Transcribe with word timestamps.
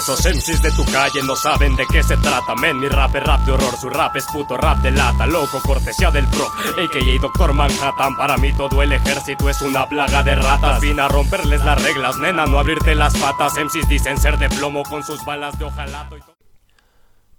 Esos 0.00 0.24
MCs 0.24 0.62
de 0.62 0.70
tu 0.70 0.82
calle 0.86 1.22
no 1.22 1.36
saben 1.36 1.76
de 1.76 1.84
qué 1.86 2.02
se 2.02 2.16
trata, 2.16 2.54
men. 2.54 2.80
Mi 2.80 2.88
rap 2.88 3.14
es 3.16 3.22
rap 3.22 3.44
de 3.44 3.52
horror, 3.52 3.76
su 3.76 3.90
rap 3.90 4.16
es 4.16 4.24
puto 4.32 4.56
rap 4.56 4.78
de 4.78 4.90
lata. 4.92 5.26
Loco, 5.26 5.60
cortesía 5.60 6.10
del 6.10 6.26
pro, 6.28 6.46
a.k.a. 6.46 7.20
Doctor 7.20 7.52
Manhattan. 7.52 8.16
Para 8.16 8.38
mí 8.38 8.50
todo 8.54 8.80
el 8.80 8.94
ejército 8.94 9.50
es 9.50 9.60
una 9.60 9.86
plaga 9.86 10.22
de 10.22 10.36
ratas. 10.36 10.80
Vine 10.80 11.02
a 11.02 11.08
romperles 11.08 11.62
las 11.66 11.82
reglas, 11.82 12.16
nena, 12.16 12.46
no 12.46 12.58
abrirte 12.58 12.94
las 12.94 13.14
patas. 13.18 13.58
MCs 13.62 13.90
dicen 13.90 14.16
ser 14.16 14.38
de 14.38 14.48
plomo 14.48 14.84
con 14.84 15.04
sus 15.04 15.22
balas 15.26 15.58
de 15.58 15.66
ojalato 15.66 16.16
y 16.16 16.22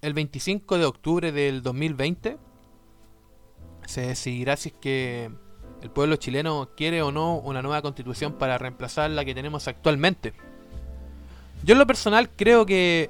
El 0.04 0.14
25 0.14 0.78
de 0.78 0.86
octubre 0.86 1.32
del 1.32 1.64
2020 1.64 2.38
se 3.88 4.02
decidirá 4.02 4.56
si 4.56 4.70
es 4.70 4.76
que 4.80 5.32
el 5.82 5.90
pueblo 5.90 6.16
chileno 6.18 6.70
quiere 6.78 7.02
o 7.02 7.12
no 7.12 7.38
una 7.38 7.64
nueva 7.64 7.82
constitución 7.82 8.34
para 8.34 8.60
reemplazar 8.60 9.10
la 9.10 9.26
que 9.26 9.34
tenemos 9.34 9.68
actualmente. 9.68 10.51
Yo 11.64 11.74
en 11.74 11.80
lo 11.80 11.88
personal 11.88 12.30
creo 12.30 12.66
que 12.66 13.10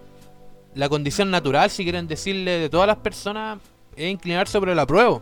la 0.75 0.89
condición 0.89 1.31
natural, 1.31 1.69
si 1.69 1.83
quieren 1.83 2.07
decirle, 2.07 2.59
de 2.59 2.69
todas 2.69 2.87
las 2.87 2.97
personas 2.97 3.59
es 3.95 4.11
inclinar 4.11 4.47
sobre 4.47 4.71
el 4.73 4.79
apruebo. 4.79 5.21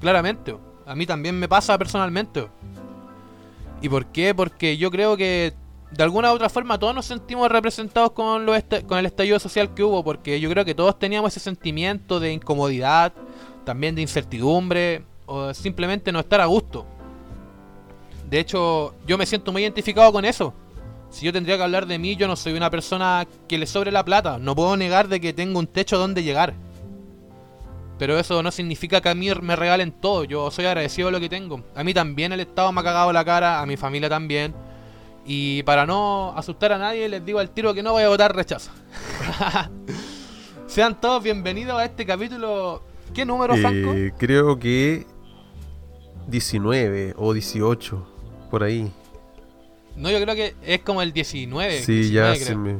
Claramente. 0.00 0.56
A 0.86 0.94
mí 0.94 1.06
también 1.06 1.38
me 1.38 1.48
pasa 1.48 1.76
personalmente. 1.76 2.48
¿Y 3.82 3.88
por 3.88 4.06
qué? 4.06 4.34
Porque 4.34 4.76
yo 4.76 4.90
creo 4.90 5.16
que 5.16 5.52
de 5.90 6.02
alguna 6.02 6.32
u 6.32 6.34
otra 6.34 6.48
forma 6.48 6.78
todos 6.78 6.94
nos 6.94 7.06
sentimos 7.06 7.50
representados 7.50 8.12
con, 8.12 8.44
lo 8.44 8.52
con 8.86 8.98
el 8.98 9.06
estallido 9.06 9.38
social 9.38 9.72
que 9.74 9.82
hubo, 9.82 10.04
porque 10.04 10.40
yo 10.40 10.50
creo 10.50 10.64
que 10.64 10.74
todos 10.74 10.98
teníamos 10.98 11.32
ese 11.32 11.40
sentimiento 11.40 12.20
de 12.20 12.32
incomodidad, 12.32 13.12
también 13.64 13.94
de 13.94 14.02
incertidumbre, 14.02 15.04
o 15.26 15.52
simplemente 15.54 16.12
no 16.12 16.20
estar 16.20 16.40
a 16.40 16.46
gusto. 16.46 16.86
De 18.28 18.38
hecho, 18.38 18.94
yo 19.06 19.16
me 19.16 19.26
siento 19.26 19.52
muy 19.52 19.62
identificado 19.62 20.12
con 20.12 20.24
eso. 20.24 20.52
Si 21.10 21.24
yo 21.24 21.32
tendría 21.32 21.56
que 21.56 21.62
hablar 21.62 21.86
de 21.86 21.98
mí, 21.98 22.16
yo 22.16 22.28
no 22.28 22.36
soy 22.36 22.52
una 22.52 22.70
persona 22.70 23.26
que 23.48 23.58
le 23.58 23.66
sobre 23.66 23.90
la 23.90 24.04
plata. 24.04 24.38
No 24.38 24.54
puedo 24.54 24.76
negar 24.76 25.08
de 25.08 25.20
que 25.20 25.32
tengo 25.32 25.58
un 25.58 25.66
techo 25.66 25.98
donde 25.98 26.22
llegar. 26.22 26.54
Pero 27.98 28.18
eso 28.18 28.42
no 28.42 28.50
significa 28.52 29.00
que 29.00 29.08
a 29.08 29.14
mí 29.14 29.28
me 29.42 29.56
regalen 29.56 29.90
todo. 29.90 30.24
Yo 30.24 30.50
soy 30.50 30.66
agradecido 30.66 31.08
de 31.08 31.12
lo 31.12 31.20
que 31.20 31.28
tengo. 31.28 31.64
A 31.74 31.82
mí 31.82 31.92
también 31.94 32.32
el 32.32 32.40
Estado 32.40 32.70
me 32.72 32.80
ha 32.80 32.84
cagado 32.84 33.12
la 33.12 33.24
cara, 33.24 33.60
a 33.60 33.66
mi 33.66 33.76
familia 33.76 34.08
también. 34.08 34.54
Y 35.26 35.62
para 35.64 35.84
no 35.84 36.32
asustar 36.36 36.72
a 36.72 36.78
nadie, 36.78 37.08
les 37.08 37.24
digo 37.24 37.38
al 37.38 37.50
tiro 37.50 37.74
que 37.74 37.82
no 37.82 37.92
voy 37.92 38.02
a 38.04 38.08
votar 38.08 38.34
rechazo. 38.36 38.70
Sean 40.66 41.00
todos 41.00 41.22
bienvenidos 41.22 41.78
a 41.78 41.84
este 41.86 42.04
capítulo. 42.06 42.82
¿Qué 43.14 43.24
número, 43.24 43.54
Eh, 43.54 43.58
Franco? 43.60 43.94
creo 44.18 44.58
que 44.58 45.06
19 46.28 47.14
o 47.16 47.32
18, 47.32 48.06
por 48.50 48.62
ahí. 48.62 48.92
No, 49.98 50.10
yo 50.10 50.20
creo 50.20 50.34
que 50.34 50.54
es 50.62 50.80
como 50.82 51.02
el 51.02 51.12
19. 51.12 51.82
Sí, 51.82 51.92
19, 52.10 52.38
ya 52.38 52.56
me... 52.56 52.76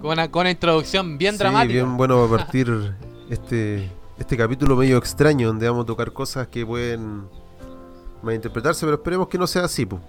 Con, 0.00 0.10
una, 0.12 0.30
con 0.30 0.40
una 0.40 0.50
introducción 0.50 1.16
bien 1.18 1.34
Sí, 1.34 1.38
dramática. 1.38 1.72
bien 1.72 1.96
bueno 1.96 2.26
para 2.26 2.42
partir 2.44 2.92
este, 3.30 3.90
este 4.18 4.36
capítulo 4.36 4.76
medio 4.76 4.98
extraño 4.98 5.48
donde 5.48 5.68
vamos 5.68 5.84
a 5.84 5.86
tocar 5.86 6.12
cosas 6.12 6.48
que 6.48 6.64
pueden 6.66 7.24
malinterpretarse, 8.22 8.84
pero 8.86 8.96
esperemos 8.96 9.28
que 9.28 9.38
no 9.38 9.46
sea 9.46 9.64
así, 9.64 9.86
pues. 9.86 10.00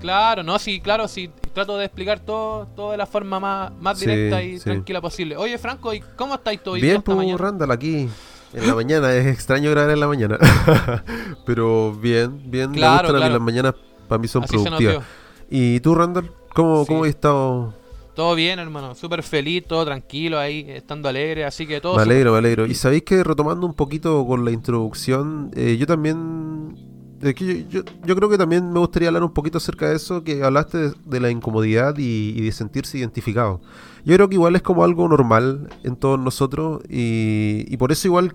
Claro, 0.00 0.42
no, 0.42 0.58
sí, 0.58 0.80
claro, 0.80 1.08
sí. 1.08 1.30
Trato 1.54 1.78
de 1.78 1.86
explicar 1.86 2.20
todo, 2.20 2.66
todo 2.76 2.90
de 2.90 2.96
la 2.98 3.06
forma 3.06 3.40
más, 3.40 3.72
más 3.80 3.98
Sí, 3.98 4.06
directa 4.06 4.42
y 4.42 4.58
sí. 4.58 4.64
tranquila 4.64 5.00
posible. 5.00 5.36
Oye, 5.36 5.56
Franco, 5.56 5.94
¿y 5.94 6.00
cómo 6.16 6.34
estáis 6.34 6.60
hoy 6.66 6.80
Bien, 6.80 7.00
pues? 7.00 7.38
Randall, 7.38 7.70
aquí 7.70 8.08
en 8.52 8.66
la 8.66 8.74
mañana. 8.74 9.14
Es 9.14 9.26
extraño 9.26 9.70
grabar 9.70 9.90
en 9.92 10.00
la 10.00 10.06
mañana. 10.08 10.38
pero 11.46 11.94
bien, 11.94 12.38
bien. 12.50 12.70
me 12.72 12.76
Claro, 12.76 13.08
gustan 13.08 13.10
a 13.10 13.18
mí 13.18 13.20
claro. 13.20 13.32
las 13.34 13.42
mañanas, 13.42 13.74
para 14.08 14.18
mí 14.18 14.28
son 14.28 14.44
Así 14.44 14.52
productivas. 14.58 15.04
¿Y 15.50 15.80
tú, 15.80 15.94
Randall? 15.94 16.30
¿Cómo, 16.54 16.82
Sí. 16.84 16.88
cómo 16.88 17.04
has 17.04 17.10
estado? 17.10 17.74
Todo 18.14 18.34
bien, 18.36 18.58
hermano. 18.60 18.94
Súper 18.94 19.22
feliz, 19.24 19.64
todo 19.66 19.84
tranquilo 19.84 20.38
ahí, 20.38 20.64
estando 20.68 21.08
alegre. 21.08 21.44
Así 21.44 21.66
que 21.66 21.80
todo. 21.80 21.96
Me 21.96 22.02
alegro, 22.02 22.32
me 22.32 22.38
alegro. 22.38 22.66
Y 22.66 22.74
sabéis 22.74 23.02
que 23.02 23.24
retomando 23.24 23.66
un 23.66 23.74
poquito 23.74 24.24
con 24.26 24.44
la 24.44 24.52
introducción, 24.52 25.50
eh, 25.56 25.76
yo 25.78 25.86
también. 25.86 26.76
es 27.22 27.34
que 27.34 27.64
yo, 27.64 27.80
yo- 27.80 27.92
yo 28.04 28.14
creo 28.16 28.28
que 28.28 28.36
también 28.36 28.70
me 28.70 28.78
gustaría 28.78 29.08
hablar 29.08 29.22
un 29.24 29.32
poquito 29.32 29.56
acerca 29.58 29.88
de 29.88 29.96
eso, 29.96 30.22
que 30.22 30.42
hablaste 30.44 30.76
de, 30.78 30.92
de 31.06 31.20
la 31.20 31.30
incomodidad 31.30 31.96
y, 31.96 32.34
y 32.36 32.40
de 32.42 32.52
sentirse 32.52 32.98
identificado. 32.98 33.62
Yo 34.04 34.14
creo 34.14 34.28
que 34.28 34.34
igual 34.34 34.54
es 34.56 34.62
como 34.62 34.84
algo 34.84 35.08
normal 35.08 35.70
en 35.84 35.96
todos 35.96 36.18
nosotros 36.20 36.82
y, 36.88 37.64
y 37.66 37.76
por 37.78 37.92
eso 37.92 38.08
igual 38.08 38.34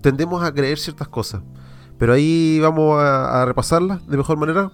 tendemos 0.00 0.42
a 0.44 0.52
creer 0.54 0.78
ciertas 0.78 1.08
cosas. 1.08 1.42
Pero 1.98 2.12
ahí 2.12 2.58
vamos 2.60 3.00
a, 3.00 3.42
a 3.42 3.44
repasarlas 3.46 4.06
de 4.06 4.16
mejor 4.16 4.36
manera 4.36 4.70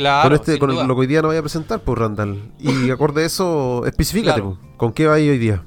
Claro, 0.00 0.28
con, 0.30 0.34
este, 0.34 0.58
con 0.58 0.74
lo 0.88 0.94
que 0.94 1.00
hoy 1.00 1.06
día 1.06 1.20
nos 1.22 1.28
voy 1.30 1.36
a 1.36 1.42
presentar, 1.42 1.80
pues 1.80 1.98
Randall. 1.98 2.40
Y 2.58 2.90
acorde 2.90 3.22
a 3.22 3.26
eso, 3.26 3.84
especificate, 3.86 4.40
Claro. 4.40 4.56
pues, 4.60 4.76
¿con 4.76 4.92
qué 4.92 5.06
va 5.06 5.14
hoy 5.14 5.38
día? 5.38 5.62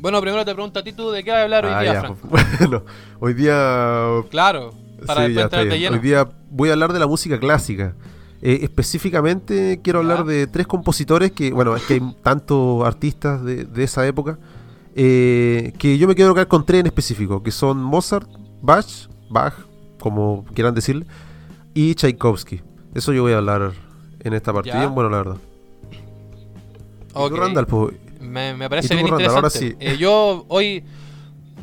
Bueno, 0.00 0.20
primero 0.20 0.44
te 0.44 0.54
pregunto 0.54 0.78
a 0.78 0.84
ti, 0.84 0.92
¿tú 0.92 1.10
de 1.10 1.24
qué 1.24 1.30
vas 1.30 1.40
a 1.40 1.42
hablar 1.42 1.64
hoy 1.66 1.72
Ah, 1.74 1.80
día, 1.82 1.92
ya, 1.94 2.08
pues, 2.08 2.46
bueno, 2.60 2.84
hoy 3.18 3.34
día. 3.34 4.06
Claro, 4.30 4.72
para 5.06 5.26
sí, 5.26 5.32
después 5.32 5.68
ya 5.68 5.76
de. 5.76 5.88
Hoy 5.90 5.98
día 5.98 6.28
voy 6.50 6.68
a 6.68 6.72
hablar 6.74 6.92
de 6.92 7.00
la 7.00 7.06
música 7.08 7.38
clásica. 7.40 7.94
Eh, 8.40 8.60
específicamente 8.62 9.80
quiero 9.82 9.98
hablar 9.98 10.24
de 10.24 10.46
tres 10.46 10.68
compositores 10.68 11.32
que, 11.32 11.50
bueno, 11.50 11.74
es 11.74 11.82
que 11.82 11.94
hay 11.94 12.16
tantos 12.22 12.86
artistas 12.86 13.42
de, 13.44 13.64
de 13.64 13.82
esa 13.84 14.06
época. 14.06 14.38
eh, 14.94 15.72
que 15.78 15.98
yo 15.98 16.06
me 16.06 16.14
quiero 16.14 16.32
quedar 16.34 16.46
con 16.46 16.64
tres 16.64 16.80
en 16.80 16.86
específico, 16.86 17.42
que 17.42 17.50
son 17.50 17.82
Mozart, 17.82 18.28
Bach, 18.62 18.86
Bach, 19.28 19.54
como 19.98 20.44
quieran 20.54 20.74
decirle, 20.74 21.06
y 21.80 21.94
Tchaikovsky. 21.94 22.60
Eso 22.94 23.12
yo 23.12 23.22
voy 23.22 23.32
a 23.32 23.38
hablar 23.38 23.72
en 24.20 24.32
esta 24.34 24.52
parte. 24.52 24.70
Ya. 24.70 24.86
Bueno, 24.88 25.10
la 25.10 25.16
verdad. 25.18 25.36
Y 25.92 27.12
tú, 27.12 27.20
Ok. 27.20 27.36
Randall, 27.36 27.66
pues, 27.66 27.94
Me, 28.20 28.54
me 28.54 28.66
¿Y 28.66 28.68
parece 28.68 28.88
tú, 28.88 28.94
bien 28.96 29.08
Randall? 29.08 29.28
Ahora 29.30 29.48
interesante. 29.48 29.76
Eh, 29.92 29.96
yo 29.96 30.44
hoy, 30.48 30.82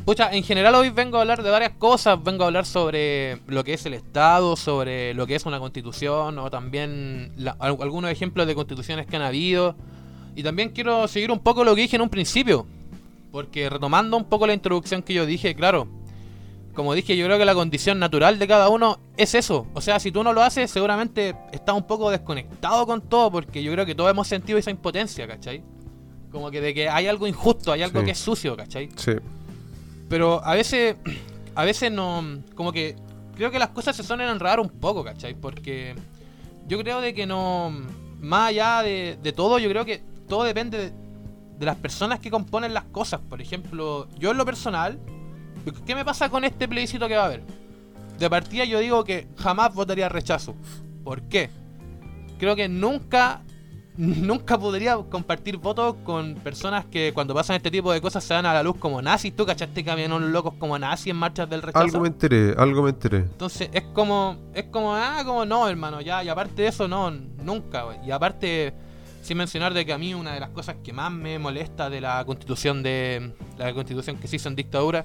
pucha, 0.06 0.32
en 0.34 0.42
general 0.42 0.74
hoy 0.74 0.88
vengo 0.90 1.18
a 1.18 1.20
hablar 1.20 1.42
de 1.42 1.50
varias 1.50 1.72
cosas. 1.72 2.22
Vengo 2.22 2.44
a 2.44 2.46
hablar 2.46 2.64
sobre 2.64 3.40
lo 3.46 3.62
que 3.62 3.74
es 3.74 3.84
el 3.86 3.94
Estado, 3.94 4.56
sobre 4.56 5.12
lo 5.14 5.26
que 5.26 5.34
es 5.34 5.44
una 5.44 5.58
constitución, 5.58 6.38
o 6.38 6.50
también 6.50 7.32
la- 7.36 7.56
algunos 7.60 8.10
ejemplos 8.10 8.46
de 8.46 8.54
constituciones 8.54 9.06
que 9.06 9.16
han 9.16 9.22
habido. 9.22 9.76
Y 10.34 10.42
también 10.42 10.70
quiero 10.70 11.06
seguir 11.08 11.30
un 11.30 11.40
poco 11.40 11.62
lo 11.64 11.74
que 11.74 11.82
dije 11.82 11.96
en 11.96 12.02
un 12.02 12.08
principio. 12.10 12.66
Porque 13.32 13.68
retomando 13.68 14.16
un 14.16 14.24
poco 14.24 14.46
la 14.46 14.54
introducción 14.54 15.02
que 15.02 15.12
yo 15.12 15.26
dije, 15.26 15.54
claro, 15.54 15.88
como 16.76 16.94
dije, 16.94 17.16
yo 17.16 17.26
creo 17.26 17.38
que 17.38 17.44
la 17.44 17.54
condición 17.54 17.98
natural 17.98 18.38
de 18.38 18.46
cada 18.46 18.68
uno 18.68 19.00
es 19.16 19.34
eso. 19.34 19.66
O 19.74 19.80
sea, 19.80 19.98
si 19.98 20.12
tú 20.12 20.22
no 20.22 20.32
lo 20.32 20.42
haces, 20.42 20.70
seguramente 20.70 21.34
estás 21.52 21.74
un 21.74 21.84
poco 21.86 22.10
desconectado 22.10 22.86
con 22.86 23.00
todo, 23.00 23.32
porque 23.32 23.62
yo 23.62 23.72
creo 23.72 23.84
que 23.86 23.94
todos 23.96 24.10
hemos 24.10 24.28
sentido 24.28 24.58
esa 24.58 24.70
impotencia, 24.70 25.26
¿cachai? 25.26 25.64
Como 26.30 26.50
que 26.50 26.60
de 26.60 26.74
que 26.74 26.88
hay 26.88 27.06
algo 27.08 27.26
injusto, 27.26 27.72
hay 27.72 27.82
algo 27.82 27.98
Sí. 28.00 28.04
que 28.06 28.10
es 28.12 28.18
sucio, 28.18 28.56
¿cachai? 28.56 28.88
sí. 28.96 29.12
Pero 30.08 30.40
a 30.44 30.54
veces, 30.54 30.94
a 31.56 31.64
veces 31.64 31.90
no, 31.90 32.22
como 32.54 32.70
que 32.70 32.94
creo 33.34 33.50
que 33.50 33.58
las 33.58 33.70
cosas 33.70 33.96
se 33.96 34.04
suelen 34.04 34.28
enredar 34.28 34.60
un 34.60 34.68
poco, 34.68 35.02
¿cachai? 35.02 35.34
Porque 35.34 35.94
yo 36.68 36.78
creo 36.78 37.00
de 37.00 37.12
que 37.12 37.26
no, 37.26 37.72
más 38.20 38.50
allá 38.50 38.82
de, 38.82 39.18
de 39.20 39.32
todo, 39.32 39.58
yo 39.58 39.68
creo 39.68 39.84
que 39.84 40.02
todo 40.28 40.44
depende 40.44 40.78
de, 40.78 40.92
de 41.58 41.66
las 41.66 41.76
personas 41.76 42.20
que 42.20 42.30
componen 42.30 42.72
las 42.74 42.84
cosas. 42.84 43.20
Por 43.28 43.40
ejemplo, 43.42 44.06
yo 44.18 44.30
en 44.30 44.36
lo 44.36 44.44
personal, 44.44 45.00
¿qué 45.84 45.94
me 45.94 46.04
pasa 46.04 46.28
con 46.28 46.44
este 46.44 46.68
plebiscito 46.68 47.08
que 47.08 47.16
va 47.16 47.22
a 47.22 47.26
haber? 47.26 47.42
De 48.18 48.30
partida 48.30 48.64
yo 48.64 48.78
digo 48.78 49.04
que 49.04 49.28
jamás 49.36 49.74
votaría 49.74 50.08
rechazo. 50.08 50.54
¿Por 51.04 51.22
qué? 51.22 51.50
Creo 52.38 52.56
que 52.56 52.68
nunca, 52.68 53.42
nunca 53.96 54.58
podría 54.58 54.96
compartir 54.96 55.58
votos 55.58 55.96
con 56.04 56.34
personas 56.36 56.86
que 56.86 57.12
cuando 57.12 57.34
pasan 57.34 57.56
este 57.56 57.70
tipo 57.70 57.92
de 57.92 58.00
cosas 58.00 58.24
se 58.24 58.34
dan 58.34 58.46
a 58.46 58.54
la 58.54 58.62
luz 58.62 58.76
como 58.78 59.02
nazis. 59.02 59.34
¿Tú 59.36 59.44
cachaste 59.44 59.84
que 59.84 59.90
habían 59.90 60.12
unos 60.12 60.30
locos 60.30 60.54
como 60.58 60.78
nazis 60.78 61.08
en 61.08 61.16
marchas 61.16 61.48
del 61.48 61.62
rechazo? 61.62 61.84
Algo 61.84 62.00
me 62.00 62.08
enteré, 62.08 62.54
algo 62.56 62.82
me 62.82 62.90
enteré. 62.90 63.18
Entonces 63.18 63.68
es 63.72 63.82
como, 63.92 64.36
es 64.54 64.64
como, 64.64 64.94
ah, 64.94 65.22
como 65.24 65.44
no, 65.44 65.68
hermano, 65.68 66.00
ya, 66.00 66.24
y 66.24 66.28
aparte 66.28 66.62
de 66.62 66.68
eso, 66.68 66.88
no, 66.88 67.10
nunca, 67.10 67.82
güey. 67.82 67.98
Y 68.06 68.10
aparte, 68.10 68.72
sin 69.22 69.36
mencionar 69.36 69.74
de 69.74 69.84
que 69.84 69.92
a 69.92 69.98
mí 69.98 70.14
una 70.14 70.32
de 70.32 70.40
las 70.40 70.50
cosas 70.50 70.76
que 70.82 70.92
más 70.92 71.12
me 71.12 71.38
molesta 71.38 71.90
de 71.90 72.00
la 72.00 72.24
constitución 72.24 72.82
de, 72.82 73.32
la 73.58 73.74
constitución 73.74 74.16
que 74.16 74.28
se 74.28 74.36
hizo 74.36 74.48
en 74.48 74.56
dictadura, 74.56 75.04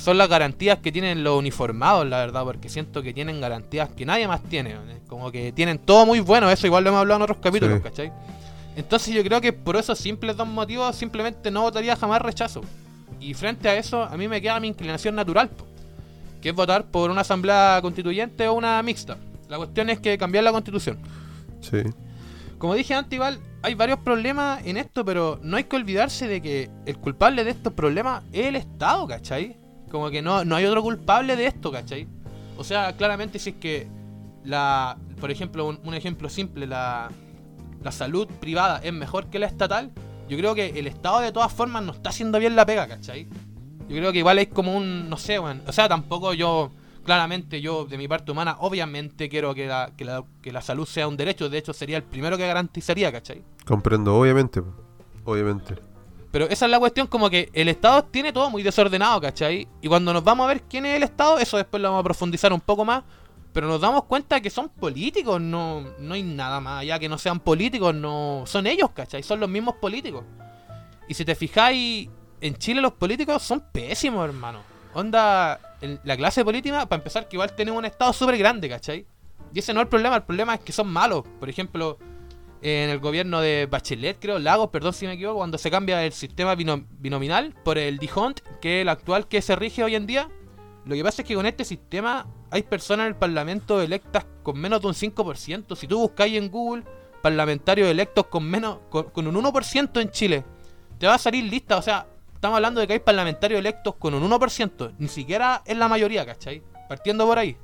son 0.00 0.18
las 0.18 0.28
garantías 0.28 0.78
que 0.78 0.90
tienen 0.90 1.22
los 1.22 1.38
uniformados, 1.38 2.06
la 2.06 2.18
verdad, 2.18 2.42
porque 2.44 2.68
siento 2.68 3.02
que 3.02 3.12
tienen 3.12 3.40
garantías 3.40 3.88
que 3.90 4.06
nadie 4.06 4.26
más 4.26 4.42
tiene, 4.42 4.74
¿no? 4.74 4.80
como 5.06 5.30
que 5.30 5.52
tienen 5.52 5.78
todo 5.78 6.06
muy 6.06 6.20
bueno, 6.20 6.50
eso 6.50 6.66
igual 6.66 6.84
lo 6.84 6.90
hemos 6.90 7.00
hablado 7.00 7.18
en 7.18 7.22
otros 7.22 7.38
capítulos, 7.38 7.76
Sí. 7.78 7.82
¿cachai? 7.82 8.12
Entonces 8.76 9.12
yo 9.14 9.22
creo 9.22 9.40
que 9.40 9.52
por 9.52 9.76
esos 9.76 9.98
simples 9.98 10.36
dos 10.36 10.48
motivos 10.48 10.96
simplemente 10.96 11.50
no 11.50 11.62
votaría 11.62 11.96
jamás 11.96 12.22
rechazo. 12.22 12.62
Y 13.20 13.34
frente 13.34 13.68
a 13.68 13.76
eso, 13.76 14.02
a 14.04 14.16
mí 14.16 14.26
me 14.28 14.40
queda 14.40 14.58
mi 14.60 14.68
inclinación 14.68 15.14
natural, 15.14 15.50
po, 15.50 15.66
que 16.40 16.48
es 16.50 16.54
votar 16.54 16.86
por 16.86 17.10
una 17.10 17.20
asamblea 17.20 17.78
constituyente 17.82 18.48
o 18.48 18.54
una 18.54 18.82
mixta. 18.82 19.18
La 19.48 19.58
cuestión 19.58 19.90
es 19.90 19.98
que 20.00 20.16
cambiar 20.16 20.44
la 20.44 20.52
constitución. 20.52 20.98
Sí. 21.60 21.82
Como 22.56 22.74
dije 22.74 22.94
antes, 22.94 23.12
igual 23.14 23.38
hay 23.62 23.74
varios 23.74 23.98
problemas 23.98 24.64
en 24.64 24.78
esto, 24.78 25.04
pero 25.04 25.38
no 25.42 25.58
hay 25.58 25.64
que 25.64 25.76
olvidarse 25.76 26.28
de 26.28 26.40
que 26.40 26.70
el 26.86 26.96
culpable 26.96 27.44
de 27.44 27.50
estos 27.50 27.72
problemas 27.74 28.22
es 28.32 28.46
el 28.46 28.56
Estado, 28.56 29.06
¿cachai? 29.06 29.56
Como 29.90 30.10
que 30.10 30.22
no, 30.22 30.44
no 30.44 30.56
hay 30.56 30.64
otro 30.64 30.82
culpable 30.82 31.36
de 31.36 31.46
esto, 31.46 31.72
¿cachai? 31.72 32.06
O 32.56 32.64
sea, 32.64 32.96
claramente 32.96 33.38
si 33.38 33.50
es 33.50 33.56
que 33.56 33.88
la, 34.44 34.98
por 35.20 35.30
ejemplo, 35.30 35.66
un, 35.66 35.94
ejemplo 35.94 36.28
simple, 36.28 36.66
la, 36.66 37.10
la 37.82 37.92
salud 37.92 38.28
privada 38.40 38.80
es 38.82 38.92
mejor 38.92 39.26
que 39.26 39.38
la 39.38 39.46
estatal, 39.46 39.90
yo 40.28 40.36
creo 40.36 40.54
que 40.54 40.78
el 40.78 40.86
Estado 40.86 41.20
de 41.20 41.32
todas 41.32 41.52
formas 41.52 41.82
no 41.82 41.92
está 41.92 42.10
haciendo 42.10 42.38
bien 42.38 42.54
la 42.54 42.64
pega, 42.64 42.86
¿cachai? 42.86 43.26
Yo 43.88 43.96
creo 43.96 44.12
que 44.12 44.18
igual 44.18 44.38
es 44.38 44.48
como 44.48 44.76
un, 44.76 45.10
no 45.10 45.16
sé, 45.16 45.40
weón. 45.40 45.62
O 45.66 45.72
sea, 45.72 45.88
tampoco 45.88 46.32
yo, 46.32 46.70
claramente 47.04 47.60
yo, 47.60 47.84
de 47.86 47.98
mi 47.98 48.06
parte 48.06 48.30
humana, 48.30 48.56
obviamente 48.60 49.28
quiero 49.28 49.52
que 49.52 49.66
la, 49.66 49.90
que 49.96 50.04
la, 50.04 50.22
que 50.40 50.52
la 50.52 50.60
salud 50.60 50.86
sea 50.86 51.08
un 51.08 51.16
derecho. 51.16 51.48
De 51.48 51.58
hecho, 51.58 51.72
sería 51.72 51.96
el 51.96 52.04
primero 52.04 52.38
que 52.38 52.46
garantizaría, 52.46 53.10
¿cachai? 53.10 53.42
Comprendo, 53.66 54.16
obviamente. 54.16 54.62
Obviamente. 55.24 55.89
Pero 56.30 56.46
esa 56.48 56.66
es 56.66 56.70
la 56.70 56.78
cuestión, 56.78 57.06
como 57.06 57.28
que 57.28 57.50
el 57.52 57.68
Estado 57.68 58.04
tiene 58.04 58.32
todo 58.32 58.50
muy 58.50 58.62
desordenado, 58.62 59.20
¿cachai? 59.20 59.66
Y 59.80 59.88
cuando 59.88 60.12
nos 60.12 60.22
vamos 60.22 60.44
a 60.44 60.48
ver 60.48 60.62
quién 60.62 60.86
es 60.86 60.96
el 60.96 61.02
Estado, 61.02 61.38
eso 61.38 61.56
después 61.56 61.82
lo 61.82 61.88
vamos 61.88 62.00
a 62.00 62.04
profundizar 62.04 62.52
un 62.52 62.60
poco 62.60 62.84
más. 62.84 63.02
Pero 63.52 63.66
nos 63.66 63.80
damos 63.80 64.04
cuenta 64.04 64.40
que 64.40 64.48
son 64.48 64.68
políticos, 64.68 65.40
no, 65.40 65.80
no 65.98 66.14
hay 66.14 66.22
nada 66.22 66.60
más 66.60 66.82
allá 66.82 67.00
que 67.00 67.08
no 67.08 67.18
sean 67.18 67.40
políticos, 67.40 67.92
no 67.92 68.44
son 68.46 68.68
ellos, 68.68 68.90
¿cachai? 68.94 69.24
Son 69.24 69.40
los 69.40 69.48
mismos 69.48 69.74
políticos. 69.76 70.24
Y 71.08 71.14
si 71.14 71.24
te 71.24 71.34
fijáis, 71.34 72.08
en 72.40 72.54
Chile 72.54 72.80
los 72.80 72.92
políticos 72.92 73.42
son 73.42 73.64
pésimos, 73.72 74.24
hermano. 74.24 74.60
Onda, 74.94 75.58
la 76.04 76.16
clase 76.16 76.44
política, 76.44 76.86
para 76.86 77.00
empezar, 77.00 77.28
que 77.28 77.34
igual 77.34 77.54
tenemos 77.56 77.78
un 77.78 77.86
Estado 77.86 78.12
súper 78.12 78.38
grande, 78.38 78.68
¿cachai? 78.68 79.04
Y 79.52 79.58
ese 79.58 79.74
no 79.74 79.80
es 79.80 79.86
el 79.86 79.88
problema, 79.88 80.14
el 80.14 80.22
problema 80.22 80.54
es 80.54 80.60
que 80.60 80.70
son 80.70 80.88
malos. 80.88 81.24
Por 81.40 81.50
ejemplo, 81.50 81.98
en 82.62 82.90
el 82.90 82.98
gobierno 82.98 83.40
de 83.40 83.66
Bachelet, 83.70 84.18
creo, 84.20 84.38
Lagos, 84.38 84.70
perdón 84.70 84.92
si 84.92 85.06
me 85.06 85.14
equivoco, 85.14 85.38
cuando 85.38 85.58
se 85.58 85.70
cambia 85.70 86.04
el 86.04 86.12
sistema 86.12 86.54
binominal 86.54 87.54
por 87.64 87.78
el 87.78 87.98
DIJONT, 87.98 88.40
que 88.60 88.78
es 88.78 88.82
el 88.82 88.88
actual 88.88 89.28
que 89.28 89.40
se 89.40 89.56
rige 89.56 89.82
hoy 89.82 89.94
en 89.94 90.06
día, 90.06 90.28
lo 90.84 90.94
que 90.94 91.02
pasa 91.02 91.22
es 91.22 91.28
que 91.28 91.34
con 91.34 91.46
este 91.46 91.64
sistema 91.64 92.26
hay 92.50 92.62
personas 92.62 93.04
en 93.04 93.12
el 93.12 93.16
Parlamento 93.16 93.80
electas 93.80 94.26
con 94.42 94.58
menos 94.58 94.80
de 94.80 94.88
un 94.88 94.94
5%. 94.94 95.76
Si 95.76 95.86
tú 95.86 95.98
buscáis 95.98 96.36
en 96.36 96.50
Google 96.50 96.84
parlamentarios 97.22 97.88
electos 97.88 98.26
con 98.26 98.44
menos 98.44 98.78
con, 98.88 99.26
un 99.26 99.34
1% 99.34 100.00
en 100.00 100.10
Chile, 100.10 100.44
te 100.98 101.06
va 101.06 101.14
a 101.14 101.18
salir 101.18 101.44
lista. 101.44 101.76
O 101.76 101.82
sea, 101.82 102.06
estamos 102.34 102.56
hablando 102.56 102.80
de 102.80 102.86
que 102.86 102.94
hay 102.94 102.98
parlamentarios 102.98 103.60
electos 103.60 103.94
con 103.96 104.14
un 104.14 104.28
1%. 104.28 104.94
Ni 104.98 105.08
siquiera 105.08 105.62
es 105.64 105.76
la 105.76 105.86
mayoría, 105.86 106.24
¿cachai? 106.24 106.62
Partiendo 106.88 107.26
por 107.26 107.38
ahí. 107.38 107.56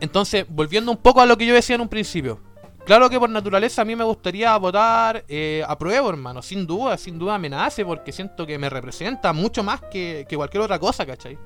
Entonces, 0.00 0.46
volviendo 0.48 0.90
un 0.90 0.98
poco 0.98 1.20
a 1.20 1.26
lo 1.26 1.36
que 1.36 1.46
yo 1.46 1.54
decía 1.54 1.76
en 1.76 1.82
un 1.82 1.88
principio. 1.88 2.40
Claro 2.84 3.08
que 3.08 3.18
por 3.18 3.30
naturaleza 3.30 3.80
a 3.80 3.84
mí 3.86 3.96
me 3.96 4.04
gustaría 4.04 4.54
votar 4.58 5.24
eh, 5.26 5.64
a 5.66 5.78
prueba, 5.78 6.06
hermano. 6.10 6.42
Sin 6.42 6.66
duda, 6.66 6.98
sin 6.98 7.18
duda 7.18 7.38
me 7.38 7.48
nace 7.48 7.82
porque 7.82 8.12
siento 8.12 8.46
que 8.46 8.58
me 8.58 8.68
representa 8.68 9.32
mucho 9.32 9.62
más 9.62 9.80
que, 9.90 10.26
cualquier 10.36 10.62
otra 10.62 10.78
cosa, 10.78 11.06
¿cachai? 11.06 11.38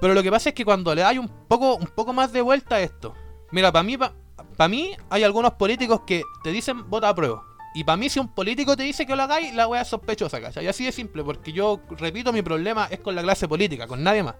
Pero 0.00 0.14
lo 0.14 0.22
que 0.22 0.30
pasa 0.30 0.50
es 0.50 0.54
que 0.54 0.64
cuando 0.64 0.94
le 0.94 1.02
hay 1.02 1.18
un 1.18 1.28
poco, 1.48 1.74
un 1.74 1.86
poco 1.86 2.12
más 2.12 2.32
de 2.32 2.40
vuelta 2.40 2.76
a 2.76 2.80
esto. 2.80 3.14
Mira, 3.50 3.72
para 3.72 3.82
mí, 3.82 3.96
para 3.96 4.68
mí 4.68 4.96
hay 5.10 5.24
algunos 5.24 5.54
políticos 5.54 6.02
que 6.06 6.22
te 6.44 6.52
dicen 6.52 6.88
vota 6.88 7.08
a 7.08 7.14
prueba. 7.14 7.42
Y 7.74 7.82
para 7.82 7.96
mí 7.96 8.08
si 8.08 8.20
un 8.20 8.32
político 8.32 8.76
te 8.76 8.84
dice 8.84 9.04
que 9.04 9.16
lo 9.16 9.24
hagáis, 9.24 9.52
la 9.54 9.66
wea 9.66 9.82
es 9.82 9.88
sospechosa, 9.88 10.40
¿cachai? 10.40 10.64
Y 10.64 10.68
así 10.68 10.84
de 10.84 10.92
simple, 10.92 11.24
porque 11.24 11.52
yo, 11.52 11.80
repito, 11.98 12.32
mi 12.32 12.42
problema 12.42 12.86
es 12.88 13.00
con 13.00 13.16
la 13.16 13.22
clase 13.22 13.48
política, 13.48 13.88
con 13.88 14.04
nadie 14.04 14.22
más. 14.22 14.36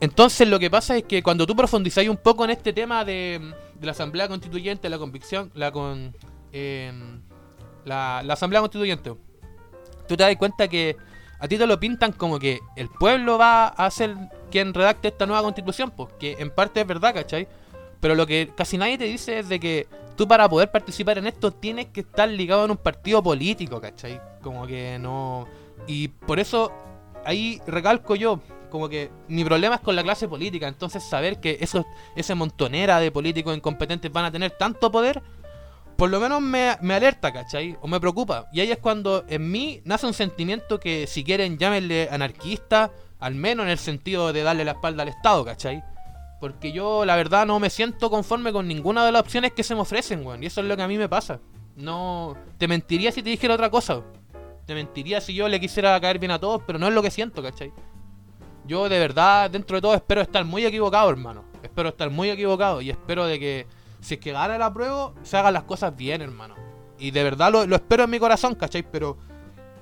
Entonces 0.00 0.48
lo 0.48 0.58
que 0.58 0.70
pasa 0.70 0.96
es 0.96 1.04
que 1.04 1.22
cuando 1.22 1.46
tú 1.46 1.56
profundizáis 1.56 2.08
un 2.08 2.16
poco 2.16 2.44
en 2.44 2.50
este 2.50 2.72
tema 2.72 3.04
de, 3.04 3.52
la 3.80 3.90
Asamblea 3.90 4.28
Constituyente, 4.28 4.88
la 4.88 4.98
convicción, 4.98 5.50
la 5.54 5.72
con 5.72 6.14
em, 6.52 7.20
la, 7.84 8.18
Asamblea 8.18 8.60
Constituyente, 8.60 9.14
tú 10.06 10.16
te 10.16 10.22
das 10.22 10.36
cuenta 10.36 10.68
que 10.68 10.96
a 11.40 11.48
ti 11.48 11.58
te 11.58 11.66
lo 11.66 11.78
pintan 11.80 12.12
como 12.12 12.38
que 12.38 12.60
el 12.76 12.88
pueblo 12.88 13.38
va 13.38 13.68
a 13.68 13.90
ser 13.90 14.14
quien 14.50 14.72
redacte 14.72 15.08
esta 15.08 15.26
nueva 15.26 15.42
constitución, 15.42 15.90
pues 15.90 16.12
que 16.18 16.36
en 16.38 16.50
parte 16.50 16.80
es 16.80 16.86
verdad, 16.86 17.14
¿cachai? 17.14 17.48
Pero 18.00 18.14
lo 18.14 18.26
que 18.26 18.50
casi 18.56 18.78
nadie 18.78 18.98
te 18.98 19.04
dice 19.04 19.40
es 19.40 19.48
de 19.48 19.58
que 19.58 19.88
tú 20.16 20.26
para 20.26 20.48
poder 20.48 20.70
participar 20.70 21.18
en 21.18 21.26
esto 21.26 21.52
tienes 21.52 21.86
que 21.86 22.00
estar 22.00 22.28
ligado 22.28 22.64
en 22.64 22.72
un 22.72 22.76
partido 22.76 23.22
político, 23.22 23.80
¿cachai? 23.80 24.20
Como 24.42 24.66
que 24.66 24.98
no... 25.00 25.46
Y 25.86 26.08
por 26.08 26.38
eso 26.38 26.72
ahí 27.24 27.60
recalco 27.66 28.14
yo, 28.14 28.40
como 28.68 28.88
que 28.88 29.10
mi 29.28 29.44
problema 29.44 29.76
es 29.76 29.80
con 29.80 29.96
la 29.96 30.02
clase 30.02 30.28
política. 30.28 30.68
Entonces 30.68 31.02
saber 31.02 31.40
que 31.40 31.58
esos, 31.60 31.84
esa 32.16 32.34
montonera 32.34 33.00
de 33.00 33.10
políticos 33.10 33.56
incompetentes 33.56 34.12
van 34.12 34.26
a 34.26 34.30
tener 34.30 34.52
tanto 34.52 34.90
poder, 34.90 35.22
por 35.96 36.10
lo 36.10 36.20
menos 36.20 36.40
me, 36.40 36.70
alerta, 36.94 37.32
¿cachai? 37.32 37.76
O 37.80 37.88
me 37.88 37.98
preocupa. 37.98 38.48
Y 38.52 38.60
ahí 38.60 38.70
es 38.70 38.78
cuando 38.78 39.24
en 39.28 39.50
mí 39.50 39.80
nace 39.84 40.06
un 40.06 40.14
sentimiento 40.14 40.78
que 40.78 41.08
si 41.08 41.24
quieren 41.24 41.58
llámenle 41.58 42.08
anarquista, 42.10 42.92
al 43.18 43.34
menos 43.34 43.64
en 43.64 43.70
el 43.70 43.78
sentido 43.78 44.32
de 44.32 44.44
darle 44.44 44.64
la 44.64 44.72
espalda 44.72 45.02
al 45.02 45.08
Estado, 45.08 45.44
¿cachai? 45.44 45.82
Porque 46.40 46.70
yo 46.70 47.04
la 47.04 47.16
verdad 47.16 47.46
no 47.46 47.58
me 47.58 47.68
siento 47.68 48.10
conforme 48.10 48.52
con 48.52 48.68
ninguna 48.68 49.04
de 49.04 49.10
las 49.10 49.22
opciones 49.22 49.52
que 49.52 49.64
se 49.64 49.74
me 49.74 49.80
ofrecen, 49.80 50.24
weón. 50.24 50.40
Y 50.42 50.46
eso 50.46 50.60
es 50.60 50.68
lo 50.68 50.76
que 50.76 50.82
a 50.82 50.88
mí 50.88 50.96
me 50.96 51.08
pasa. 51.08 51.40
No... 51.74 52.36
Te 52.58 52.68
mentiría 52.68 53.10
si 53.10 53.22
te 53.22 53.30
dijera 53.30 53.54
otra 53.54 53.68
cosa. 53.68 54.02
Te 54.66 54.74
mentiría 54.74 55.20
si 55.20 55.34
yo 55.34 55.48
le 55.48 55.58
quisiera 55.58 56.00
caer 56.00 56.20
bien 56.20 56.30
a 56.30 56.38
todos, 56.38 56.62
pero 56.64 56.78
no 56.78 56.86
es 56.86 56.94
lo 56.94 57.02
que 57.02 57.10
siento, 57.10 57.42
¿cachai? 57.42 57.72
Yo 58.68 58.86
de 58.90 58.98
verdad, 58.98 59.50
dentro 59.50 59.78
de 59.78 59.80
todo, 59.80 59.94
espero 59.94 60.20
estar 60.20 60.44
muy 60.44 60.64
equivocado, 60.66 61.08
hermano. 61.08 61.42
Espero 61.62 61.88
estar 61.88 62.10
muy 62.10 62.28
equivocado 62.28 62.82
y 62.82 62.90
espero 62.90 63.24
de 63.24 63.40
que 63.40 63.66
si 64.00 64.14
es 64.14 64.20
que 64.20 64.30
gana 64.30 64.58
la 64.58 64.72
prueba, 64.72 65.14
se 65.22 65.38
hagan 65.38 65.54
las 65.54 65.62
cosas 65.64 65.96
bien, 65.96 66.20
hermano. 66.20 66.54
Y 66.98 67.10
de 67.10 67.24
verdad 67.24 67.50
lo, 67.50 67.62
espero 67.74 68.04
en 68.04 68.10
mi 68.10 68.18
corazón, 68.18 68.54
¿cachai? 68.54 68.82
Pero 68.82 69.16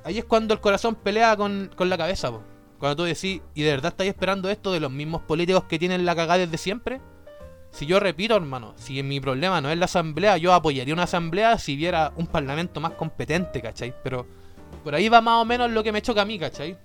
ahí 0.04 0.18
es 0.18 0.24
cuando 0.24 0.54
el 0.54 0.60
corazón 0.60 0.94
pelea 0.94 1.36
con, 1.36 1.68
la 1.76 1.98
cabeza, 1.98 2.30
po. 2.30 2.44
Cuando 2.78 2.94
tú 2.94 3.02
decís, 3.02 3.42
¿y 3.54 3.62
de 3.62 3.70
verdad 3.72 3.90
estáis 3.90 4.10
esperando 4.10 4.48
esto 4.50 4.70
de 4.70 4.78
los 4.78 4.92
mismos 4.92 5.22
políticos 5.22 5.64
que 5.64 5.80
tienen 5.80 6.04
la 6.04 6.14
cagada 6.14 6.38
desde 6.38 6.56
siempre? 6.56 7.00
Si 7.72 7.86
yo 7.86 7.98
repito, 7.98 8.36
hermano, 8.36 8.74
si 8.76 9.02
mi 9.02 9.18
problema 9.18 9.60
no 9.60 9.68
es 9.68 9.78
la 9.78 9.86
asamblea, 9.86 10.36
yo 10.36 10.52
apoyaría 10.52 10.94
una 10.94 11.04
asamblea 11.04 11.58
si 11.58 11.74
viera 11.74 12.12
un 12.16 12.28
parlamento 12.28 12.80
más 12.80 12.92
competente, 12.92 13.60
¿cachai? 13.60 13.92
Pero 14.04 14.26
por 14.84 14.94
ahí 14.94 15.08
va 15.08 15.20
más 15.20 15.42
o 15.42 15.44
menos 15.44 15.72
lo 15.72 15.82
que 15.82 15.90
me 15.90 16.02
choca 16.02 16.22
a 16.22 16.24
mí, 16.24 16.38
¿cachai? 16.38 16.78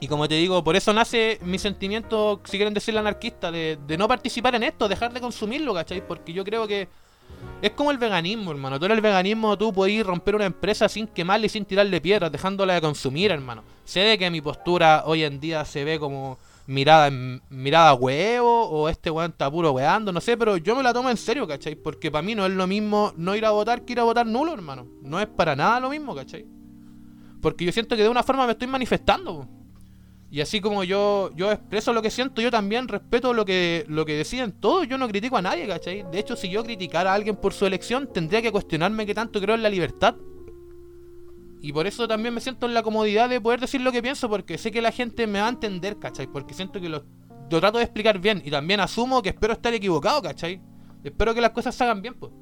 Y 0.00 0.08
como 0.08 0.28
te 0.28 0.34
digo, 0.34 0.62
por 0.62 0.76
eso 0.76 0.92
nace 0.92 1.38
mi 1.42 1.58
sentimiento, 1.58 2.40
si 2.44 2.58
quieren 2.58 2.74
decirlo 2.74 3.00
anarquista, 3.00 3.50
de, 3.50 3.78
no 3.98 4.06
participar 4.06 4.54
en 4.54 4.64
esto, 4.64 4.88
dejar 4.88 5.12
de 5.12 5.20
consumirlo, 5.20 5.72
¿cachai? 5.72 6.06
Porque 6.06 6.32
yo 6.32 6.44
creo 6.44 6.66
que 6.66 6.88
es 7.62 7.70
como 7.70 7.90
el 7.90 7.98
veganismo, 7.98 8.50
hermano. 8.50 8.78
Tú 8.78 8.86
en 8.86 8.92
el 8.92 9.00
veganismo 9.00 9.56
tú 9.56 9.72
puedes 9.72 10.04
romper 10.06 10.36
una 10.36 10.44
empresa 10.44 10.88
sin 10.88 11.06
quemarle 11.06 11.46
y 11.46 11.48
sin 11.48 11.64
tirarle 11.64 12.00
piedras, 12.00 12.30
dejándola 12.30 12.74
de 12.74 12.80
consumir, 12.82 13.30
hermano. 13.30 13.62
Sé 13.84 14.00
de 14.00 14.18
que 14.18 14.30
mi 14.30 14.40
postura 14.40 15.04
hoy 15.06 15.24
en 15.24 15.40
día 15.40 15.64
se 15.64 15.84
ve 15.84 15.98
como 15.98 16.38
mirada 16.66 17.10
mirada 17.48 17.94
huevo 17.94 18.68
o 18.68 18.88
este 18.88 19.08
weón 19.08 19.30
está 19.30 19.48
puro 19.50 19.70
weando, 19.70 20.12
no 20.12 20.20
sé, 20.20 20.36
pero 20.36 20.56
yo 20.56 20.74
me 20.74 20.82
la 20.82 20.92
tomo 20.92 21.08
en 21.08 21.16
serio, 21.16 21.46
¿cachai? 21.46 21.76
Porque 21.76 22.10
para 22.10 22.22
mí 22.22 22.34
no 22.34 22.44
es 22.44 22.52
lo 22.52 22.66
mismo 22.66 23.12
no 23.16 23.36
ir 23.36 23.46
a 23.46 23.50
votar 23.50 23.84
que 23.84 23.92
ir 23.92 24.00
a 24.00 24.04
votar 24.04 24.26
nulo, 24.26 24.52
hermano. 24.52 24.86
No 25.02 25.20
es 25.20 25.26
para 25.26 25.56
nada 25.56 25.80
lo 25.80 25.88
mismo, 25.88 26.14
¿cachai? 26.14 26.44
Porque 27.40 27.64
yo 27.64 27.72
siento 27.72 27.96
que 27.96 28.02
de 28.02 28.08
una 28.08 28.22
forma 28.22 28.44
me 28.46 28.52
estoy 28.52 28.68
manifestando. 28.68 29.48
Y 30.30 30.40
así 30.40 30.60
como 30.60 30.82
yo, 30.82 31.30
yo 31.36 31.52
expreso 31.52 31.92
lo 31.92 32.02
que 32.02 32.10
siento, 32.10 32.42
yo 32.42 32.50
también 32.50 32.88
respeto 32.88 33.32
lo 33.32 33.44
que, 33.44 33.84
lo 33.88 34.04
que 34.04 34.14
deciden 34.14 34.52
todos. 34.52 34.88
Yo 34.88 34.98
no 34.98 35.08
critico 35.08 35.36
a 35.36 35.42
nadie, 35.42 35.66
¿cachai? 35.68 36.04
De 36.10 36.18
hecho, 36.18 36.34
si 36.34 36.48
yo 36.50 36.64
criticara 36.64 37.12
a 37.12 37.14
alguien 37.14 37.36
por 37.36 37.52
su 37.52 37.64
elección, 37.64 38.12
tendría 38.12 38.42
que 38.42 38.50
cuestionarme 38.50 39.06
que 39.06 39.14
tanto 39.14 39.40
creo 39.40 39.54
en 39.54 39.62
la 39.62 39.70
libertad. 39.70 40.16
Y 41.60 41.72
por 41.72 41.86
eso 41.86 42.06
también 42.08 42.34
me 42.34 42.40
siento 42.40 42.66
en 42.66 42.74
la 42.74 42.82
comodidad 42.82 43.28
de 43.28 43.40
poder 43.40 43.60
decir 43.60 43.80
lo 43.80 43.92
que 43.92 44.02
pienso, 44.02 44.28
porque 44.28 44.58
sé 44.58 44.70
que 44.70 44.82
la 44.82 44.92
gente 44.92 45.26
me 45.26 45.40
va 45.40 45.46
a 45.46 45.50
entender, 45.50 45.98
¿cachai? 45.98 46.26
Porque 46.26 46.54
siento 46.54 46.80
que 46.80 46.88
lo, 46.88 47.04
lo 47.50 47.60
trato 47.60 47.78
de 47.78 47.84
explicar 47.84 48.18
bien. 48.18 48.42
Y 48.44 48.50
también 48.50 48.80
asumo 48.80 49.22
que 49.22 49.30
espero 49.30 49.52
estar 49.52 49.72
equivocado, 49.74 50.22
¿cachai? 50.22 50.60
Espero 51.04 51.34
que 51.34 51.40
las 51.40 51.50
cosas 51.50 51.74
se 51.74 51.84
hagan 51.84 52.02
bien, 52.02 52.14
pues. 52.14 52.32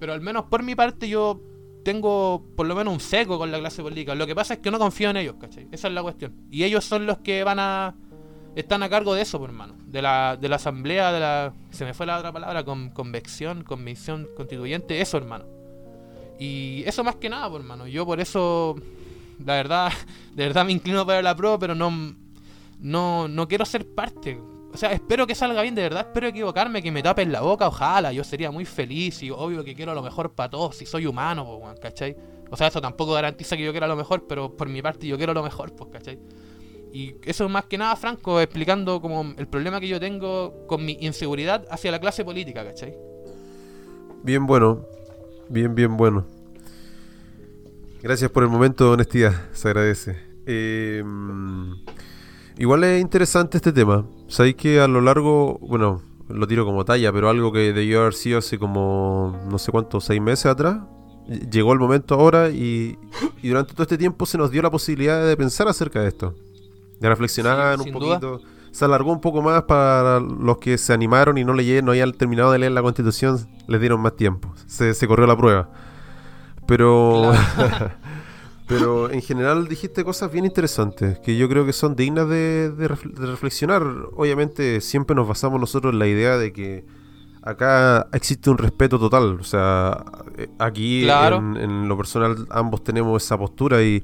Pero 0.00 0.12
al 0.12 0.20
menos 0.20 0.44
por 0.46 0.62
mi 0.62 0.74
parte 0.74 1.08
yo 1.08 1.40
tengo 1.86 2.42
por 2.56 2.66
lo 2.66 2.74
menos 2.74 2.92
un 2.92 2.98
seco 2.98 3.38
con 3.38 3.52
la 3.52 3.60
clase 3.60 3.80
política. 3.80 4.12
Lo 4.16 4.26
que 4.26 4.34
pasa 4.34 4.54
es 4.54 4.58
que 4.58 4.72
no 4.72 4.78
confío 4.80 5.10
en 5.10 5.18
ellos, 5.18 5.36
¿cachai? 5.40 5.68
Esa 5.70 5.86
es 5.86 5.94
la 5.94 6.02
cuestión. 6.02 6.34
Y 6.50 6.64
ellos 6.64 6.84
son 6.84 7.06
los 7.06 7.18
que 7.18 7.44
van 7.44 7.60
a. 7.60 7.94
están 8.56 8.82
a 8.82 8.88
cargo 8.88 9.14
de 9.14 9.22
eso, 9.22 9.38
por 9.38 9.50
hermano. 9.50 9.76
De 9.86 10.02
la, 10.02 10.36
de 10.36 10.48
la 10.48 10.56
asamblea, 10.56 11.12
de 11.12 11.20
la. 11.20 11.54
Se 11.70 11.84
me 11.84 11.94
fue 11.94 12.04
la 12.04 12.18
otra 12.18 12.32
palabra, 12.32 12.64
con, 12.64 12.90
convección, 12.90 13.62
convicción 13.62 14.26
constituyente, 14.36 15.00
eso, 15.00 15.16
hermano. 15.16 15.44
Y 16.40 16.82
eso 16.86 17.04
más 17.04 17.14
que 17.14 17.28
nada, 17.28 17.48
por 17.48 17.60
hermano. 17.60 17.86
Yo 17.86 18.04
por 18.04 18.18
eso. 18.18 18.74
La 19.44 19.54
verdad, 19.54 19.92
de 20.34 20.44
verdad 20.44 20.64
me 20.64 20.72
inclino 20.72 21.06
para 21.06 21.22
la 21.22 21.36
prueba, 21.36 21.56
pero 21.56 21.76
no. 21.76 22.16
No, 22.80 23.28
no 23.28 23.46
quiero 23.46 23.64
ser 23.64 23.86
parte. 23.86 24.40
O 24.76 24.78
sea, 24.78 24.92
espero 24.92 25.26
que 25.26 25.34
salga 25.34 25.62
bien, 25.62 25.74
de 25.74 25.80
verdad, 25.80 26.08
espero 26.08 26.26
equivocarme, 26.26 26.82
que 26.82 26.92
me 26.92 27.02
tapen 27.02 27.32
la 27.32 27.40
boca, 27.40 27.66
ojalá, 27.66 28.12
yo 28.12 28.22
sería 28.22 28.50
muy 28.50 28.66
feliz 28.66 29.22
y 29.22 29.30
obvio 29.30 29.64
que 29.64 29.74
quiero 29.74 29.94
lo 29.94 30.02
mejor 30.02 30.34
para 30.34 30.50
todos, 30.50 30.76
si 30.76 30.84
soy 30.84 31.06
humano, 31.06 31.58
pues, 31.62 31.80
¿cachai? 31.80 32.14
O 32.50 32.58
sea, 32.58 32.66
eso 32.66 32.78
tampoco 32.82 33.14
garantiza 33.14 33.56
que 33.56 33.64
yo 33.64 33.70
quiera 33.70 33.86
lo 33.86 33.96
mejor, 33.96 34.26
pero 34.28 34.54
por 34.54 34.68
mi 34.68 34.82
parte 34.82 35.06
yo 35.06 35.16
quiero 35.16 35.32
lo 35.32 35.42
mejor, 35.42 35.74
pues, 35.74 35.88
¿cachai? 35.90 36.18
Y 36.92 37.14
eso 37.24 37.46
es 37.46 37.50
más 37.50 37.64
que 37.64 37.78
nada, 37.78 37.96
Franco, 37.96 38.38
explicando 38.38 39.00
como 39.00 39.32
el 39.38 39.48
problema 39.48 39.80
que 39.80 39.88
yo 39.88 39.98
tengo 39.98 40.66
con 40.66 40.84
mi 40.84 40.98
inseguridad 41.00 41.64
hacia 41.70 41.90
la 41.90 41.98
clase 41.98 42.22
política, 42.22 42.62
¿cachai? 42.62 42.94
Bien 44.24 44.46
bueno, 44.46 44.84
bien, 45.48 45.74
bien 45.74 45.96
bueno. 45.96 46.26
Gracias 48.02 48.30
por 48.30 48.42
el 48.42 48.50
momento 48.50 48.84
de 48.84 48.90
honestidad, 48.90 49.32
se 49.54 49.68
agradece. 49.68 50.20
Eh, 50.44 51.02
Igual 52.58 52.84
es 52.84 53.02
interesante 53.02 53.58
este 53.58 53.72
tema. 53.72 54.06
Sabéis 54.28 54.56
que 54.56 54.80
a 54.80 54.88
lo 54.88 55.00
largo, 55.00 55.58
bueno, 55.60 56.02
lo 56.28 56.46
tiro 56.46 56.64
como 56.64 56.84
talla, 56.84 57.12
pero 57.12 57.28
algo 57.28 57.52
que 57.52 57.72
debió 57.72 58.00
haber 58.00 58.14
sido 58.14 58.38
hace 58.38 58.58
como 58.58 59.38
no 59.50 59.58
sé 59.58 59.70
cuánto, 59.70 60.00
seis 60.00 60.20
meses 60.20 60.46
atrás, 60.46 60.78
ll- 61.28 61.48
llegó 61.50 61.72
el 61.72 61.78
momento 61.78 62.14
ahora 62.16 62.50
y, 62.50 62.98
y 63.42 63.48
durante 63.48 63.72
todo 63.72 63.82
este 63.84 63.96
tiempo 63.98 64.26
se 64.26 64.36
nos 64.38 64.50
dio 64.50 64.62
la 64.62 64.70
posibilidad 64.70 65.24
de 65.24 65.36
pensar 65.36 65.68
acerca 65.68 66.00
de 66.00 66.08
esto, 66.08 66.34
de 67.00 67.08
reflexionar 67.08 67.78
Sí, 67.78 67.90
un 67.90 67.98
duda. 68.00 68.18
poquito. 68.20 68.40
Se 68.72 68.84
alargó 68.84 69.10
un 69.12 69.20
poco 69.22 69.40
más 69.40 69.62
para 69.62 70.20
los 70.20 70.58
que 70.58 70.76
se 70.76 70.92
animaron 70.92 71.38
y 71.38 71.44
no 71.44 71.54
leyeron, 71.54 71.86
no 71.86 71.92
habían 71.92 72.12
terminado 72.12 72.52
de 72.52 72.58
leer 72.58 72.72
la 72.72 72.82
constitución, 72.82 73.38
les 73.68 73.80
dieron 73.80 74.00
más 74.00 74.16
tiempo, 74.16 74.52
se, 74.66 74.92
se 74.92 75.06
corrió 75.08 75.26
la 75.26 75.36
prueba. 75.36 75.70
Pero... 76.66 77.32
Pero 78.68 79.10
en 79.10 79.22
general 79.22 79.68
dijiste 79.68 80.02
cosas 80.04 80.32
bien 80.32 80.44
interesantes 80.44 81.18
que 81.20 81.36
yo 81.36 81.48
creo 81.48 81.64
que 81.64 81.72
son 81.72 81.94
dignas 81.94 82.28
de, 82.28 82.70
de 82.70 82.88
ref- 82.88 83.12
de 83.14 83.26
reflexionar. 83.26 83.82
Obviamente 84.16 84.80
siempre 84.80 85.14
nos 85.14 85.28
basamos 85.28 85.60
nosotros 85.60 85.92
en 85.92 86.00
la 86.00 86.08
idea 86.08 86.36
de 86.36 86.52
que 86.52 86.84
acá 87.42 88.08
existe 88.12 88.50
un 88.50 88.58
respeto 88.58 88.98
total. 88.98 89.38
O 89.40 89.44
sea, 89.44 90.04
eh, 90.36 90.48
aquí 90.58 91.02
Claro. 91.04 91.36
en, 91.36 91.56
en 91.56 91.88
lo 91.88 91.96
personal 91.96 92.34
ambos 92.50 92.82
tenemos 92.82 93.22
esa 93.22 93.38
postura 93.38 93.84
y, 93.84 94.02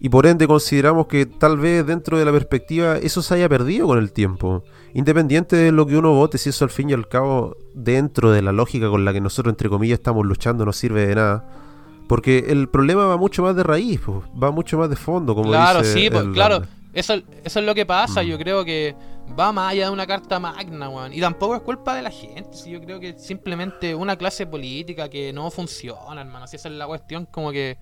y 0.00 0.08
por 0.10 0.26
ende 0.26 0.46
consideramos 0.46 1.08
que 1.08 1.26
tal 1.26 1.58
vez 1.58 1.84
dentro 1.84 2.16
de 2.18 2.24
la 2.24 2.30
perspectiva 2.30 2.98
eso 2.98 3.20
se 3.20 3.34
haya 3.34 3.48
perdido 3.48 3.88
con 3.88 3.98
el 3.98 4.12
tiempo. 4.12 4.62
Independiente 4.94 5.56
de 5.56 5.72
lo 5.72 5.86
que 5.86 5.96
uno 5.96 6.12
vote, 6.12 6.38
si 6.38 6.50
eso 6.50 6.64
al 6.64 6.70
fin 6.70 6.88
y 6.90 6.92
al 6.92 7.08
cabo 7.08 7.56
dentro 7.74 8.30
de 8.30 8.42
la 8.42 8.52
lógica 8.52 8.88
con 8.88 9.04
la 9.04 9.12
que 9.12 9.20
nosotros 9.20 9.50
entre 9.52 9.68
comillas 9.68 9.98
estamos 9.98 10.24
luchando 10.24 10.64
no 10.64 10.72
sirve 10.72 11.04
de 11.04 11.14
nada. 11.16 11.64
Porque 12.08 12.46
el 12.48 12.68
problema 12.68 13.06
va 13.06 13.16
mucho 13.16 13.42
más 13.42 13.54
de 13.54 13.62
raíz, 13.62 14.00
po, 14.00 14.24
va 14.42 14.50
mucho 14.50 14.78
más 14.78 14.88
de 14.90 14.96
fondo, 14.96 15.34
como 15.34 15.48
claro, 15.50 15.80
dice 15.80 15.92
sí, 15.92 16.10
pues, 16.10 16.24
el 16.24 16.32
claro. 16.32 16.62
Eso, 16.94 17.14
eso 17.44 17.60
es 17.60 17.66
lo 17.66 17.74
que 17.74 17.84
pasa. 17.86 18.22
Mm. 18.22 18.26
Yo 18.26 18.38
creo 18.38 18.64
que 18.64 18.96
va 19.38 19.52
más 19.52 19.72
allá 19.72 19.84
de 19.86 19.90
una 19.92 20.06
carta 20.06 20.40
magna, 20.40 20.88
weón. 20.88 21.12
Y 21.12 21.20
tampoco 21.20 21.54
es 21.54 21.60
culpa 21.62 21.94
de 21.94 22.02
la 22.02 22.10
gente. 22.10 22.48
Si 22.56 22.70
yo 22.70 22.80
creo 22.80 22.98
que 22.98 23.16
simplemente 23.18 23.94
una 23.94 24.16
clase 24.16 24.46
política 24.46 25.08
que 25.08 25.32
no 25.32 25.50
funciona, 25.50 26.22
hermano. 26.22 26.46
Si 26.46 26.56
esa 26.56 26.68
es 26.68 26.74
la 26.74 26.86
cuestión, 26.86 27.26
como 27.26 27.52
que 27.52 27.76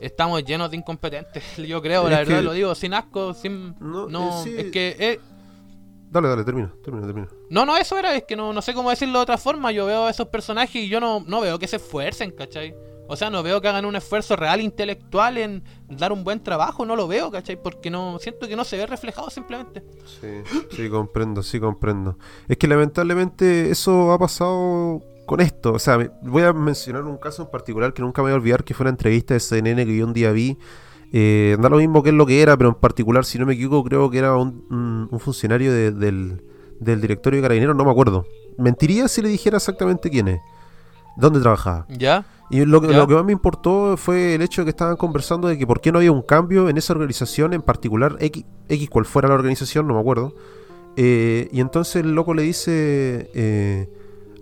estamos 0.00 0.42
llenos 0.44 0.70
de 0.70 0.76
incompetentes. 0.76 1.42
Yo 1.68 1.82
creo, 1.82 2.08
la 2.08 2.18
verdad, 2.20 2.36
que- 2.38 2.42
lo 2.42 2.52
digo 2.52 2.74
sin 2.76 2.94
asco, 2.94 3.34
sin. 3.34 3.74
No, 3.80 4.08
No, 4.08 4.40
eh, 4.40 4.44
sí. 4.44 4.54
es 4.56 4.70
que. 4.70 4.96
eh, 4.98 5.20
Dale, 6.10 6.28
dale, 6.28 6.44
termina, 6.44 6.70
termina, 6.84 7.06
termina. 7.06 7.28
no, 7.48 7.64
no, 7.64 7.74
eso 7.76 7.96
era, 7.98 8.14
es 8.14 8.24
que 8.24 8.36
no, 8.36 8.52
no 8.52 8.60
sé 8.60 8.74
cómo 8.74 8.90
decirlo 8.90 9.18
de 9.18 9.22
otra 9.22 9.38
forma. 9.38 9.72
Yo 9.72 9.86
veo 9.86 10.04
a 10.06 10.10
esos 10.10 10.28
personajes 10.28 10.76
y 10.76 10.88
yo 10.88 11.00
no, 11.00 11.24
no 11.26 11.40
veo 11.40 11.58
que 11.58 11.66
se 11.66 11.76
esfuercen, 11.76 12.30
¿cachai? 12.32 12.74
O 13.12 13.16
sea, 13.16 13.28
no 13.28 13.42
veo 13.42 13.60
que 13.60 13.68
hagan 13.68 13.84
un 13.84 13.94
esfuerzo 13.94 14.36
real 14.36 14.60
intelectual 14.62 15.36
en 15.36 15.62
dar 15.88 16.12
un 16.12 16.24
buen 16.24 16.42
trabajo, 16.42 16.86
no 16.86 16.96
lo 16.96 17.06
veo, 17.06 17.30
¿cachai? 17.30 17.56
Porque 17.62 17.90
no 17.90 18.18
siento 18.18 18.48
que 18.48 18.56
no 18.56 18.64
se 18.64 18.78
ve 18.78 18.86
reflejado 18.86 19.28
simplemente. 19.28 19.84
Sí, 20.20 20.28
sí, 20.74 20.88
comprendo, 20.88 21.42
sí, 21.42 21.60
comprendo. 21.60 22.16
Es 22.48 22.56
que 22.56 22.66
lamentablemente 22.66 23.70
eso 23.70 24.12
ha 24.12 24.18
pasado 24.18 25.02
con 25.26 25.40
esto. 25.40 25.74
O 25.74 25.78
sea, 25.78 25.98
voy 26.22 26.42
a 26.42 26.52
mencionar 26.54 27.04
un 27.04 27.18
caso 27.18 27.42
en 27.42 27.50
particular 27.50 27.92
que 27.92 28.00
nunca 28.00 28.22
me 28.22 28.26
voy 28.28 28.32
a 28.32 28.36
olvidar, 28.36 28.64
que 28.64 28.72
fue 28.72 28.84
una 28.84 28.90
entrevista 28.90 29.34
de 29.34 29.40
CNN 29.40 29.84
que 29.84 29.94
yo 29.96 30.06
un 30.06 30.12
día 30.14 30.32
vi. 30.32 30.56
Eh, 31.12 31.56
da 31.60 31.68
lo 31.68 31.76
mismo 31.76 32.02
que 32.02 32.08
es 32.08 32.14
lo 32.14 32.24
que 32.24 32.40
era, 32.40 32.56
pero 32.56 32.70
en 32.70 32.76
particular, 32.76 33.26
si 33.26 33.38
no 33.38 33.44
me 33.44 33.52
equivoco, 33.52 33.84
creo 33.86 34.08
que 34.10 34.16
era 34.18 34.34
un, 34.36 34.64
un- 34.70 35.08
un 35.10 35.20
funcionario 35.20 35.70
de- 35.70 35.90
del, 35.90 36.42
del 36.80 37.00
directorio 37.02 37.38
de 37.38 37.42
carabineros, 37.42 37.76
no 37.76 37.84
me 37.84 37.90
acuerdo. 37.90 38.24
Mentiría 38.56 39.06
si 39.08 39.20
le 39.20 39.28
dijera 39.28 39.58
exactamente 39.58 40.08
quién 40.08 40.28
es, 40.28 40.40
dónde 41.18 41.40
trabajaba. 41.40 41.84
¿Ya? 41.90 42.24
Y 42.52 42.66
lo 42.66 42.80
lo 42.80 43.06
que 43.06 43.14
más 43.14 43.24
me 43.24 43.32
importó 43.32 43.96
fue 43.96 44.34
el 44.34 44.42
hecho 44.42 44.60
de 44.60 44.66
que 44.66 44.70
estaban 44.70 44.96
conversando 44.96 45.48
de 45.48 45.56
que 45.56 45.66
por 45.66 45.80
qué 45.80 45.90
no 45.90 45.98
había 45.98 46.12
un 46.12 46.20
cambio 46.20 46.68
en 46.68 46.76
esa 46.76 46.92
organización 46.92 47.54
en 47.54 47.62
particular, 47.62 48.16
X, 48.20 48.44
X 48.68 48.90
cual 48.90 49.06
fuera 49.06 49.28
la 49.28 49.34
organización, 49.34 49.88
no 49.88 49.94
me 49.94 50.00
acuerdo. 50.00 50.34
Eh, 50.96 51.48
y 51.50 51.60
entonces 51.60 51.96
el 51.96 52.14
loco 52.14 52.34
le 52.34 52.42
dice, 52.42 53.30
eh, 53.32 53.88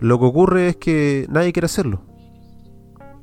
lo 0.01 0.19
que 0.19 0.25
ocurre 0.25 0.67
es 0.67 0.75
que 0.75 1.25
nadie 1.29 1.53
quiere 1.53 1.67
hacerlo. 1.67 2.01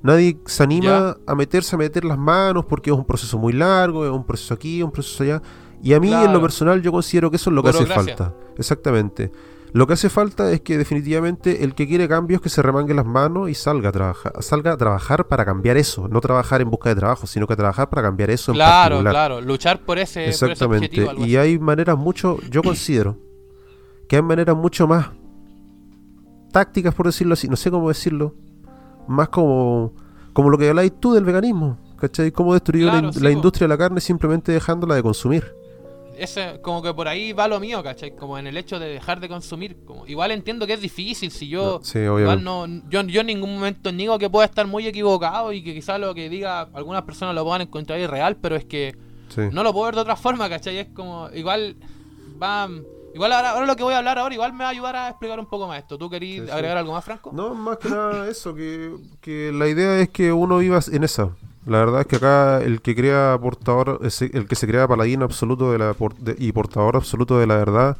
Nadie 0.02 0.38
se 0.46 0.62
anima 0.62 1.18
a 1.26 1.34
meterse, 1.34 1.76
a 1.76 1.78
meter 1.78 2.06
las 2.06 2.16
manos 2.16 2.64
porque 2.64 2.88
es 2.88 2.96
un 2.96 3.04
proceso 3.04 3.36
muy 3.36 3.52
largo, 3.52 4.06
es 4.06 4.10
un 4.10 4.24
proceso 4.24 4.54
aquí, 4.54 4.82
un 4.82 4.90
proceso 4.90 5.22
allá. 5.22 5.42
Y 5.82 5.92
a 5.92 6.00
mí 6.00 6.10
en 6.10 6.32
lo 6.32 6.40
personal 6.40 6.80
yo 6.80 6.92
considero 6.92 7.30
que 7.30 7.36
eso 7.36 7.50
es 7.50 7.54
lo 7.54 7.62
que 7.62 7.68
hace 7.68 7.84
falta. 7.84 8.34
Exactamente. 8.56 9.30
Lo 9.72 9.86
que 9.86 9.92
hace 9.92 10.08
falta 10.08 10.50
es 10.50 10.60
que 10.62 10.78
definitivamente 10.78 11.62
el 11.64 11.74
que 11.74 11.86
quiere 11.86 12.08
cambios 12.08 12.40
que 12.40 12.48
se 12.48 12.62
remangue 12.62 12.94
las 12.94 13.04
manos 13.04 13.50
y 13.50 13.54
salga 13.54 13.90
a 13.90 13.92
trabajar, 13.92 14.32
salga 14.40 14.72
a 14.72 14.76
trabajar 14.76 15.28
para 15.28 15.44
cambiar 15.44 15.76
eso, 15.76 16.08
no 16.08 16.20
trabajar 16.20 16.60
en 16.62 16.70
busca 16.70 16.88
de 16.88 16.94
trabajo, 16.96 17.26
sino 17.26 17.46
que 17.46 17.54
trabajar 17.54 17.90
para 17.90 18.02
cambiar 18.02 18.30
eso 18.30 18.52
en 18.52 18.56
Claro, 18.56 18.96
particular. 18.96 19.12
claro. 19.12 19.40
Luchar 19.42 19.84
por 19.84 19.98
ese, 19.98 20.20
por 20.20 20.28
ese 20.30 20.44
Exactamente. 20.46 20.86
objetivo. 21.02 21.26
y 21.26 21.36
hay 21.36 21.58
maneras 21.58 21.98
mucho, 21.98 22.38
yo 22.50 22.62
considero 22.62 23.18
que 24.08 24.16
hay 24.16 24.22
maneras 24.22 24.56
mucho 24.56 24.86
más 24.88 25.10
tácticas, 26.52 26.94
por 26.94 27.06
decirlo 27.06 27.34
así, 27.34 27.48
no 27.48 27.56
sé 27.56 27.70
cómo 27.70 27.88
decirlo, 27.88 28.34
más 29.06 29.28
como, 29.28 29.94
como 30.32 30.50
lo 30.50 30.58
que 30.58 30.68
habláis 30.68 30.92
tú 30.98 31.12
del 31.12 31.24
veganismo, 31.24 31.78
¿cachai? 31.98 32.32
Cómo 32.32 32.54
destruir 32.54 32.86
la, 32.86 32.92
Claro, 32.92 33.06
in- 33.08 33.12
sí, 33.12 33.20
la 33.20 33.28
po. 33.30 33.36
industria 33.36 33.64
de 33.66 33.68
la 33.68 33.78
carne 33.78 34.00
simplemente 34.00 34.52
dejándola 34.52 34.94
de 34.94 35.02
consumir. 35.02 35.52
Ese, 36.18 36.60
como 36.62 36.82
que 36.82 36.92
por 36.92 37.08
ahí 37.08 37.32
va 37.32 37.46
lo 37.48 37.60
mío, 37.60 37.82
¿cachai? 37.82 38.14
Como 38.16 38.38
en 38.38 38.46
el 38.46 38.56
hecho 38.56 38.78
de 38.78 38.88
dejar 38.88 39.20
de 39.20 39.28
consumir. 39.28 39.84
Como, 39.84 40.06
igual 40.06 40.30
entiendo 40.32 40.66
que 40.66 40.72
es 40.74 40.80
difícil. 40.80 41.30
Si 41.30 41.48
yo. 41.48 41.78
No, 41.78 41.84
sí, 41.84 41.98
Igual 42.00 42.42
no, 42.44 42.66
yo, 42.88 43.02
yo 43.02 43.20
en 43.20 43.26
ningún 43.28 43.54
momento 43.54 43.92
niego 43.92 44.18
que 44.18 44.28
pueda 44.28 44.46
estar 44.46 44.66
muy 44.66 44.86
equivocado 44.86 45.52
y 45.52 45.62
que 45.62 45.74
quizás 45.74 46.00
lo 46.00 46.14
que 46.14 46.28
diga 46.28 46.68
algunas 46.74 47.02
personas 47.02 47.34
lo 47.34 47.44
puedan 47.44 47.62
encontrar 47.62 47.98
irreal, 48.00 48.36
pero 48.36 48.56
es 48.56 48.64
que 48.64 48.96
Sí. 49.28 49.42
no 49.52 49.62
lo 49.62 49.72
puedo 49.72 49.84
ver 49.86 49.94
de 49.94 50.00
otra 50.00 50.16
forma, 50.16 50.48
¿cachai? 50.48 50.78
Es 50.78 50.88
como, 50.88 51.28
igual 51.34 51.76
va... 52.42 52.68
Igual 53.14 53.32
ahora, 53.32 53.50
ahora 53.50 53.66
lo 53.66 53.74
que 53.74 53.82
voy 53.82 53.94
a 53.94 53.98
hablar 53.98 54.18
ahora 54.18 54.34
igual 54.34 54.52
me 54.52 54.60
va 54.60 54.66
a 54.66 54.70
ayudar 54.70 54.94
a 54.96 55.08
explicar 55.08 55.40
un 55.40 55.46
poco 55.46 55.66
más 55.66 55.78
esto. 55.78 55.96
¿Tú 55.98 56.08
querías 56.10 56.44
sí. 56.46 56.50
agregar 56.52 56.76
algo 56.76 56.92
más, 56.92 57.04
Franco? 57.04 57.30
No, 57.32 57.54
más 57.54 57.78
que 57.78 57.88
nada 57.88 58.28
eso, 58.28 58.54
que, 58.54 58.94
que 59.20 59.50
la 59.52 59.66
idea 59.66 59.98
es 59.98 60.10
que 60.10 60.30
uno 60.32 60.58
viva 60.58 60.78
en 60.92 61.04
esa. 61.04 61.30
La 61.68 61.78
verdad 61.78 62.00
es 62.00 62.06
que 62.06 62.16
acá 62.16 62.60
el 62.62 62.80
que 62.80 62.96
crea 62.96 63.38
portador, 63.40 64.00
ese- 64.02 64.30
el 64.32 64.46
que 64.48 64.54
se 64.56 64.66
crea 64.66 64.88
paladín 64.88 65.22
absoluto 65.22 65.70
de 65.70 65.78
la 65.78 65.94
de- 66.18 66.36
y 66.38 66.52
portador 66.52 66.96
absoluto 66.96 67.38
de 67.38 67.46
la 67.46 67.56
verdad, 67.56 67.96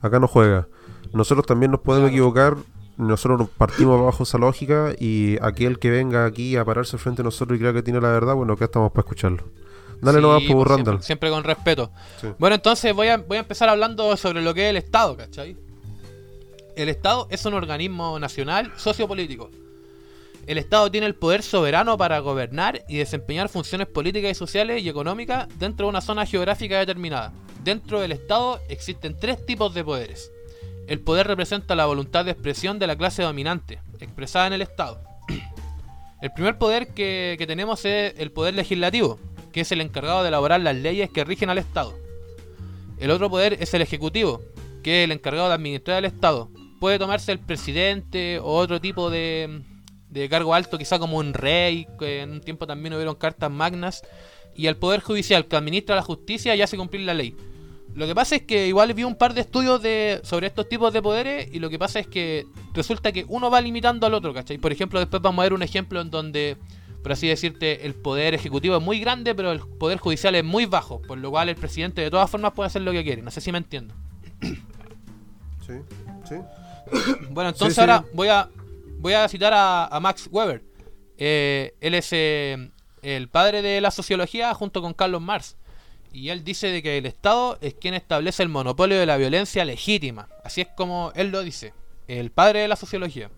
acá 0.00 0.18
no 0.18 0.26
juega. 0.26 0.66
Nosotros 1.12 1.46
también 1.46 1.70
nos 1.70 1.80
podemos 1.80 2.10
equivocar, 2.10 2.56
nosotros 2.96 3.38
nos 3.38 3.48
partimos 3.50 4.04
bajo 4.04 4.24
esa 4.24 4.38
lógica 4.38 4.94
y 4.98 5.36
aquel 5.42 5.78
que 5.78 5.90
venga 5.90 6.24
aquí 6.26 6.56
a 6.56 6.64
pararse 6.64 6.98
frente 6.98 7.22
a 7.22 7.24
nosotros 7.24 7.56
y 7.56 7.60
crea 7.60 7.72
que 7.72 7.82
tiene 7.84 8.00
la 8.00 8.08
verdad, 8.10 8.34
bueno, 8.34 8.54
acá 8.54 8.64
estamos 8.64 8.90
para 8.90 9.02
escucharlo. 9.04 9.44
Dale 10.00 10.18
Sí, 10.18 10.22
nomás 10.22 10.42
por 10.42 10.56
pues, 10.56 10.68
Randall. 10.68 10.84
Siempre, 11.02 11.06
siempre 11.06 11.30
con 11.30 11.44
respeto. 11.44 11.90
Sí. 12.20 12.28
Bueno, 12.38 12.56
entonces 12.56 12.92
voy 12.94 13.08
a, 13.08 13.18
voy 13.18 13.36
a 13.36 13.40
empezar 13.40 13.68
hablando 13.68 14.16
sobre 14.16 14.42
lo 14.42 14.52
que 14.52 14.64
es 14.66 14.70
el 14.70 14.76
Estado, 14.76 15.16
¿cachai? 15.16 15.56
El 16.76 16.88
Estado 16.88 17.28
es 17.30 17.46
un 17.46 17.54
organismo 17.54 18.18
nacional 18.18 18.72
sociopolítico. 18.76 19.50
El 20.46 20.58
Estado 20.58 20.90
tiene 20.90 21.06
el 21.06 21.14
poder 21.14 21.42
soberano 21.42 21.96
para 21.96 22.18
gobernar 22.18 22.84
y 22.86 22.98
desempeñar 22.98 23.48
funciones 23.48 23.86
políticas 23.86 24.30
y 24.30 24.34
sociales 24.34 24.82
y 24.82 24.88
económicas 24.90 25.48
dentro 25.58 25.86
de 25.86 25.90
una 25.90 26.02
zona 26.02 26.26
geográfica 26.26 26.78
determinada. 26.78 27.32
Dentro 27.62 28.00
del 28.00 28.12
Estado 28.12 28.60
existen 28.68 29.16
tres 29.18 29.44
tipos 29.46 29.72
de 29.72 29.84
poderes. 29.84 30.30
El 30.86 31.00
poder 31.00 31.26
representa 31.26 31.74
la 31.74 31.86
voluntad 31.86 32.26
de 32.26 32.32
expresión 32.32 32.78
de 32.78 32.86
la 32.86 32.96
clase 32.96 33.22
dominante, 33.22 33.80
expresada 34.00 34.46
en 34.46 34.52
el 34.52 34.62
Estado. 34.62 35.00
El 36.20 36.32
primer 36.32 36.56
poder 36.56 36.88
que, 36.88 37.36
que 37.38 37.46
tenemos 37.46 37.84
es 37.84 38.14
el 38.18 38.32
poder 38.32 38.54
legislativo, 38.54 39.18
que 39.52 39.60
es 39.60 39.72
el 39.72 39.82
encargado 39.82 40.22
de 40.22 40.28
elaborar 40.28 40.58
las 40.58 40.74
leyes 40.74 41.10
que 41.10 41.22
rigen 41.22 41.50
al 41.50 41.58
Estado. 41.58 41.94
El 42.98 43.10
otro 43.10 43.28
poder 43.28 43.58
es 43.60 43.74
el 43.74 43.82
ejecutivo, 43.82 44.40
que 44.82 45.02
es 45.02 45.04
el 45.04 45.12
encargado 45.12 45.48
de 45.48 45.54
administrar 45.54 45.98
el 45.98 46.06
Estado. 46.06 46.48
Puede 46.80 46.98
tomarse 46.98 47.30
el 47.30 47.40
presidente 47.40 48.38
o 48.38 48.54
otro 48.54 48.80
tipo 48.80 49.10
de, 49.10 49.64
de 50.20 50.28
cargo 50.28 50.54
alto, 50.54 50.78
quizá 50.78 50.98
como 50.98 51.18
un 51.18 51.34
rey, 51.34 51.86
que 51.98 52.22
en 52.22 52.30
un 52.30 52.40
tiempo 52.40 52.66
también 52.66 52.94
hubieron 52.94 53.16
cartas 53.16 53.50
magnas. 53.50 54.02
Y 54.56 54.68
el 54.68 54.76
poder 54.76 55.00
judicial, 55.00 55.46
que 55.46 55.56
administra 55.56 55.96
la 55.96 56.02
justicia 56.02 56.54
y 56.54 56.62
hace 56.62 56.76
cumplir 56.76 57.02
la 57.02 57.14
ley. 57.14 57.34
Lo 57.94 58.06
que 58.06 58.14
pasa 58.14 58.36
es 58.36 58.42
que 58.42 58.68
igual 58.68 58.92
vi 58.94 59.04
un 59.04 59.16
par 59.16 59.34
de 59.34 59.40
estudios 59.40 59.82
de, 59.82 60.20
sobre 60.22 60.46
estos 60.46 60.68
tipos 60.68 60.92
de 60.92 61.02
poderes 61.02 61.48
y 61.52 61.58
lo 61.58 61.68
que 61.70 61.78
pasa 61.78 61.98
es 62.00 62.06
que 62.06 62.44
resulta 62.72 63.12
que 63.12 63.24
uno 63.28 63.50
va 63.50 63.60
limitando 63.60 64.06
al 64.06 64.14
otro, 64.14 64.32
¿cachai? 64.32 64.58
Por 64.58 64.72
ejemplo, 64.72 64.98
después 65.00 65.20
vamos 65.22 65.40
a 65.40 65.44
ver 65.44 65.52
un 65.52 65.62
ejemplo 65.62 66.00
en 66.00 66.10
donde, 66.10 66.56
por 67.02 67.12
así 67.12 67.28
decirte, 67.28 67.86
el 67.86 67.94
poder 67.94 68.34
ejecutivo 68.34 68.76
es 68.76 68.82
muy 68.82 68.98
grande, 69.00 69.34
pero 69.34 69.52
el 69.52 69.60
poder 69.60 69.98
judicial 69.98 70.34
es 70.34 70.44
muy 70.44 70.66
bajo, 70.66 71.02
por 71.02 71.18
lo 71.18 71.30
cual 71.30 71.48
el 71.48 71.56
presidente 71.56 72.00
de 72.02 72.10
todas 72.10 72.28
formas 72.30 72.52
puede 72.52 72.66
hacer 72.68 72.82
lo 72.82 72.90
que 72.92 73.04
quiere. 73.04 73.22
No 73.22 73.30
sé 73.30 73.40
si 73.40 73.50
me 73.52 73.58
entiendo. 73.58 73.94
Sí, 75.66 75.74
sí. 76.28 76.36
Bueno, 77.30 77.50
entonces 77.50 77.74
Sí, 77.74 77.74
sí. 77.76 77.80
ahora 77.80 78.04
voy 78.12 78.28
a 78.28 78.48
voy 79.04 79.12
a 79.12 79.28
citar 79.28 79.52
a, 79.54 80.00
Max 80.00 80.30
Weber. 80.30 80.64
Eh, 81.18 81.76
él 81.82 81.92
es 81.92 82.08
eh, 82.12 82.70
el 83.02 83.28
padre 83.28 83.60
de 83.60 83.82
la 83.82 83.90
sociología 83.90 84.54
junto 84.54 84.80
con 84.80 84.94
Carlos 84.94 85.20
Marx. 85.20 85.58
Y 86.10 86.30
él 86.30 86.42
dice 86.42 86.68
de 86.68 86.82
que 86.82 86.96
el 86.96 87.04
Estado 87.04 87.58
es 87.60 87.74
quien 87.74 87.92
establece 87.92 88.42
el 88.42 88.48
monopolio 88.48 88.98
de 88.98 89.04
la 89.04 89.18
violencia 89.18 89.62
legítima. 89.66 90.30
Así 90.42 90.62
es 90.62 90.68
como 90.74 91.12
él 91.16 91.28
lo 91.28 91.42
dice. 91.42 91.74
El 92.08 92.30
padre 92.30 92.60
de 92.60 92.68
la 92.68 92.76
sociología. 92.76 93.30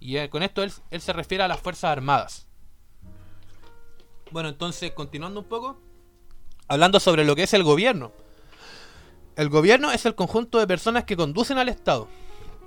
Y 0.00 0.16
eh, 0.16 0.30
con 0.30 0.42
esto 0.42 0.62
él 0.62 1.00
se 1.02 1.12
refiere 1.12 1.44
a 1.44 1.48
las 1.48 1.60
Fuerzas 1.60 1.90
Armadas. 1.90 2.46
Bueno, 4.30 4.48
entonces, 4.48 4.92
continuando 4.92 5.40
un 5.40 5.46
poco, 5.46 5.78
hablando 6.66 6.98
sobre 6.98 7.26
lo 7.26 7.36
que 7.36 7.42
es 7.42 7.52
el 7.52 7.62
gobierno. 7.62 8.12
El 9.36 9.50
gobierno 9.50 9.92
es 9.92 10.06
el 10.06 10.14
conjunto 10.14 10.58
de 10.58 10.66
personas 10.66 11.04
que 11.04 11.16
conducen 11.16 11.58
al 11.58 11.68
Estado. 11.68 12.08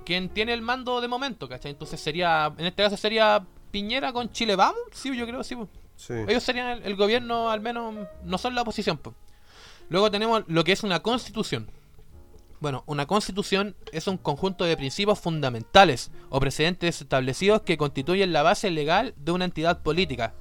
Quien 0.04 0.28
tiene 0.28 0.52
el 0.52 0.62
mando 0.62 1.00
de 1.00 1.08
momento, 1.08 1.48
¿cachai? 1.48 1.72
Entonces 1.72 2.00
sería, 2.00 2.52
en 2.56 2.66
este 2.66 2.82
caso 2.82 2.96
sería 2.96 3.44
Piñera 3.70 4.12
con 4.12 4.30
Chile 4.30 4.56
Vamos, 4.56 4.80
sí, 4.92 5.16
yo 5.16 5.26
creo, 5.26 5.42
sí. 5.42 5.56
Sí. 5.96 6.14
Ellos 6.28 6.42
serían 6.42 6.68
el, 6.78 6.82
el 6.84 6.96
gobierno, 6.96 7.50
al 7.50 7.60
menos, 7.60 7.94
no 8.24 8.38
son 8.38 8.54
la 8.54 8.62
oposición. 8.62 8.98
pues. 8.98 9.14
Luego 9.88 10.10
tenemos 10.10 10.44
lo 10.46 10.64
que 10.64 10.72
es 10.72 10.82
una 10.82 11.00
constitución. 11.00 11.68
Bueno, 12.60 12.82
una 12.86 13.06
constitución 13.06 13.76
es 13.92 14.06
un 14.06 14.16
conjunto 14.16 14.64
de 14.64 14.76
principios 14.76 15.18
fundamentales 15.18 16.10
o 16.30 16.40
precedentes 16.40 17.00
establecidos 17.00 17.62
que 17.62 17.76
constituyen 17.76 18.32
la 18.32 18.42
base 18.42 18.70
legal 18.70 19.14
de 19.18 19.32
una 19.32 19.44
entidad 19.44 19.82
política. 19.82 20.34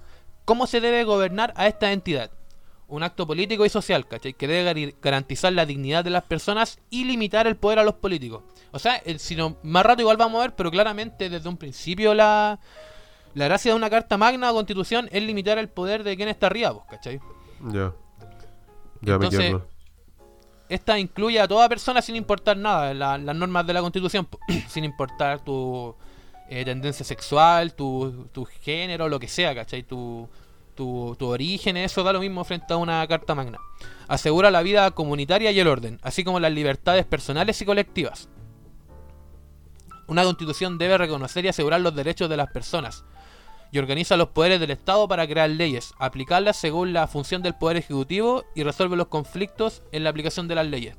¿Cómo 0.46 0.66
se 0.68 0.80
debe 0.80 1.04
gobernar 1.04 1.54
a 1.58 1.68
esta 1.68 1.92
entidad? 1.92 2.32
Un 2.88 3.04
acto 3.04 3.28
político 3.28 3.66
y 3.66 3.70
social, 3.70 4.08
¿cachai? 4.08 4.34
Que 4.34 4.48
debe 4.48 4.96
garantizar 5.02 5.52
la 5.52 5.66
dignidad 5.66 6.04
de 6.04 6.12
las 6.12 6.24
personas 6.24 6.80
y 6.90 7.06
limitar 7.06 7.48
el 7.48 7.58
poder 7.58 7.80
a 7.80 7.84
los 7.84 7.96
políticos. 7.96 8.44
O 8.74 8.80
sea, 8.80 8.96
el- 8.98 9.20
si 9.20 9.36
no, 9.36 9.56
más 9.64 9.86
rato 9.86 10.02
igual 10.02 10.18
vamos 10.18 10.40
a 10.40 10.42
ver, 10.48 10.56
pero 10.56 10.70
claramente 10.72 11.30
desde 11.30 11.48
un 11.48 11.56
principio 11.58 12.14
la, 12.14 12.60
la 13.36 13.46
gracia 13.46 13.72
de 13.72 13.78
una 13.78 13.90
carta 13.90 14.18
magna 14.18 14.52
o 14.52 14.56
constitución 14.56 15.08
es 15.12 15.24
limitar 15.24 15.58
el 15.58 15.70
poder 15.70 16.04
de 16.04 16.16
quien 16.18 16.28
está 16.28 16.48
arriba, 16.48 16.74
pues, 16.74 16.86
¿cachai? 16.90 17.20
Ya. 17.72 17.94
Ya 19.02 19.18
me 19.18 19.26
Entonces. 19.26 19.56
Esta 20.70 20.98
incluye 20.98 21.40
a 21.40 21.48
toda 21.48 21.70
persona 21.70 22.02
sin 22.02 22.16
importar 22.16 22.58
nada, 22.58 22.94
la- 22.94 23.18
las 23.18 23.36
normas 23.36 23.66
de 23.68 23.74
la 23.74 23.82
constitución, 23.82 24.28
sin 24.68 24.84
importar 24.84 25.44
tu 25.44 25.96
eh, 26.50 26.66
tendencia 26.66 27.06
sexual, 27.06 27.74
tu, 27.74 28.28
tu 28.32 28.46
género, 28.46 29.08
lo 29.08 29.20
que 29.20 29.28
sea, 29.28 29.54
¿cachai? 29.54 29.84
Tu, 29.84 30.28
tu, 30.76 31.16
tu 31.20 31.28
origen, 31.28 31.78
eso 31.78 32.02
da 32.04 32.12
lo 32.14 32.20
mismo 32.20 32.44
frente 32.44 32.74
a 32.74 32.78
una 32.78 33.06
carta 33.08 33.36
magna. 33.36 33.60
Asegura 34.08 34.50
la 34.52 34.62
vida 34.62 34.90
comunitaria 34.92 35.52
y 35.52 35.60
el 35.60 35.68
orden, 35.68 36.00
así 36.02 36.24
como 36.24 36.40
las 36.40 36.52
libertades 36.52 37.06
personales 37.06 37.62
y 37.62 37.66
colectivas. 37.66 38.30
Una 40.08 40.24
constitución 40.24 40.78
debe 40.78 40.98
reconocer 40.98 41.46
y 41.46 41.48
asegurar 41.48 41.82
los 41.82 41.96
derechos 41.96 42.30
de 42.30 42.38
las 42.38 42.52
personas, 42.52 43.06
y 43.72 43.80
organiza 43.80 44.18
los 44.18 44.30
poderes 44.30 44.60
del 44.60 44.72
Estado 44.72 45.08
para 45.08 45.28
crear 45.28 45.50
leyes, 45.50 45.94
aplicarlas 45.98 46.58
según 46.58 46.94
la 46.94 47.08
función 47.08 47.42
del 47.42 47.56
Poder 47.56 47.78
Ejecutivo 47.78 48.44
y 48.54 48.64
resuelve 48.64 48.96
los 48.96 49.08
conflictos 49.08 49.82
en 49.92 50.04
la 50.04 50.12
aplicación 50.12 50.48
de 50.48 50.56
las 50.56 50.68
leyes, 50.68 50.96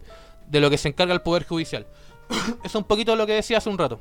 de 0.48 0.60
lo 0.60 0.70
que 0.70 0.78
se 0.78 0.88
encarga 0.88 1.14
el 1.14 1.22
Poder 1.22 1.46
Judicial. 1.46 1.86
es 2.64 2.74
un 2.74 2.84
poquito 2.84 3.14
lo 3.14 3.26
que 3.26 3.34
decía 3.34 3.58
hace 3.58 3.70
un 3.70 3.78
rato. 3.78 4.00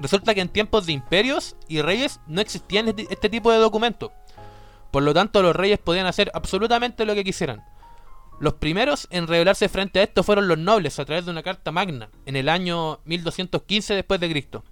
Resulta 0.00 0.34
que 0.34 0.40
en 0.40 0.48
tiempos 0.48 0.86
de 0.86 0.92
imperios 0.92 1.56
y 1.68 1.82
reyes 1.82 2.20
no 2.26 2.40
existían 2.40 2.88
este 2.88 3.06
este 3.10 3.28
tipo 3.28 3.52
de 3.52 3.58
documentos. 3.58 4.10
Por 4.90 5.02
lo 5.02 5.12
tanto, 5.12 5.42
los 5.42 5.54
reyes 5.54 5.78
podían 5.78 6.06
hacer 6.06 6.30
absolutamente 6.34 7.04
lo 7.04 7.14
que 7.14 7.24
quisieran. 7.24 7.62
Los 8.40 8.54
primeros 8.54 9.06
en 9.10 9.26
rebelarse 9.26 9.68
frente 9.68 10.00
a 10.00 10.02
esto 10.02 10.22
fueron 10.22 10.48
los 10.48 10.58
nobles 10.58 10.98
a 10.98 11.04
través 11.04 11.26
de 11.26 11.30
una 11.30 11.42
carta 11.42 11.70
magna 11.72 12.08
en 12.26 12.36
el 12.36 12.48
año 12.48 13.00
1215 13.04 13.94
después 13.94 14.18
de 14.18 14.30
Cristo. 14.30 14.64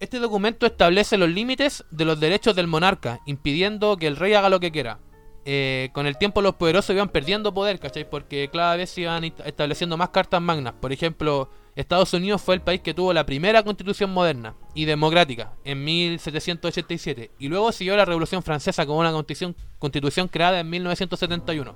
Este 0.00 0.18
documento 0.18 0.66
establece 0.66 1.16
los 1.16 1.28
límites 1.28 1.84
de 1.90 2.04
los 2.04 2.18
derechos 2.18 2.56
del 2.56 2.66
monarca, 2.66 3.20
impidiendo 3.26 3.96
que 3.96 4.06
el 4.08 4.16
rey 4.16 4.34
haga 4.34 4.48
lo 4.48 4.58
que 4.58 4.72
quiera. 4.72 4.98
Eh, 5.44 5.90
con 5.92 6.06
el 6.06 6.18
tiempo 6.18 6.42
los 6.42 6.56
poderosos 6.56 6.94
iban 6.94 7.08
perdiendo 7.10 7.54
poder, 7.54 7.78
¿cachai? 7.78 8.08
Porque 8.08 8.50
cada 8.52 8.76
vez 8.76 8.90
se 8.90 9.02
iban 9.02 9.24
est- 9.24 9.40
estableciendo 9.44 9.96
más 9.96 10.08
cartas 10.10 10.40
magnas. 10.42 10.74
Por 10.80 10.92
ejemplo, 10.92 11.48
Estados 11.76 12.12
Unidos 12.12 12.42
fue 12.42 12.54
el 12.56 12.60
país 12.60 12.80
que 12.80 12.92
tuvo 12.92 13.12
la 13.12 13.24
primera 13.24 13.62
constitución 13.62 14.10
moderna 14.10 14.54
y 14.74 14.84
democrática 14.84 15.52
en 15.64 15.84
1787. 15.84 17.30
Y 17.38 17.48
luego 17.48 17.70
siguió 17.72 17.96
la 17.96 18.04
Revolución 18.04 18.42
Francesa 18.42 18.84
con 18.84 18.96
una 18.96 19.12
constitución, 19.12 19.54
constitución 19.78 20.28
creada 20.28 20.60
en 20.60 20.68
1971. 20.70 21.74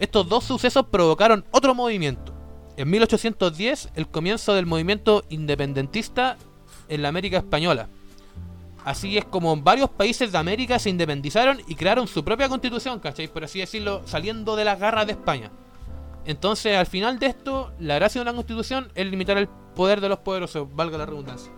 Estos 0.00 0.28
dos 0.28 0.44
sucesos 0.44 0.86
provocaron 0.90 1.44
otro 1.50 1.74
movimiento. 1.74 2.34
En 2.78 2.88
1810, 2.88 3.90
el 3.94 4.08
comienzo 4.08 4.54
del 4.54 4.64
movimiento 4.64 5.24
independentista 5.28 6.38
en 6.88 7.02
la 7.02 7.08
América 7.08 7.36
Española. 7.36 7.88
Así 8.82 9.18
es 9.18 9.26
como 9.26 9.54
varios 9.58 9.90
países 9.90 10.32
de 10.32 10.38
América 10.38 10.78
se 10.78 10.88
independizaron 10.88 11.60
y 11.68 11.74
crearon 11.74 12.08
su 12.08 12.24
propia 12.24 12.48
constitución, 12.48 12.98
¿cachai? 12.98 13.28
Por 13.28 13.44
así 13.44 13.58
decirlo, 13.58 14.00
saliendo 14.06 14.56
de 14.56 14.64
las 14.64 14.80
garras 14.80 15.06
de 15.06 15.12
España. 15.12 15.50
Entonces, 16.24 16.76
al 16.76 16.86
final 16.86 17.18
de 17.18 17.26
esto, 17.26 17.72
la 17.78 17.96
gracia 17.96 18.20
de 18.20 18.22
una 18.22 18.34
constitución 18.34 18.90
es 18.94 19.06
limitar 19.06 19.36
el 19.36 19.48
poder 19.48 20.00
de 20.00 20.08
los 20.08 20.20
poderosos, 20.20 20.66
valga 20.74 20.96
la 20.96 21.04
redundancia. 21.04 21.52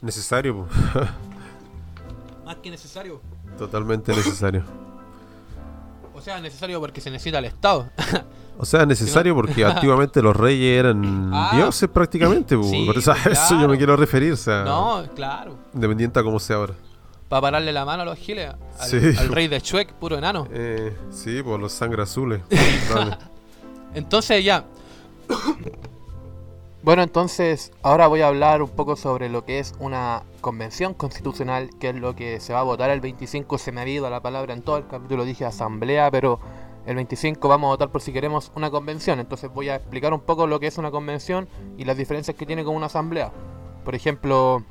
Necesario. 0.00 0.68
Más 2.44 2.56
que 2.56 2.70
necesario. 2.70 3.20
totalmente 3.58 4.14
necesario. 4.14 4.87
O 6.18 6.20
sea, 6.20 6.40
necesario 6.40 6.80
porque 6.80 7.00
se 7.00 7.10
necesita 7.10 7.38
el 7.38 7.46
Estado. 7.46 7.88
O 8.58 8.64
sea, 8.66 8.84
necesario 8.84 9.34
porque 9.36 9.64
antiguamente 9.64 10.20
los 10.20 10.36
reyes 10.36 10.78
eran 10.78 11.30
Ah. 11.32 11.52
dioses 11.54 11.88
prácticamente. 11.88 12.56
Sí, 12.62 12.84
Por 12.86 12.98
eso, 12.98 13.12
a 13.12 13.14
eso 13.24 13.30
yo 13.50 13.56
claro. 13.56 13.68
me 13.68 13.76
quiero 13.78 13.96
referir, 13.96 14.32
o 14.32 14.36
sea, 14.36 14.64
no, 14.64 15.04
claro. 15.14 15.56
independiente 15.74 16.18
a 16.18 16.22
cómo 16.22 16.38
sea 16.38 16.56
ahora. 16.56 16.74
Para 17.28 17.42
pararle 17.42 17.72
la 17.72 17.84
mano 17.84 18.02
a 18.02 18.06
los 18.06 18.18
giles. 18.18 18.50
Al, 18.80 18.88
Sí. 18.88 18.96
al 19.18 19.28
rey 19.28 19.48
de 19.48 19.60
Chuec, 19.60 19.92
puro 19.92 20.16
enano. 20.16 20.48
Eh, 20.50 20.96
sí, 21.10 21.42
por 21.42 21.60
los 21.60 21.72
sangre 21.72 22.02
azules. 22.02 22.40
Entonces 23.94 24.42
ya. 24.44 24.64
Bueno, 26.88 27.02
entonces 27.02 27.70
ahora 27.82 28.06
voy 28.06 28.22
a 28.22 28.28
hablar 28.28 28.62
un 28.62 28.70
poco 28.70 28.96
sobre 28.96 29.28
lo 29.28 29.44
que 29.44 29.58
es 29.58 29.74
una 29.78 30.22
convención 30.40 30.94
constitucional, 30.94 31.68
que 31.78 31.90
es 31.90 31.94
lo 31.94 32.16
que 32.16 32.40
se 32.40 32.54
va 32.54 32.60
a 32.60 32.62
votar 32.62 32.88
el 32.88 33.02
25. 33.02 33.58
Se 33.58 33.72
me 33.72 33.82
ha 33.82 33.86
ido 33.86 34.08
la 34.08 34.22
palabra 34.22 34.54
en 34.54 34.62
todo 34.62 34.78
el 34.78 34.86
capítulo, 34.86 35.26
dije 35.26 35.44
asamblea, 35.44 36.10
pero 36.10 36.40
el 36.86 36.94
25 36.94 37.46
vamos 37.46 37.68
a 37.68 37.70
votar 37.72 37.90
por 37.90 38.00
si 38.00 38.10
queremos 38.10 38.50
una 38.54 38.70
convención. 38.70 39.20
Entonces 39.20 39.52
voy 39.52 39.68
a 39.68 39.74
explicar 39.74 40.14
un 40.14 40.20
poco 40.20 40.46
lo 40.46 40.60
que 40.60 40.66
es 40.66 40.78
una 40.78 40.90
convención 40.90 41.46
y 41.76 41.84
las 41.84 41.98
diferencias 41.98 42.34
que 42.34 42.46
tiene 42.46 42.64
con 42.64 42.74
una 42.74 42.86
asamblea. 42.86 43.32
Por 43.84 43.94
ejemplo, 43.94 44.62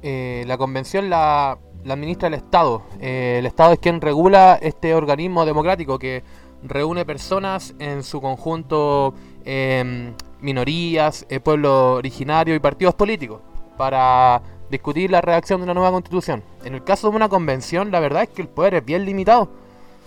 eh, 0.00 0.42
la 0.46 0.56
convención 0.56 1.10
la, 1.10 1.58
administra 1.86 2.28
el 2.28 2.34
Estado. 2.34 2.82
Eh, 2.98 3.36
el 3.40 3.44
Estado 3.44 3.74
es 3.74 3.78
quien 3.78 4.00
regula 4.00 4.58
este 4.62 4.94
organismo 4.94 5.44
democrático 5.44 5.98
que 5.98 6.24
reúne 6.62 7.04
personas 7.04 7.74
en 7.78 8.02
su 8.02 8.22
conjunto, 8.22 9.12
em, 9.44 10.14
minorías, 10.40 11.26
eh, 11.28 11.40
pueblo 11.40 11.94
originario 11.94 12.54
y 12.54 12.58
partidos 12.58 12.94
políticos 12.94 13.40
para 13.76 14.42
discutir 14.70 15.10
la 15.10 15.20
redacción 15.20 15.60
de 15.60 15.64
una 15.64 15.74
nueva 15.74 15.90
constitución. 15.92 16.42
En 16.64 16.74
el 16.74 16.82
caso 16.84 17.10
de 17.10 17.16
una 17.16 17.28
convención, 17.28 17.90
la 17.90 18.00
verdad 18.00 18.22
es 18.24 18.28
que 18.30 18.42
el 18.42 18.48
poder 18.48 18.74
es 18.74 18.84
bien 18.84 19.04
limitado. 19.04 19.48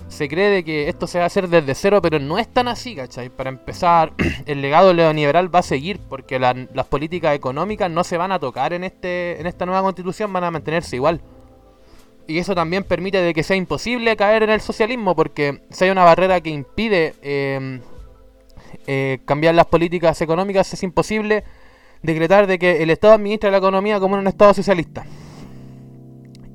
Se 0.07 0.27
cree 0.27 0.49
de 0.49 0.63
que 0.63 0.89
esto 0.89 1.07
se 1.07 1.17
va 1.19 1.25
a 1.25 1.27
hacer 1.27 1.49
desde 1.49 1.75
cero, 1.75 2.01
pero 2.01 2.19
no 2.19 2.39
es 2.39 2.47
tan 2.47 2.67
así, 2.67 2.95
¿cachai? 2.95 3.29
Para 3.29 3.49
empezar, 3.49 4.13
el 4.45 4.61
legado 4.61 4.93
neoliberal 4.93 5.53
va 5.53 5.59
a 5.59 5.63
seguir 5.63 5.99
porque 6.09 6.39
la- 6.39 6.55
las 6.73 6.85
políticas 6.87 7.35
económicas 7.35 7.91
no 7.91 8.03
se 8.03 8.17
van 8.17 8.31
a 8.31 8.39
tocar 8.39 8.73
en, 8.73 8.83
este, 8.85 9.39
en 9.39 9.45
esta 9.45 9.65
nueva 9.65 9.81
constitución, 9.83 10.31
van 10.33 10.45
a 10.45 10.51
mantenerse 10.51 10.95
igual. 10.95 11.21
Y 12.27 12.37
eso 12.37 12.53
también 12.55 12.83
permite 12.83 13.21
de 13.21 13.33
que 13.33 13.43
sea 13.43 13.55
imposible 13.55 14.15
caer 14.15 14.43
en 14.43 14.51
el 14.51 14.61
socialismo, 14.61 15.15
porque 15.15 15.61
si 15.69 15.85
hay 15.85 15.89
una 15.89 16.03
barrera 16.03 16.41
que 16.41 16.49
impide 16.51 17.15
eh, 17.21 17.79
eh, 18.87 19.19
cambiar 19.25 19.55
las 19.55 19.65
políticas 19.67 20.21
económicas, 20.21 20.73
es 20.73 20.83
imposible 20.83 21.43
decretar 22.01 22.47
de 22.47 22.57
que 22.59 22.81
el 22.83 22.89
Estado 22.89 23.13
administra 23.13 23.51
la 23.51 23.57
economía 23.57 23.99
como 23.99 24.15
un 24.15 24.27
Estado 24.27 24.53
socialista. 24.53 25.05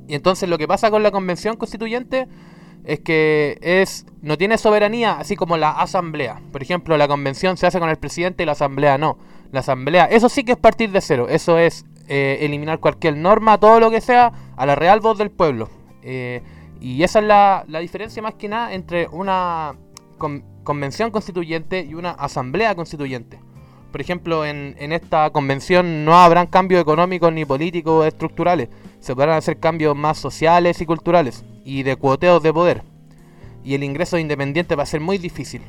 Y 0.06 0.14
entonces 0.14 0.48
lo 0.48 0.58
que 0.58 0.68
pasa 0.68 0.90
con 0.90 1.02
la 1.02 1.10
convención 1.10 1.56
constituyente 1.56 2.26
es 2.84 3.00
que 3.00 3.58
es 3.62 4.04
no 4.20 4.36
tiene 4.36 4.58
soberanía 4.58 5.12
así 5.18 5.36
como 5.36 5.56
la 5.56 5.70
asamblea. 5.70 6.40
Por 6.52 6.62
ejemplo, 6.62 6.96
la 6.98 7.08
convención 7.08 7.56
se 7.56 7.66
hace 7.66 7.80
con 7.80 7.88
el 7.88 7.96
presidente 7.96 8.42
y 8.42 8.46
la 8.46 8.52
asamblea 8.52 8.98
no. 8.98 9.18
La 9.52 9.60
asamblea, 9.60 10.04
eso 10.04 10.28
sí 10.28 10.44
que 10.44 10.52
es 10.52 10.58
partir 10.58 10.90
de 10.90 11.00
cero. 11.00 11.26
Eso 11.28 11.58
es 11.58 11.86
eh, 12.08 12.38
eliminar 12.42 12.80
cualquier 12.80 13.16
norma, 13.16 13.58
todo 13.58 13.80
lo 13.80 13.90
que 13.90 14.00
sea, 14.02 14.32
a 14.56 14.66
la 14.66 14.74
real 14.74 15.00
voz 15.00 15.16
del 15.16 15.30
pueblo. 15.30 15.70
Eh, 16.02 16.42
y 16.80 17.02
esa 17.02 17.20
es 17.20 17.24
la, 17.24 17.64
la 17.68 17.78
diferencia 17.78 18.20
más 18.20 18.34
que 18.34 18.48
nada 18.48 18.74
entre 18.74 19.08
una 19.08 19.74
con- 20.18 20.44
convención 20.64 21.10
constituyente 21.10 21.86
y 21.88 21.94
una 21.94 22.10
asamblea 22.10 22.74
constituyente. 22.74 23.38
Por 23.92 24.00
ejemplo, 24.00 24.44
en, 24.44 24.74
en 24.78 24.92
esta 24.92 25.30
convención 25.30 26.04
no 26.04 26.16
habrán 26.16 26.48
cambios 26.48 26.82
económicos 26.82 27.32
ni 27.32 27.44
políticos 27.44 28.06
estructurales. 28.06 28.68
Se 28.98 29.14
podrán 29.14 29.36
hacer 29.36 29.60
cambios 29.60 29.94
más 29.94 30.18
sociales 30.18 30.80
y 30.80 30.86
culturales 30.86 31.44
y 31.64 31.84
de 31.84 31.94
cuoteos 31.94 32.42
de 32.42 32.52
poder. 32.52 32.82
Y 33.62 33.74
el 33.74 33.84
ingreso 33.84 34.16
de 34.16 34.22
independiente 34.22 34.74
va 34.74 34.82
a 34.82 34.86
ser 34.86 35.00
muy 35.00 35.18
difícil. 35.18 35.62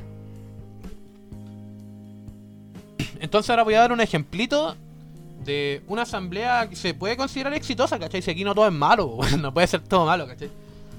Entonces 3.19 3.49
ahora 3.49 3.63
voy 3.63 3.75
a 3.75 3.81
dar 3.81 3.91
un 3.91 4.01
ejemplito 4.01 4.75
de 5.43 5.81
una 5.87 6.01
asamblea 6.01 6.67
que 6.69 6.75
se 6.75 6.93
puede 6.93 7.15
considerar 7.15 7.53
exitosa, 7.53 7.99
¿cachai? 7.99 8.21
Si 8.21 8.31
aquí 8.31 8.43
no 8.43 8.55
todo 8.55 8.67
es 8.67 8.73
malo, 8.73 9.19
no 9.39 9.53
puede 9.53 9.67
ser 9.67 9.81
todo 9.81 10.05
malo, 10.05 10.27
¿cachai? 10.27 10.49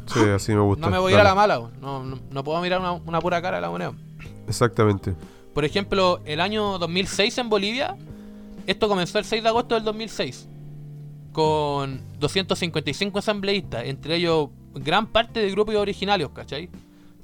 Sí, 0.06 0.20
así 0.34 0.52
me 0.52 0.60
gusta. 0.60 0.86
No 0.86 0.90
me 0.90 0.98
voy 0.98 1.12
a 1.12 1.16
ir 1.16 1.20
a 1.20 1.24
la 1.24 1.34
mala, 1.34 1.60
no, 1.80 2.02
no, 2.04 2.18
no 2.30 2.44
puedo 2.44 2.60
mirar 2.60 2.80
una, 2.80 2.92
una 2.92 3.20
pura 3.20 3.40
cara 3.42 3.56
de 3.56 3.62
la 3.62 3.70
moneda. 3.70 3.92
Exactamente. 4.48 5.14
Por 5.54 5.64
ejemplo, 5.64 6.20
el 6.24 6.40
año 6.40 6.78
2006 6.78 7.38
en 7.38 7.48
Bolivia, 7.48 7.96
esto 8.66 8.88
comenzó 8.88 9.18
el 9.18 9.24
6 9.24 9.42
de 9.42 9.48
agosto 9.48 9.74
del 9.74 9.84
2006, 9.84 10.48
con 11.32 12.00
255 12.18 13.18
asambleístas, 13.18 13.84
entre 13.84 14.16
ellos 14.16 14.50
gran 14.74 15.06
parte 15.06 15.40
de 15.40 15.50
grupos 15.50 15.74
originarios, 15.74 16.30
¿cachai? 16.30 16.68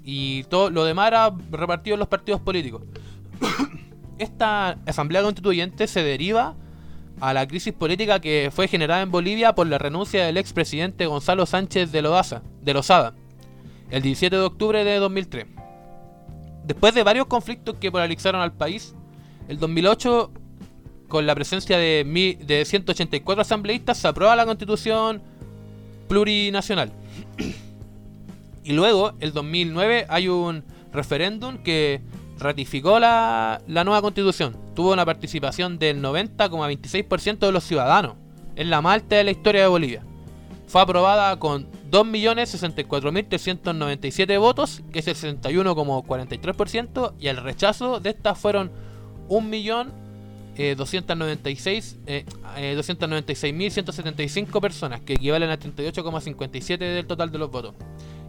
Y 0.05 0.45
todo 0.45 0.71
lo 0.71 0.85
demás 0.85 1.09
era 1.09 1.33
repartido 1.51 1.95
en 1.95 2.01
los 2.01 2.09
partidos 2.09 2.41
políticos. 2.41 2.83
esta 4.19 4.79
asamblea 4.87 5.23
constituyente 5.23 5.87
se 5.87 6.03
deriva 6.03 6.55
a 7.23 7.33
la 7.33 7.47
crisis 7.47 7.73
política 7.73 8.19
que 8.21 8.51
fue 8.53 8.67
generada 8.67 9.01
en 9.01 9.13
Bolivia 9.13 9.55
por 9.55 9.69
la 9.69 9.79
renuncia 9.79 10.27
del 10.27 10.37
expresidente 10.39 11.07
Gonzalo 11.07 11.47
Sánchez 11.47 11.93
de, 11.93 12.03
Loaza, 12.03 12.43
de 12.61 12.75
Lozada 12.75 13.15
el 13.91 14.03
17 14.03 14.35
de 14.35 14.43
octubre 14.43 14.83
de 14.85 14.97
2003. 14.97 15.47
Después 16.65 16.95
de 16.95 17.05
varios 17.05 17.27
conflictos 17.27 17.77
que 17.79 17.93
polarizaron 17.93 18.41
al 18.41 18.53
país, 18.53 18.95
el 19.49 19.59
2008, 19.61 20.33
con 21.09 21.27
la 21.27 21.35
presencia 21.37 21.79
de, 21.79 22.03
mi- 22.05 22.35
de 22.35 22.65
184 22.65 23.43
asambleístas, 23.43 23.99
se 23.99 24.09
aprueba 24.09 24.35
la 24.35 24.47
constitución 24.47 25.23
plurinacional. 26.09 26.91
Y 28.65 28.73
luego, 28.73 29.13
el 29.21 29.33
2009, 29.33 30.07
hay 30.09 30.29
un 30.29 30.65
referéndum 30.93 31.59
que 31.59 32.01
ratificó 32.39 32.99
la, 32.99 33.61
la 33.67 33.85
nueva 33.85 34.01
constitución. 34.03 34.57
Tuvo 34.75 34.93
una 34.93 35.05
participación 35.05 35.79
del 35.79 36.03
90,26% 36.03 37.39
de 37.39 37.53
los 37.53 37.63
ciudadanos. 37.65 38.17
Es 38.57 38.67
la 38.67 38.81
más 38.81 38.95
alta 38.95 39.17
de 39.17 39.25
la 39.25 39.31
historia 39.31 39.61
de 39.63 39.69
Bolivia. 39.69 40.03
Fue 40.67 40.81
aprobada 40.81 41.39
con 41.39 41.71
2.064.397 41.91 44.41
votos, 44.41 44.83
que 44.91 45.01
es 45.01 45.09
el 45.09 45.17
61,43%, 45.17 47.13
y 47.19 47.27
el 47.29 47.37
rechazo 47.37 48.01
de 48.01 48.09
estas 48.11 48.39
fueron 48.39 48.73
1.296.175 49.29 50.02
eh, 50.57 50.77
eh, 52.57 52.77
296.175 52.79 54.61
personas, 54.61 55.01
que 55.01 55.15
equivalen 55.15 55.51
a 55.51 55.59
38,57 55.59 56.79
del 56.79 57.07
total 57.07 57.31
de 57.33 57.39
los 57.39 57.51
votos. 57.51 57.75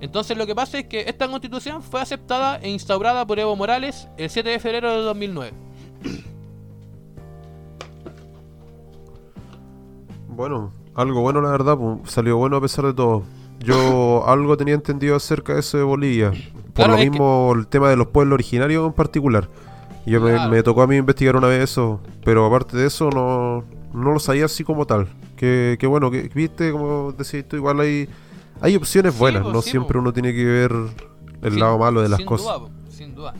Entonces 0.01 0.37
lo 0.37 0.45
que 0.45 0.55
pasa 0.55 0.79
es 0.79 0.87
que 0.87 1.01
esta 1.07 1.27
constitución 1.27 1.81
fue 1.81 2.01
aceptada 2.01 2.57
e 2.57 2.69
instaurada 2.69 3.25
por 3.25 3.39
Evo 3.39 3.55
Morales 3.55 4.07
el 4.17 4.29
7 4.29 4.49
de 4.49 4.59
febrero 4.59 4.91
de 4.91 4.97
2009. 5.01 5.53
Bueno, 10.29 10.71
algo 10.95 11.21
bueno 11.21 11.41
la 11.41 11.49
verdad, 11.51 11.77
pues, 11.77 12.11
salió 12.11 12.37
bueno 12.37 12.57
a 12.57 12.61
pesar 12.61 12.85
de 12.85 12.93
todo. 12.93 13.23
Yo 13.59 14.23
algo 14.27 14.57
tenía 14.57 14.73
entendido 14.73 15.15
acerca 15.15 15.53
de 15.53 15.59
eso 15.61 15.77
de 15.77 15.83
Bolivia. 15.83 16.31
Por 16.31 16.73
Claro, 16.73 16.93
lo 16.93 16.97
que- 16.97 17.09
mismo 17.09 17.53
el 17.55 17.67
tema 17.67 17.89
de 17.89 17.95
los 17.95 18.07
pueblos 18.07 18.33
originarios 18.35 18.85
en 18.87 18.93
particular. 18.93 19.47
Yo 20.05 20.19
me- 20.21 20.31
Claro. 20.31 20.51
me, 20.51 20.63
tocó 20.63 20.81
a 20.81 20.87
mí 20.87 20.95
investigar 20.97 21.35
una 21.35 21.47
vez 21.47 21.63
eso, 21.71 22.01
pero 22.25 22.45
aparte 22.45 22.75
de 22.77 22.87
eso 22.87 23.09
no, 23.09 23.63
no 23.93 24.11
lo 24.13 24.19
sabía 24.19 24.45
así 24.45 24.63
como 24.63 24.85
tal. 24.85 25.07
Que, 25.37 25.77
que 25.79 25.87
bueno, 25.87 26.11
que 26.11 26.29
viste, 26.33 26.71
como 26.71 27.11
decís 27.13 27.47
tú, 27.47 27.55
igual 27.55 27.79
hay, 27.79 28.07
hay 28.61 28.75
opciones 28.75 29.17
buenas, 29.17 29.43
pues, 29.43 29.53
no 29.53 29.61
sí, 29.61 29.71
siempre 29.71 29.93
pues. 29.93 30.01
uno 30.01 30.13
tiene 30.13 30.33
que 30.33 30.43
ver 30.45 30.71
el 31.41 31.51
Sin- 31.51 31.59
lado 31.59 31.77
malo 31.77 32.01
de 32.01 32.09
las 32.09 32.17
sin 32.17 32.25
cosas. 32.25 32.45
Duda, 32.47 32.59
po, 32.59 32.69
sin 32.89 33.15
duda. 33.15 33.33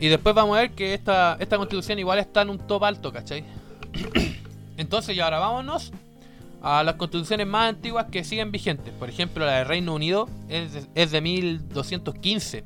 Y 0.00 0.08
después 0.08 0.34
vamos 0.34 0.56
a 0.56 0.60
ver 0.62 0.72
que 0.72 0.94
esta, 0.94 1.36
esta 1.40 1.56
constitución 1.56 1.98
igual 1.98 2.18
está 2.18 2.42
en 2.42 2.50
un 2.50 2.58
top 2.58 2.84
alto, 2.84 3.12
¿cachai? 3.12 3.44
Entonces, 4.76 5.16
y 5.16 5.20
ahora 5.20 5.38
vámonos 5.38 5.92
a 6.62 6.82
las 6.82 6.94
constituciones 6.96 7.46
más 7.46 7.68
antiguas 7.70 8.06
que 8.10 8.24
siguen 8.24 8.50
vigentes. 8.50 8.92
Por 8.98 9.08
ejemplo, 9.08 9.44
la 9.44 9.52
de 9.58 9.64
Reino 9.64 9.94
Unido 9.94 10.28
es 10.48 10.72
de, 10.72 10.82
es 10.94 11.10
de 11.12 11.20
1215 11.20 12.64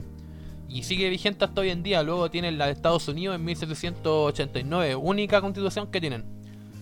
y 0.68 0.82
sigue 0.82 1.08
vigente 1.08 1.44
hasta 1.44 1.60
hoy 1.60 1.70
en 1.70 1.82
día. 1.82 2.02
Luego 2.02 2.30
tienen 2.30 2.58
la 2.58 2.66
de 2.66 2.72
Estados 2.72 3.08
Unidos 3.08 3.36
en 3.36 3.44
1789, 3.44 4.94
única 4.96 5.40
constitución 5.40 5.90
que 5.90 6.00
tienen. 6.00 6.24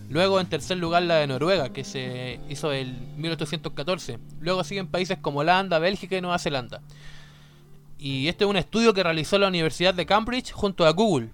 Luego, 0.09 0.39
en 0.39 0.47
tercer 0.47 0.77
lugar, 0.77 1.03
la 1.03 1.15
de 1.15 1.27
Noruega, 1.27 1.69
que 1.73 1.83
se 1.83 2.39
hizo 2.49 2.71
en 2.71 2.97
1814. 3.21 4.19
Luego 4.39 4.63
siguen 4.63 4.87
países 4.87 5.17
como 5.19 5.39
Holanda, 5.39 5.79
Bélgica 5.79 6.15
y 6.17 6.21
Nueva 6.21 6.39
Zelanda. 6.39 6.81
Y 7.99 8.27
este 8.27 8.43
es 8.45 8.49
un 8.49 8.57
estudio 8.57 8.93
que 8.93 9.03
realizó 9.03 9.37
la 9.37 9.47
Universidad 9.47 9.93
de 9.93 10.05
Cambridge 10.05 10.51
junto 10.51 10.85
a 10.85 10.91
Google. 10.91 11.29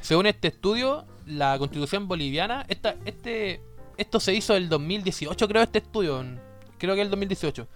Según 0.00 0.26
este 0.26 0.48
estudio, 0.48 1.06
la 1.26 1.56
constitución 1.58 2.08
boliviana, 2.08 2.66
esta, 2.68 2.96
este, 3.06 3.62
esto 3.96 4.18
se 4.20 4.34
hizo 4.34 4.56
el 4.56 4.68
2018, 4.68 5.48
creo, 5.48 5.62
este 5.62 5.78
estudio. 5.78 6.20
en- 6.20 6.40
Creo 6.78 6.96
que 6.96 7.02
el 7.02 7.10
2018. 7.10 7.68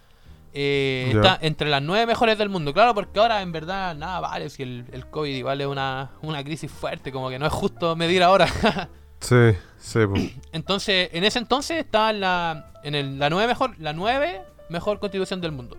Eh. 0.59 1.13
Está 1.15 1.39
entre 1.43 1.69
las 1.69 1.83
nueve 1.83 2.07
mejores 2.07 2.39
del 2.39 2.49
mundo. 2.49 2.73
Claro, 2.73 2.95
porque 2.95 3.21
ahora 3.21 3.43
en 3.43 3.53
verdad 3.53 3.95
nada 3.95 4.21
vale 4.21 4.49
si 4.49 4.63
el, 4.63 4.87
el 4.91 5.07
COVID 5.07 5.35
igual 5.35 5.61
es 5.61 5.67
una, 5.67 6.13
una 6.23 6.43
crisis 6.43 6.71
fuerte, 6.71 7.13
como 7.13 7.29
que 7.29 7.39
no 7.39 7.47
es 7.47 7.53
justo 7.53 7.95
medir 7.97 8.23
ahora. 8.23 8.47
Sí, 9.19 9.35
sí, 9.79 10.01
pues. 10.07 10.31
Entonces, 10.53 11.09
en 11.13 11.25
ese 11.25 11.39
entonces 11.39 11.79
estaba 11.79 12.11
en 12.11 12.21
la, 12.21 12.71
en 12.85 12.95
el- 12.95 13.19
la 13.19 13.31
nueve 13.31 13.49
mejor, 13.49 13.75
la 13.79 13.95
nueve 13.95 14.43
mejor 14.69 14.99
constitución 15.01 15.41
del 15.41 15.53
mundo. 15.53 15.79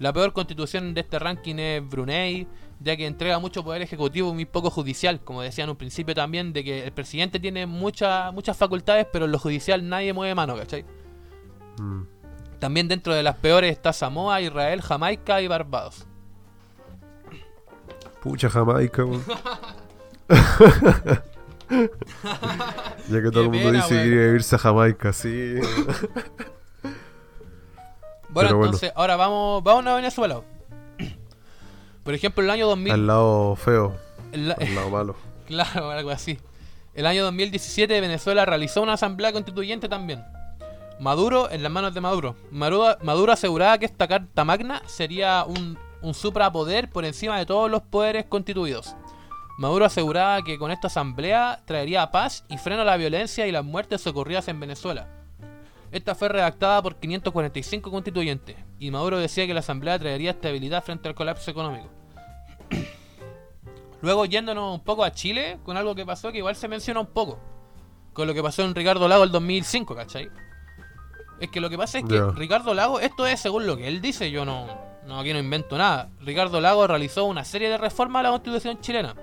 La 0.00 0.12
peor 0.12 0.32
constitución 0.32 0.92
de 0.92 1.02
este 1.02 1.20
ranking 1.20 1.54
es 1.60 1.88
Brunei, 1.88 2.48
ya 2.80 2.96
que 2.96 3.06
entrega 3.06 3.38
mucho 3.38 3.62
poder 3.62 3.82
ejecutivo 3.82 4.30
y 4.30 4.34
muy 4.34 4.44
poco 4.46 4.68
judicial, 4.68 5.20
como 5.20 5.42
decía 5.42 5.62
en 5.62 5.70
un 5.70 5.76
principio 5.76 6.12
también, 6.12 6.52
de 6.52 6.64
que 6.64 6.84
el 6.84 6.92
presidente 6.92 7.38
tiene 7.38 7.66
mucha- 7.66 8.32
muchas 8.32 8.56
facultades, 8.56 9.06
pero 9.12 9.26
en 9.26 9.32
lo 9.32 9.38
judicial 9.38 9.88
nadie 9.88 10.12
mueve 10.12 10.34
mano, 10.34 10.56
¿cachai? 10.56 10.84
Mm. 11.78 12.02
También 12.62 12.86
dentro 12.86 13.12
de 13.12 13.24
las 13.24 13.34
peores 13.38 13.72
está 13.72 13.92
Samoa, 13.92 14.40
Israel, 14.40 14.80
Jamaica 14.82 15.42
y 15.42 15.48
Barbados. 15.48 16.06
Pucha 18.22 18.48
Jamaica, 18.48 19.04
weón. 19.04 19.24
ya 23.08 23.20
que 23.20 23.30
todo 23.32 23.42
el 23.42 23.50
mundo 23.50 23.64
pena, 23.68 23.82
dice 23.82 23.88
que 23.96 24.02
quiere 24.04 24.34
irse 24.36 24.54
a 24.54 24.58
Jamaica, 24.60 25.12
sí. 25.12 25.56
Bueno, 28.28 28.48
Pero 28.48 28.56
bueno. 28.58 28.64
entonces, 28.66 28.92
ahora 28.94 29.16
vamos, 29.16 29.64
vamos 29.64 29.84
a 29.88 29.96
Venezuela. 29.96 30.40
Por 32.04 32.14
ejemplo, 32.14 32.44
el 32.44 32.50
año 32.50 32.68
2000... 32.68 32.92
Al 32.92 33.06
lado 33.08 33.56
feo, 33.56 33.96
el- 34.30 34.52
al 34.52 34.74
lado 34.76 34.88
malo. 34.98 35.16
Claro, 35.48 35.90
algo 35.90 36.10
así. 36.10 36.38
El 36.94 37.06
año 37.06 37.24
2017 37.24 38.00
Venezuela 38.00 38.44
realizó 38.46 38.82
una 38.82 38.92
asamblea 38.92 39.32
constituyente 39.32 39.88
también. 39.88 40.22
Maduro 41.02 41.50
en 41.50 41.64
las 41.64 41.72
manos 41.72 41.94
de 41.94 42.00
Maduro. 42.00 42.36
Maduro, 42.52 43.32
aseguraba 43.32 43.76
que 43.76 43.86
esta 43.86 44.06
carta 44.06 44.44
magna 44.44 44.82
sería 44.86 45.44
un, 45.44 45.76
un 46.00 46.14
suprapoder 46.14 46.90
por 46.90 47.04
encima 47.04 47.36
de 47.38 47.44
todos 47.44 47.68
los 47.68 47.82
poderes 47.82 48.26
constituidos. 48.26 48.94
Maduro 49.58 49.84
aseguraba 49.84 50.42
que 50.42 50.58
con 50.58 50.70
esta 50.70 50.86
asamblea 50.86 51.60
traería 51.64 52.12
paz 52.12 52.44
y 52.48 52.56
freno 52.56 52.82
a 52.82 52.84
la 52.84 52.96
violencia 52.96 53.48
y 53.48 53.52
las 53.52 53.64
muertes 53.64 54.06
ocurridas 54.06 54.46
en 54.46 54.60
Venezuela. 54.60 55.08
Esta 55.90 56.14
fue 56.14 56.28
redactada 56.28 56.80
por 56.80 56.94
545 56.94 57.90
constituyentes 57.90 58.56
y 58.78 58.92
Maduro 58.92 59.18
decía 59.18 59.44
que 59.48 59.54
la 59.54 59.60
asamblea 59.60 59.98
traería 59.98 60.30
estabilidad 60.30 60.84
frente 60.84 61.08
al 61.08 61.16
colapso 61.16 61.50
económico. 61.50 61.88
Luego 64.02 64.24
yéndonos 64.24 64.72
un 64.72 64.84
poco 64.84 65.02
a 65.02 65.10
Chile, 65.10 65.58
con 65.64 65.76
algo 65.76 65.96
que 65.96 66.06
pasó 66.06 66.30
que 66.30 66.38
igual 66.38 66.54
se 66.54 66.68
menciona 66.68 67.00
un 67.00 67.08
poco. 67.08 67.40
Con 68.12 68.28
lo 68.28 68.34
que 68.34 68.42
pasó 68.42 68.62
en 68.62 68.72
Ricardo 68.72 69.08
Lago 69.08 69.24
el 69.24 69.32
2005, 69.32 69.96
¿cachai? 69.96 70.30
Es 71.42 71.50
que 71.50 71.60
lo 71.60 71.68
que 71.68 71.76
pasa 71.76 71.98
es 71.98 72.04
que. 72.04 72.22
Ricardo 72.36 72.72
Lago, 72.72 73.00
esto 73.00 73.26
es 73.26 73.40
según 73.40 73.66
lo 73.66 73.76
que 73.76 73.88
él 73.88 74.00
dice, 74.00 74.30
yo 74.30 74.44
no, 74.44 74.68
no 75.04 75.18
aquí 75.18 75.32
no 75.32 75.40
invento 75.40 75.76
nada. 75.76 76.08
Ricardo 76.20 76.60
Lago 76.60 76.86
realizó 76.86 77.24
una 77.24 77.44
serie 77.44 77.68
de 77.68 77.78
reformas 77.78 78.20
a 78.20 78.22
la 78.22 78.30
constitución 78.30 78.80
chilena. 78.80 79.16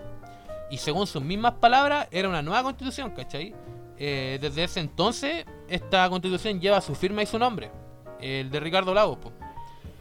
Y 0.69 0.79
según 0.79 1.07
sus 1.07 1.23
mismas 1.23 1.53
palabras, 1.53 2.09
era 2.11 2.27
una 2.27 2.41
nueva 2.41 2.61
constitución, 2.63 3.11
¿cachai? 3.11 3.55
Eh, 3.97 4.37
desde 4.41 4.65
ese 4.65 4.81
entonces, 4.81 5.45
esta 5.69 6.09
constitución 6.09 6.59
lleva 6.59 6.81
su 6.81 6.93
firma 6.93 7.23
y 7.23 7.25
su 7.25 7.39
nombre, 7.39 7.71
el 8.19 8.51
de 8.51 8.59
Ricardo 8.59 8.93
Lagos. 8.93 9.17
po. 9.19 9.31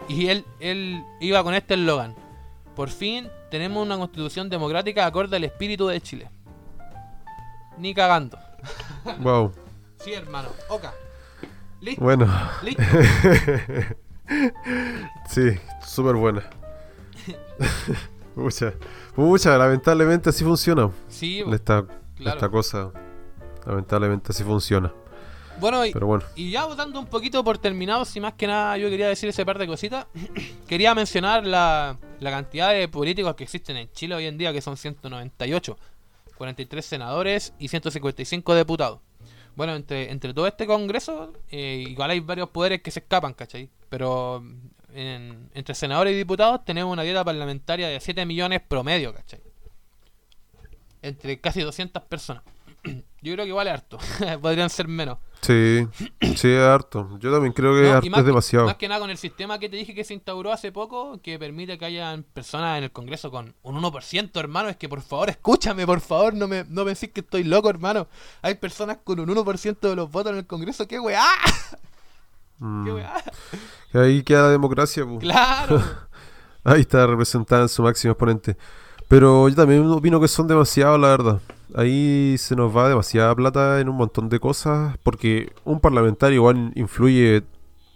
Y 0.09 0.27
él, 0.27 0.45
él 0.59 1.01
iba 1.21 1.45
con 1.45 1.55
este 1.55 1.75
eslogan. 1.75 2.17
Por 2.75 2.91
fin 2.91 3.31
tenemos 3.49 3.87
una 3.87 3.97
constitución 3.97 4.49
democrática 4.49 5.07
acorde 5.07 5.37
al 5.37 5.45
espíritu 5.45 5.87
de 5.87 6.01
Chile. 6.01 6.29
Ni 7.77 7.95
cagando. 7.95 8.37
Wow, 9.21 9.53
Sí, 10.01 10.13
hermano. 10.13 10.49
Oca. 10.69 10.93
Listo. 11.81 12.03
bueno, 12.03 12.27
Listo. 12.63 12.83
sí, 15.29 15.51
súper 15.87 16.17
buena. 16.17 16.43
Mucha, 18.35 18.73
mucha, 19.17 19.59
lamentablemente 19.59 20.31
así 20.31 20.45
funciona. 20.45 20.91
Sí, 21.09 21.43
Esta, 21.53 21.85
claro. 22.17 22.37
esta 22.37 22.49
cosa, 22.49 22.93
lamentablemente 23.67 24.29
así 24.31 24.45
funciona. 24.45 24.93
Bueno, 25.61 25.85
y, 25.85 25.93
Pero 25.93 26.07
bueno, 26.07 26.25
y 26.37 26.53
ya 26.53 26.67
dando 26.77 27.01
un 27.01 27.07
poquito 27.07 27.43
por 27.43 27.59
terminado, 27.59 28.05
si 28.05 28.21
más 28.21 28.35
que 28.35 28.47
nada 28.47 28.79
yo 28.79 28.89
quería 28.89 29.09
decir 29.09 29.29
ese 29.29 29.45
par 29.45 29.59
de 29.59 29.67
cositas, 29.67 30.07
quería 30.69 30.95
mencionar 30.95 31.45
la, 31.45 31.99
la 32.21 32.31
cantidad 32.31 32.73
de 32.73 32.87
políticos 32.87 33.35
que 33.35 33.43
existen 33.45 33.77
en 33.77 33.91
Chile 33.91 34.15
hoy 34.15 34.27
en 34.27 34.39
día, 34.39 34.53
que 34.53 34.61
son 34.61 34.77
198, 34.77 35.77
43 36.37 36.85
senadores 36.85 37.55
y 37.59 37.67
155 37.69 38.55
diputados. 38.55 39.01
Bueno, 39.59 39.75
entre, 39.75 40.13
entre 40.13 40.33
todo 40.33 40.47
este 40.47 40.69
congreso, 40.69 41.33
eh, 41.51 41.85
igual 41.89 42.13
hay 42.13 42.21
varios 42.21 42.49
poderes 42.51 42.81
que 42.81 42.93
se 42.93 43.01
escapan, 43.01 43.35
¿cachai? 43.35 43.69
Pero 43.89 44.41
en- 44.95 45.51
entre 45.53 45.75
senadores 45.75 46.15
y 46.15 46.17
diputados 46.17 46.65
tenemos 46.65 46.93
una 46.93 47.03
dieta 47.03 47.25
parlamentaria 47.25 47.89
de 47.89 47.99
7 47.99 48.25
millones 48.25 48.61
promedio, 48.69 49.13
¿cachai? 49.13 49.41
Entre 51.03 51.41
casi 51.41 51.61
200 51.63 52.05
personas. 52.05 52.45
Yo 53.21 53.35
creo 53.35 53.45
que 53.45 53.51
es 53.51 53.69
harto. 53.75 53.99
Podrían 54.43 54.71
ser 54.71 54.87
menos. 54.89 55.19
Sí, 55.41 55.87
sí, 56.37 56.49
es 56.49 56.61
harto. 56.61 57.17
Yo 57.21 57.33
también 57.33 57.53
creo 57.53 57.73
que 57.75 57.83
No, 57.83 57.87
y 57.87 57.91
harto 57.91 58.11
más 58.11 58.21
es 58.21 58.27
demasiado. 58.27 58.67
más 58.67 58.77
que 58.77 58.89
nada 58.89 59.01
con 59.01 59.11
el 59.11 59.19
sistema 59.19 59.59
que 59.59 59.69
te 59.69 59.77
dije 59.77 59.95
que 59.95 60.03
se 60.05 60.15
instauró 60.15 60.53
hace 60.53 60.73
poco, 60.73 61.21
que 61.23 61.39
permite 61.39 61.79
que 61.79 61.85
haya 61.85 62.21
personas 62.33 62.79
en 62.79 62.85
el 62.85 62.91
Congreso 62.91 63.31
con 63.31 63.55
un 63.63 63.81
1%, 63.83 64.31
hermano. 64.39 64.69
Es 64.69 64.77
que 64.77 64.89
por 64.89 65.01
favor, 65.01 65.31
escúchame, 65.31 65.87
por 65.87 66.01
favor, 66.01 66.35
no 66.35 66.49
me 66.49 66.65
no 66.69 66.85
pensés 66.85 67.11
que 67.11 67.21
estoy 67.21 67.45
loco, 67.45 67.71
hermano. 67.71 68.09
Hay 68.43 68.57
personas 68.57 68.99
con 69.05 69.21
un 69.21 69.29
1% 69.29 69.79
de 69.81 69.97
los 69.97 70.11
votos 70.11 70.33
en 70.33 70.39
el 70.39 70.47
Congreso, 70.47 70.87
¡qué 70.89 70.99
weá! 70.99 71.25
Mm. 72.59 72.85
¡Qué 72.85 72.93
weá! 72.93 73.25
Que 73.93 73.99
Ahí 73.99 74.23
queda 74.25 74.43
la 74.43 74.49
democracia, 74.51 75.05
pu. 75.05 75.19
¡Claro! 75.21 75.81
Ahí 76.65 76.81
está 76.81 77.07
representada 77.07 77.63
en 77.63 77.69
su 77.69 77.83
máximo 77.83 78.13
exponente. 78.13 78.57
Pero 79.07 79.49
yo 79.49 79.55
también 79.55 79.87
opino 79.89 80.21
que 80.21 80.29
son 80.29 80.47
demasiados, 80.49 81.01
la 81.01 81.09
verdad. 81.09 81.41
Ahí 81.75 82.37
se 82.39 82.57
nos 82.57 82.77
va 82.77 82.89
demasiada 82.89 83.35
plata 83.35 83.81
en 83.81 83.89
un 83.89 83.97
montón 83.97 84.29
de 84.29 84.41
cosas. 84.41 84.97
Porque 85.03 85.53
un 85.65 85.81
parlamentario 85.81 86.37
igual 86.37 86.73
influye, 86.75 87.45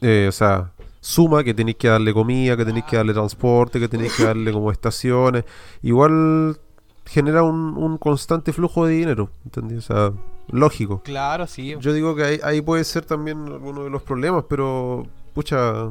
eh, 0.00 0.26
o 0.28 0.32
sea, 0.32 0.72
suma 1.00 1.42
que 1.44 1.54
tenéis 1.54 1.76
que 1.76 1.88
darle 1.88 2.12
comida, 2.12 2.56
que 2.56 2.64
tenéis 2.64 2.84
que 2.84 2.96
darle 2.96 3.12
transporte, 3.12 3.80
que 3.80 3.88
tenéis 3.88 4.16
que 4.16 4.24
darle 4.24 4.52
como 4.52 4.70
estaciones. 4.70 5.44
Igual 5.82 6.58
genera 7.04 7.42
un, 7.42 7.76
un 7.76 7.98
constante 7.98 8.52
flujo 8.52 8.86
de 8.86 8.94
dinero, 8.94 9.30
¿entendí? 9.44 9.76
O 9.76 9.80
sea, 9.80 10.12
lógico. 10.48 11.02
Claro, 11.02 11.46
sí. 11.46 11.74
Yo 11.80 11.92
digo 11.92 12.14
que 12.14 12.24
ahí, 12.24 12.40
ahí 12.42 12.60
puede 12.60 12.84
ser 12.84 13.04
también 13.04 13.38
uno 13.38 13.84
de 13.84 13.90
los 13.90 14.02
problemas, 14.02 14.44
pero, 14.48 15.04
pucha, 15.34 15.90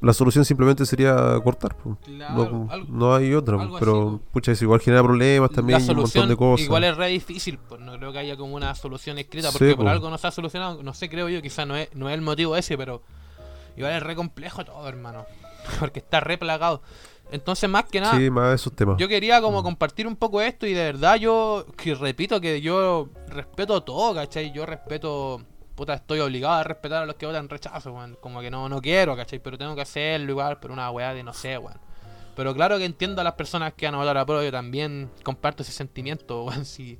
la 0.00 0.12
solución 0.12 0.44
simplemente 0.44 0.86
sería 0.86 1.14
cortar. 1.42 1.76
Claro, 2.04 2.34
no, 2.34 2.70
algo- 2.72 2.86
no 2.88 3.14
hay 3.14 3.34
otra, 3.34 3.60
algo 3.60 3.78
pero, 3.78 4.08
así, 4.08 4.20
pucha, 4.32 4.52
eso 4.52 4.64
igual 4.64 4.80
genera 4.80 5.02
problemas 5.02 5.50
también 5.50 5.80
y 5.80 5.90
un 5.90 5.96
montón 5.96 6.28
de 6.28 6.36
cosas. 6.36 6.64
igual 6.66 6.84
es 6.84 6.96
re 6.96 7.08
difícil, 7.08 7.58
pues 7.68 7.80
no 7.80 7.96
creo 7.96 8.12
que 8.12 8.18
haya 8.18 8.36
como 8.36 8.54
una 8.54 8.74
solución 8.74 9.18
escrita, 9.18 9.50
Sí, 9.50 9.58
porque 9.58 9.74
por 9.76 9.84
po. 9.86 9.90
algo 9.90 10.10
no 10.10 10.18
se 10.18 10.26
ha 10.26 10.30
solucionado, 10.30 10.82
no 10.82 10.94
sé, 10.94 11.08
creo 11.08 11.28
yo, 11.28 11.42
quizás 11.42 11.66
no 11.66 11.76
es, 11.76 11.88
no 11.94 12.08
es 12.08 12.14
el 12.14 12.20
motivo 12.22 12.56
ese, 12.56 12.76
pero 12.78 13.02
igual 13.76 13.92
es 13.94 14.02
re 14.02 14.14
complejo 14.14 14.64
todo, 14.64 14.86
hermano, 14.88 15.26
porque 15.80 15.98
está 15.98 16.20
re 16.20 16.38
plagado. 16.38 16.82
Entonces, 17.30 17.68
más 17.68 17.84
que 17.84 18.00
nada, 18.00 18.16
Sí, 18.16 18.30
más 18.30 18.54
esos 18.54 18.72
temas. 18.74 18.96
yo 18.98 19.06
quería 19.06 19.42
como 19.42 19.62
compartir 19.62 20.06
un 20.06 20.16
poco 20.16 20.40
esto 20.40 20.66
y 20.66 20.72
de 20.72 20.84
verdad 20.84 21.16
yo, 21.16 21.66
que 21.76 21.94
repito 21.94 22.40
que 22.40 22.62
yo 22.62 23.10
respeto 23.28 23.82
todo, 23.82 24.14
¿cachai? 24.14 24.50
Yo 24.50 24.64
respeto, 24.64 25.42
puta, 25.78 25.94
estoy 25.94 26.20
obligado 26.20 26.54
a 26.54 26.64
respetar 26.64 27.02
a 27.04 27.06
los 27.06 27.14
que 27.14 27.24
votan 27.26 27.48
rechazo, 27.48 27.92
weón. 27.92 28.16
Como 28.20 28.40
que 28.40 28.50
no, 28.50 28.68
no 28.68 28.82
quiero, 28.82 29.16
¿cachai? 29.16 29.38
Pero 29.38 29.56
tengo 29.56 29.74
que 29.76 29.82
hacerlo 29.82 30.30
igual 30.32 30.58
por 30.58 30.70
una 30.72 30.90
weá 30.90 31.14
de 31.14 31.22
no 31.22 31.32
sé, 31.32 31.56
weón. 31.56 31.78
Pero 32.36 32.54
claro 32.54 32.78
que 32.78 32.84
entiendo 32.84 33.20
a 33.20 33.24
las 33.24 33.34
personas 33.34 33.72
que 33.74 33.86
van 33.86 33.94
a 33.94 33.98
votar 33.98 34.16
a 34.18 34.26
prueba, 34.26 34.44
yo 34.44 34.52
también 34.52 35.10
comparto 35.22 35.62
ese 35.62 35.72
sentimiento, 35.72 36.44
weón, 36.46 36.64
si 36.64 36.98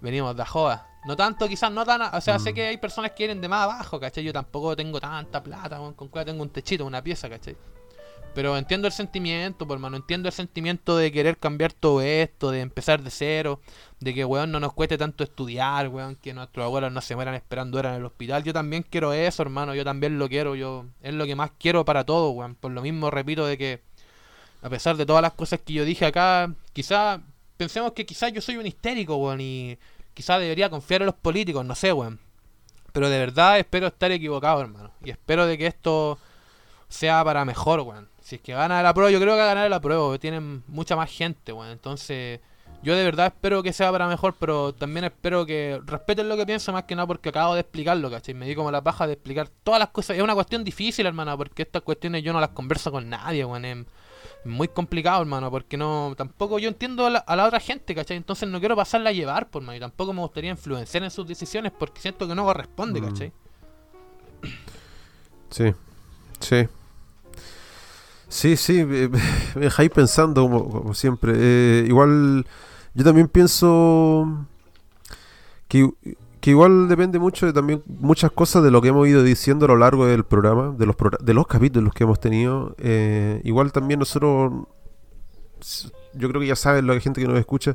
venimos 0.00 0.36
de 0.36 0.44
joda. 0.46 0.88
No 1.04 1.16
tanto, 1.16 1.48
quizás 1.48 1.70
no 1.72 1.84
tan, 1.84 2.00
o 2.02 2.20
sea, 2.20 2.38
sé 2.38 2.52
Mm. 2.52 2.54
que 2.54 2.66
hay 2.68 2.76
personas 2.76 3.10
que 3.10 3.24
vienen 3.24 3.40
de 3.40 3.48
más 3.48 3.64
abajo, 3.64 3.98
¿cachai? 3.98 4.22
Yo 4.24 4.32
tampoco 4.32 4.76
tengo 4.76 5.00
tanta 5.00 5.42
plata, 5.42 5.80
weón, 5.80 5.94
con 5.94 6.08
cuál 6.08 6.24
tengo 6.24 6.42
un 6.42 6.50
techito, 6.50 6.86
una 6.86 7.02
pieza, 7.02 7.28
¿cachai? 7.28 7.56
Pero 8.34 8.56
entiendo 8.56 8.86
el 8.86 8.92
sentimiento, 8.92 9.66
por 9.66 9.76
hermano. 9.76 9.96
Entiendo 9.96 10.28
el 10.28 10.32
sentimiento 10.32 10.96
de 10.96 11.12
querer 11.12 11.36
cambiar 11.36 11.72
todo 11.72 12.00
esto, 12.00 12.50
de 12.50 12.60
empezar 12.60 13.02
de 13.02 13.10
cero, 13.10 13.60
de 14.00 14.14
que, 14.14 14.24
weón, 14.24 14.50
no 14.50 14.58
nos 14.58 14.72
cueste 14.72 14.96
tanto 14.96 15.22
estudiar, 15.22 15.88
weón, 15.88 16.16
que 16.16 16.32
nuestros 16.32 16.64
abuelos 16.64 16.90
no 16.92 17.02
se 17.02 17.14
mueran 17.14 17.34
esperando 17.34 17.78
horas 17.78 17.92
en 17.92 18.00
el 18.00 18.06
hospital. 18.06 18.42
Yo 18.42 18.54
también 18.54 18.84
quiero 18.88 19.12
eso, 19.12 19.42
hermano. 19.42 19.74
Yo 19.74 19.84
también 19.84 20.18
lo 20.18 20.28
quiero. 20.28 20.54
yo 20.54 20.86
Es 21.02 21.12
lo 21.12 21.26
que 21.26 21.36
más 21.36 21.50
quiero 21.58 21.84
para 21.84 22.04
todo, 22.04 22.30
weón. 22.30 22.54
Por 22.54 22.72
lo 22.72 22.80
mismo, 22.80 23.10
repito, 23.10 23.44
de 23.46 23.58
que, 23.58 23.82
a 24.62 24.70
pesar 24.70 24.96
de 24.96 25.04
todas 25.04 25.22
las 25.22 25.32
cosas 25.34 25.60
que 25.60 25.74
yo 25.74 25.84
dije 25.84 26.06
acá, 26.06 26.54
quizá, 26.72 27.20
pensemos 27.58 27.92
que 27.92 28.06
quizás 28.06 28.32
yo 28.32 28.40
soy 28.40 28.56
un 28.56 28.66
histérico, 28.66 29.16
weón, 29.16 29.40
y 29.42 29.78
quizá 30.14 30.38
debería 30.38 30.70
confiar 30.70 31.02
en 31.02 31.06
los 31.06 31.16
políticos, 31.16 31.66
no 31.66 31.74
sé, 31.74 31.92
weón. 31.92 32.18
Pero 32.92 33.10
de 33.10 33.18
verdad 33.18 33.58
espero 33.58 33.88
estar 33.88 34.10
equivocado, 34.10 34.62
hermano. 34.62 34.92
Y 35.04 35.10
espero 35.10 35.46
de 35.46 35.58
que 35.58 35.66
esto 35.66 36.18
sea 36.88 37.24
para 37.24 37.44
mejor, 37.44 37.80
weón. 37.80 38.11
Si 38.32 38.36
es 38.36 38.40
que 38.40 38.54
gana 38.54 38.82
la 38.82 38.94
prueba, 38.94 39.10
yo 39.10 39.20
creo 39.20 39.34
que 39.34 39.40
va 39.40 39.44
a 39.44 39.54
ganar 39.54 39.68
la 39.68 39.78
prueba, 39.78 40.04
porque 40.04 40.18
tienen 40.20 40.62
mucha 40.66 40.96
más 40.96 41.10
gente, 41.10 41.52
weón. 41.52 41.68
Entonces, 41.70 42.40
yo 42.82 42.96
de 42.96 43.04
verdad 43.04 43.26
espero 43.26 43.62
que 43.62 43.74
sea 43.74 43.92
para 43.92 44.08
mejor, 44.08 44.36
pero 44.38 44.72
también 44.72 45.04
espero 45.04 45.44
que 45.44 45.78
respeten 45.84 46.30
lo 46.30 46.36
que 46.38 46.46
pienso 46.46 46.72
más 46.72 46.84
que 46.84 46.96
nada 46.96 47.06
porque 47.06 47.28
acabo 47.28 47.52
de 47.52 47.60
explicarlo, 47.60 48.10
¿cachai? 48.10 48.32
Me 48.32 48.46
di 48.46 48.54
como 48.54 48.70
la 48.70 48.82
paja 48.82 49.06
de 49.06 49.12
explicar 49.12 49.50
todas 49.62 49.78
las 49.80 49.90
cosas. 49.90 50.16
Es 50.16 50.22
una 50.22 50.32
cuestión 50.32 50.64
difícil, 50.64 51.04
hermano, 51.04 51.36
porque 51.36 51.60
estas 51.60 51.82
cuestiones 51.82 52.22
yo 52.22 52.32
no 52.32 52.40
las 52.40 52.48
converso 52.48 52.90
con 52.90 53.06
nadie, 53.10 53.44
weón. 53.44 53.66
Es 53.66 53.86
muy 54.46 54.68
complicado, 54.68 55.20
hermano, 55.20 55.50
porque 55.50 55.76
no 55.76 56.14
tampoco 56.16 56.58
yo 56.58 56.70
entiendo 56.70 57.04
a 57.04 57.10
la, 57.10 57.18
a 57.18 57.36
la 57.36 57.44
otra 57.44 57.60
gente, 57.60 57.94
¿cachai? 57.94 58.16
Entonces 58.16 58.48
no 58.48 58.60
quiero 58.60 58.76
pasarla 58.76 59.10
a 59.10 59.12
llevar, 59.12 59.50
por 59.50 59.60
mano, 59.60 59.76
y 59.76 59.80
tampoco 59.80 60.14
me 60.14 60.22
gustaría 60.22 60.50
influenciar 60.52 61.04
en 61.04 61.10
sus 61.10 61.26
decisiones 61.26 61.70
porque 61.78 62.00
siento 62.00 62.26
que 62.26 62.34
no 62.34 62.46
corresponde, 62.46 62.98
Mm. 63.02 63.04
¿cachai? 63.04 63.32
Sí, 65.50 65.74
sí. 66.40 66.66
Sí, 68.32 68.56
sí, 68.56 68.82
me, 68.86 69.08
dejáis 69.56 69.90
pensando 69.90 70.42
como, 70.42 70.66
como 70.70 70.94
siempre. 70.94 71.34
Eh, 71.36 71.84
igual, 71.86 72.46
yo 72.94 73.04
también 73.04 73.28
pienso 73.28 74.46
que, 75.68 75.90
que 76.40 76.50
igual 76.50 76.88
depende 76.88 77.18
mucho 77.18 77.44
de 77.44 77.52
también 77.52 77.82
muchas 77.86 78.32
cosas 78.32 78.64
de 78.64 78.70
lo 78.70 78.80
que 78.80 78.88
hemos 78.88 79.06
ido 79.06 79.22
diciendo 79.22 79.66
a 79.66 79.68
lo 79.68 79.76
largo 79.76 80.06
del 80.06 80.24
programa, 80.24 80.74
de 80.78 80.86
los, 80.86 80.96
de 81.20 81.34
los 81.34 81.46
capítulos 81.46 81.92
que 81.92 82.04
hemos 82.04 82.20
tenido. 82.20 82.74
Eh, 82.78 83.42
igual 83.44 83.70
también 83.70 83.98
nosotros, 83.98 84.66
yo 86.14 86.28
creo 86.30 86.40
que 86.40 86.46
ya 86.46 86.56
saben 86.56 86.86
la 86.86 86.98
gente 87.00 87.20
que 87.20 87.28
nos 87.28 87.38
escucha, 87.38 87.74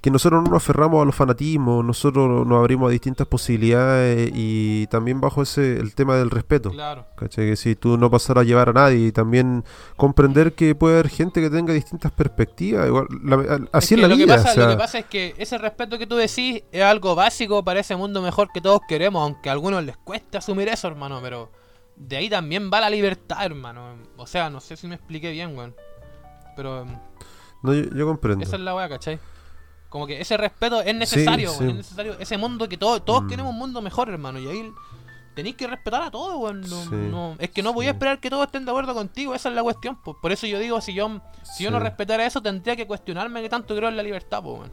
que 0.00 0.10
nosotros 0.12 0.44
no 0.44 0.50
nos 0.50 0.62
aferramos 0.62 1.02
a 1.02 1.04
los 1.04 1.14
fanatismos, 1.14 1.84
nosotros 1.84 2.46
nos 2.46 2.58
abrimos 2.58 2.88
a 2.88 2.92
distintas 2.92 3.26
posibilidades 3.26 4.30
y 4.32 4.86
también 4.86 5.20
bajo 5.20 5.42
ese 5.42 5.78
el 5.78 5.94
tema 5.94 6.16
del 6.16 6.30
respeto. 6.30 6.70
Claro. 6.70 7.06
¿Cachai? 7.16 7.46
Que 7.50 7.56
si 7.56 7.74
tú 7.74 7.98
no 7.98 8.08
pasar 8.08 8.38
a 8.38 8.44
llevar 8.44 8.68
a 8.68 8.72
nadie 8.72 9.08
y 9.08 9.12
también 9.12 9.64
comprender 9.96 10.54
que 10.54 10.76
puede 10.76 10.94
haber 10.94 11.08
gente 11.08 11.40
que 11.40 11.50
tenga 11.50 11.72
distintas 11.72 12.12
perspectivas. 12.12 12.86
Igual, 12.86 13.06
la- 13.24 13.68
así 13.72 13.94
es, 13.94 13.98
que 14.00 14.02
la 14.02 14.08
lo 14.08 14.16
vida. 14.16 14.36
Que 14.36 14.42
pasa, 14.42 14.50
o 14.50 14.54
sea, 14.54 14.64
Lo 14.66 14.70
que 14.70 14.76
pasa 14.76 14.98
es 15.00 15.04
que 15.06 15.34
ese 15.36 15.58
respeto 15.58 15.98
que 15.98 16.06
tú 16.06 16.14
decís 16.14 16.62
es 16.70 16.82
algo 16.84 17.16
básico 17.16 17.64
para 17.64 17.80
ese 17.80 17.96
mundo 17.96 18.22
mejor 18.22 18.50
que 18.52 18.60
todos 18.60 18.80
queremos, 18.88 19.20
aunque 19.22 19.48
a 19.48 19.52
algunos 19.52 19.82
les 19.82 19.96
cueste 19.96 20.38
asumir 20.38 20.68
eso, 20.68 20.86
hermano, 20.86 21.18
pero 21.20 21.50
de 21.96 22.16
ahí 22.18 22.30
también 22.30 22.70
va 22.72 22.80
la 22.80 22.88
libertad, 22.90 23.44
hermano. 23.44 23.96
O 24.16 24.26
sea, 24.28 24.48
no 24.48 24.60
sé 24.60 24.76
si 24.76 24.86
me 24.86 24.94
expliqué 24.94 25.32
bien, 25.32 25.56
weón. 25.58 25.74
Pero 26.54 26.84
mm, 26.84 26.98
no, 27.64 27.74
yo, 27.74 27.82
yo 27.92 28.06
comprendo. 28.06 28.44
esa 28.44 28.54
es 28.54 28.62
la 28.62 28.76
weá, 28.76 28.88
¿cachai? 28.88 29.18
Como 29.88 30.06
que 30.06 30.20
ese 30.20 30.36
respeto 30.36 30.80
es 30.82 30.94
necesario, 30.94 31.50
sí. 31.50 31.64
es 31.68 31.74
necesario. 31.74 32.16
Ese 32.18 32.36
mundo 32.36 32.68
que 32.68 32.76
todos 32.76 33.04
todos 33.04 33.22
Mm. 33.24 33.28
queremos 33.28 33.52
un 33.52 33.58
mundo 33.58 33.80
mejor, 33.80 34.10
hermano, 34.10 34.38
y 34.38 34.46
ahí 34.46 34.72
tenéis 35.34 35.56
que 35.56 35.66
respetar 35.66 36.02
a 36.02 36.10
todos, 36.10 36.36
weón. 36.36 36.60
No, 36.62 36.82
Sí, 36.84 36.88
no- 36.92 37.36
es 37.38 37.50
que 37.50 37.62
no 37.62 37.72
voy 37.72 37.86
a 37.86 37.90
esperar 37.90 38.20
que 38.20 38.28
todos 38.28 38.46
estén 38.46 38.64
de 38.64 38.70
acuerdo 38.70 38.92
contigo, 38.92 39.34
esa 39.34 39.48
es 39.48 39.54
la 39.54 39.62
cuestión. 39.62 39.96
Por 40.02 40.30
eso 40.32 40.46
yo 40.46 40.58
digo, 40.58 40.80
si 40.80 40.92
yo, 40.94 41.20
si 41.42 41.64
yo 41.64 41.70
no 41.70 41.78
respetara 41.78 42.26
eso, 42.26 42.42
tendría 42.42 42.76
que 42.76 42.86
cuestionarme 42.86 43.40
que 43.40 43.48
tanto 43.48 43.74
creo 43.76 43.88
en 43.88 43.96
la 43.96 44.02
libertad, 44.02 44.44
weón. 44.44 44.70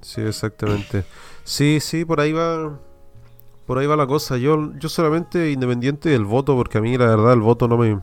Sí, 0.00 0.20
exactamente. 0.20 1.04
Sí, 1.44 1.78
sí, 1.80 2.04
por 2.04 2.20
ahí 2.20 2.32
va. 2.32 2.78
Por 3.66 3.78
ahí 3.78 3.86
va 3.86 3.96
la 3.96 4.06
cosa. 4.06 4.36
Yo, 4.38 4.72
yo 4.78 4.88
solamente 4.88 5.50
independiente 5.50 6.08
del 6.08 6.24
voto, 6.24 6.54
porque 6.56 6.78
a 6.78 6.80
mí 6.80 6.96
la 6.96 7.06
verdad 7.06 7.32
el 7.32 7.40
voto 7.40 7.68
no 7.68 7.76
me. 7.76 8.00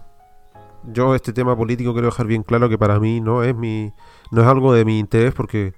Yo 0.84 1.16
este 1.16 1.34
tema 1.34 1.56
político 1.58 1.94
quiero 1.94 2.08
dejar 2.08 2.28
bien 2.28 2.44
claro 2.44 2.70
que 2.70 2.78
para 2.78 3.00
mí 3.00 3.20
no 3.22 3.44
es 3.44 3.56
mi, 3.56 3.92
no 4.32 4.42
es 4.42 4.48
algo 4.48 4.74
de 4.74 4.86
mi 4.86 5.00
interés 5.00 5.34
porque 5.34 5.74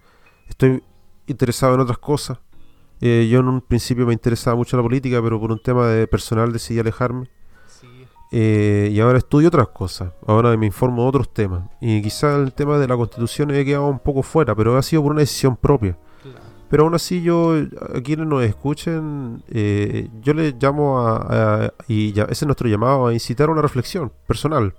estoy 0.48 0.84
interesado 1.28 1.76
en 1.76 1.82
otras 1.82 1.98
cosas. 1.98 2.40
Eh, 3.02 3.28
yo 3.30 3.40
en 3.42 3.48
un 3.48 3.62
principio 3.62 4.06
me 4.08 4.14
interesaba 4.14 4.56
mucho 4.56 4.76
la 4.78 4.84
política, 4.84 5.22
pero 5.22 5.40
por 5.40 5.52
un 5.52 5.60
tema 5.62 5.88
de 5.88 6.08
personal 6.08 6.52
decidí 6.52 6.80
alejarme. 6.80 7.30
Sí. 7.68 7.88
Eh, 8.32 8.90
y 8.92 9.00
ahora 9.00 9.20
estudio 9.20 9.50
otras 9.50 9.68
cosas. 9.68 10.14
Ahora 10.26 10.56
me 10.58 10.66
informo 10.66 11.04
de 11.04 11.10
otros 11.10 11.34
temas. 11.34 11.64
Y 11.80 12.02
quizá 12.02 12.36
el 12.38 12.54
tema 12.54 12.78
de 12.80 12.88
la 12.88 12.96
constitución 12.98 13.52
he 13.52 13.64
quedado 13.66 13.88
un 13.88 14.00
poco 14.00 14.24
fuera, 14.24 14.56
pero 14.56 14.78
ha 14.78 14.82
sido 14.82 15.04
por 15.04 15.12
una 15.12 15.22
decisión 15.22 15.56
propia. 15.56 15.98
Claro. 16.24 16.40
Pero 16.70 16.84
aún 16.84 16.96
así 16.96 17.22
yo, 17.22 17.54
a 17.96 18.02
quienes 18.02 18.26
nos 18.28 18.44
escuchen, 18.44 19.44
eh, 19.48 20.10
yo 20.22 20.34
les 20.34 20.56
llamo 20.62 21.00
a, 21.00 21.66
a- 21.66 21.74
y 21.88 22.12
ya, 22.14 22.24
ese 22.24 22.44
es 22.44 22.46
nuestro 22.46 22.68
llamado, 22.68 23.08
a 23.08 23.14
incitar 23.14 23.48
a 23.48 23.52
una 23.52 23.62
reflexión 23.62 24.12
personal. 24.26 24.74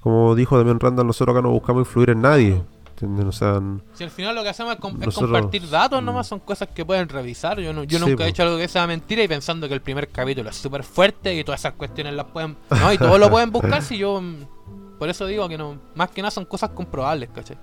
Como 0.00 0.34
dijo 0.34 0.56
Damián 0.56 0.80
Randall, 0.80 1.06
nosotros 1.06 1.34
acá 1.34 1.42
no 1.42 1.50
buscamos 1.50 1.80
influir 1.86 2.10
en 2.10 2.22
nadie. 2.22 2.62
¿Entienden? 3.04 3.28
O 3.28 3.32
sea, 3.32 3.56
n- 3.56 3.80
Si 3.94 4.04
al 4.04 4.10
final 4.10 4.34
lo 4.34 4.42
que 4.42 4.48
hacemos 4.48 4.74
es, 4.74 4.80
com- 4.80 4.96
es 5.00 5.06
Nosotros- 5.06 5.30
compartir 5.32 5.68
datos 5.68 6.02
Mm. 6.02 6.04
nomás, 6.04 6.26
son 6.26 6.40
cosas 6.40 6.68
que 6.74 6.84
pueden 6.84 7.08
revisar. 7.08 7.60
Yo, 7.60 7.72
no, 7.72 7.84
yo 7.84 7.98
Sí, 7.98 8.04
nunca 8.04 8.18
po. 8.18 8.24
he 8.24 8.28
hecho 8.28 8.42
algo 8.42 8.56
que 8.56 8.68
sea 8.68 8.86
mentira 8.86 9.22
y 9.22 9.28
pensando 9.28 9.68
que 9.68 9.74
el 9.74 9.80
primer 9.82 10.08
capítulo 10.08 10.50
es 10.50 10.56
súper 10.56 10.82
fuerte 10.82 11.34
y 11.34 11.44
todas 11.44 11.60
esas 11.60 11.74
cuestiones 11.74 12.14
las 12.14 12.26
pueden... 12.26 12.56
No, 12.70 12.92
y 12.92 12.98
todos 12.98 13.18
lo 13.20 13.30
pueden 13.30 13.50
buscar 13.52 13.82
si 13.82 13.98
yo... 13.98 14.20
mm, 14.20 14.98
Por 14.98 15.08
eso 15.08 15.26
digo 15.26 15.48
que 15.48 15.58
no, 15.58 15.78
más 15.94 16.10
que 16.10 16.22
nada 16.22 16.30
son 16.30 16.44
cosas 16.46 16.70
comprobables, 16.70 17.28
¿cachai? 17.34 17.56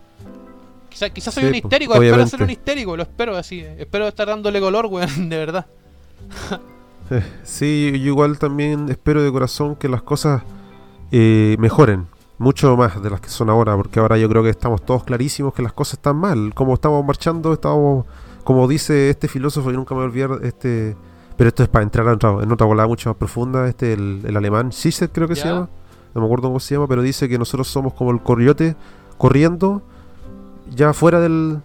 Quizás 0.89 1.33
soy 1.33 1.43
Sí, 1.43 1.49
un 1.49 1.55
histérico, 1.55 1.93
espero 1.95 2.27
ser 2.27 2.43
un 2.43 2.49
histérico, 2.49 2.97
lo 2.97 3.03
espero 3.03 3.37
así. 3.37 3.61
Espero 3.61 4.07
estar 4.09 4.27
dándole 4.27 4.59
color, 4.59 4.87
weón, 4.87 5.07
de 5.29 5.37
verdad. 5.37 5.65
sí, 7.43 7.91
yo 7.93 8.07
igual 8.07 8.37
también 8.39 8.89
espero 8.89 9.21
de 9.23 9.31
corazón 9.31 9.75
que 9.75 9.87
las 9.89 10.01
cosas 10.01 10.43
eh, 11.11 11.55
mejoren. 11.59 12.07
Mucho 12.41 12.75
más 12.75 13.01
de 13.01 13.09
las 13.09 13.21
que 13.21 13.29
son 13.29 13.49
ahora, 13.49 13.75
porque 13.75 13.99
ahora 13.99 14.17
yo 14.17 14.27
creo 14.27 14.41
que 14.41 14.49
estamos 14.49 14.83
todos 14.83 15.03
clarísimos 15.03 15.53
que 15.53 15.61
las 15.61 15.73
cosas 15.73 15.93
están 15.93 16.15
mal. 16.15 16.53
Como 16.55 16.73
estamos 16.73 17.05
marchando, 17.05 17.53
estamos 17.53 18.05
como 18.43 18.67
dice 18.67 19.11
este 19.11 19.27
filósofo, 19.27 19.71
y 19.71 19.75
nunca 19.75 19.93
me 19.93 19.99
voy 19.99 20.05
a 20.05 20.09
olvidar, 20.09 20.45
este, 20.45 20.95
pero 21.37 21.49
esto 21.49 21.61
es 21.61 21.69
para 21.69 21.83
entrar 21.83 22.07
en 22.07 22.13
otra, 22.13 22.31
en 22.41 22.51
otra 22.51 22.65
volada 22.65 22.87
mucho 22.87 23.09
más 23.09 23.17
profunda, 23.17 23.67
este, 23.67 23.93
el, 23.93 24.21
el 24.25 24.35
alemán, 24.35 24.71
Zizek 24.71 25.11
creo 25.11 25.27
que 25.27 25.35
se 25.35 25.47
llama, 25.47 25.69
no 26.15 26.21
me 26.21 26.25
acuerdo 26.25 26.47
cómo 26.47 26.59
se 26.59 26.73
llama, 26.73 26.87
pero 26.87 27.03
dice 27.03 27.29
que 27.29 27.37
nosotros 27.37 27.67
somos 27.67 27.93
como 27.93 28.09
el 28.09 28.21
coyote 28.21 28.75
corriendo 29.19 29.83
ya 30.75 30.93
fuera 30.93 31.19
del, 31.19 31.59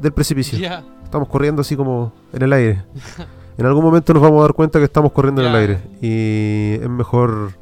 del 0.00 0.12
precipicio. 0.12 0.58
Ya. 0.58 0.82
Estamos 1.04 1.28
corriendo 1.28 1.60
así 1.60 1.76
como 1.76 2.12
en 2.32 2.42
el 2.42 2.52
aire. 2.52 2.84
En 3.58 3.64
algún 3.64 3.82
momento 3.82 4.12
nos 4.12 4.22
vamos 4.22 4.40
a 4.40 4.42
dar 4.42 4.52
cuenta 4.52 4.78
que 4.78 4.84
estamos 4.84 5.12
corriendo 5.12 5.40
en 5.40 5.48
el 5.48 5.54
aire. 5.54 5.80
Y 6.02 6.74
es 6.74 6.90
mejor, 6.90 7.52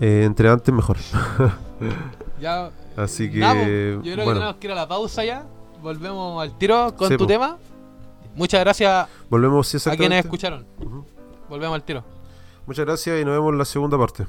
eh, 0.00 0.24
entre 0.24 0.48
antes 0.48 0.74
mejor. 0.74 0.96
Ya. 2.40 2.70
Así 2.96 3.30
que, 3.30 3.38
Nada, 3.38 3.54
po. 3.54 3.60
yo 3.60 4.00
creo 4.02 4.02
que 4.02 4.14
bueno, 4.24 4.32
tenemos 4.40 4.56
que 4.56 4.66
ir 4.66 4.72
a 4.72 4.74
la 4.74 4.88
pausa 4.88 5.24
ya. 5.24 5.46
Volvemos 5.82 6.42
al 6.42 6.56
tiro 6.58 6.94
con 6.96 7.08
Sí, 7.08 7.14
tu 7.16 7.24
po. 7.24 7.28
tema. 7.28 7.56
Muchas 8.34 8.60
gracias 8.60 9.08
volvemos 9.30 9.66
sí, 9.66 9.78
a 9.88 9.96
quienes 9.96 10.24
escucharon. 10.24 10.66
Volvemos 11.48 11.74
al 11.74 11.82
tiro. 11.82 12.04
Muchas 12.66 12.84
gracias 12.84 13.20
y 13.20 13.24
nos 13.24 13.32
vemos 13.34 13.52
en 13.52 13.58
la 13.58 13.64
segunda 13.64 13.96
parte. 13.98 14.26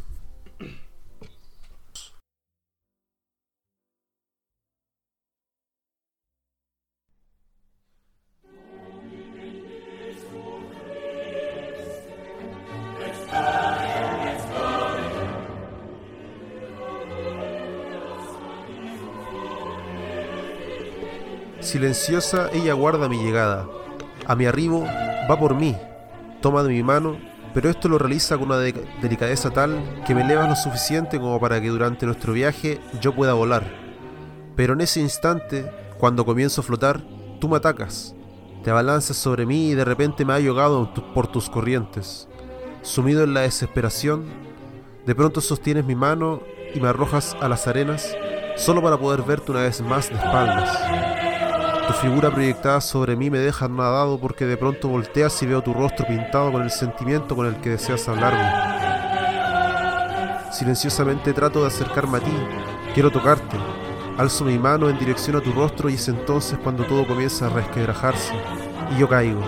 Silenciosa 21.81 22.49
ella 22.53 22.73
guarda 22.73 23.07
mi 23.07 23.19
llegada. 23.23 23.67
A 24.25 24.35
mi 24.35 24.47
arribo 24.47 24.83
va 25.29 25.37
por 25.37 25.53
mí. 25.53 25.77
Toma 26.41 26.63
de 26.63 26.69
mi 26.69 26.81
mano, 26.81 27.17
pero 27.53 27.69
esto 27.69 27.87
lo 27.87 27.99
realiza 27.99 28.35
con 28.35 28.47
una 28.47 28.57
de- 28.57 28.73
delicadeza 28.99 29.51
tal 29.51 29.77
que 30.03 30.15
me 30.15 30.23
eleva 30.23 30.47
lo 30.47 30.55
suficiente 30.55 31.19
como 31.19 31.39
para 31.39 31.61
que 31.61 31.67
durante 31.67 32.07
nuestro 32.07 32.33
viaje 32.33 32.79
yo 32.99 33.13
pueda 33.13 33.33
volar. 33.33 33.63
Pero 34.55 34.73
en 34.73 34.81
ese 34.81 35.01
instante, 35.01 35.71
cuando 35.99 36.25
comienzo 36.25 36.61
a 36.61 36.63
flotar, 36.63 36.99
tú 37.39 37.47
me 37.47 37.57
atacas. 37.57 38.15
Te 38.63 38.71
abalanzas 38.71 39.15
sobre 39.17 39.45
mí 39.45 39.69
y 39.69 39.75
de 39.75 39.85
repente 39.85 40.25
me 40.25 40.33
hallo 40.33 40.53
ahogado 40.53 40.91
por 41.13 41.27
tus 41.27 41.47
corrientes. 41.47 42.27
Sumido 42.81 43.23
en 43.23 43.35
la 43.35 43.41
desesperación, 43.41 44.25
de 45.05 45.13
pronto 45.13 45.41
sostienes 45.41 45.85
mi 45.85 45.93
mano 45.93 46.41
y 46.73 46.79
me 46.79 46.87
arrojas 46.87 47.37
a 47.39 47.47
las 47.47 47.67
arenas 47.67 48.17
solo 48.55 48.81
para 48.81 48.97
poder 48.97 49.21
verte 49.21 49.51
una 49.51 49.61
vez 49.61 49.79
más 49.81 50.09
de 50.09 50.15
espaldas. 50.15 51.26
Tu 51.87 51.93
figura 51.93 52.29
proyectada 52.29 52.81
sobre 52.81 53.15
mí 53.15 53.29
me 53.29 53.39
deja 53.39 53.67
nadado 53.69 54.19
porque 54.19 54.45
de 54.45 54.57
pronto 54.57 54.89
volteas 54.89 55.41
y 55.41 55.45
veo 55.45 55.61
tu 55.61 55.73
rostro 55.73 56.05
pintado 56.05 56.51
con 56.51 56.61
el 56.61 56.69
sentimiento 56.69 57.35
con 57.35 57.47
el 57.47 57.55
que 57.61 57.69
deseas 57.71 58.07
hablarme. 58.09 58.43
Silenciosamente 60.51 61.33
trato 61.33 61.61
de 61.61 61.67
acercarme 61.67 62.17
a 62.17 62.21
ti, 62.21 62.33
quiero 62.93 63.09
tocarte. 63.09 63.57
Alzo 64.17 64.43
mi 64.43 64.57
mano 64.57 64.89
en 64.89 64.97
dirección 64.97 65.37
a 65.37 65.41
tu 65.41 65.53
rostro 65.53 65.89
y 65.89 65.93
es 65.93 66.07
entonces 66.07 66.59
cuando 66.61 66.83
todo 66.83 67.07
comienza 67.07 67.45
a 67.45 67.49
resquebrajarse 67.49 68.33
y 68.93 68.99
yo 68.99 69.07
caigo. 69.07 69.41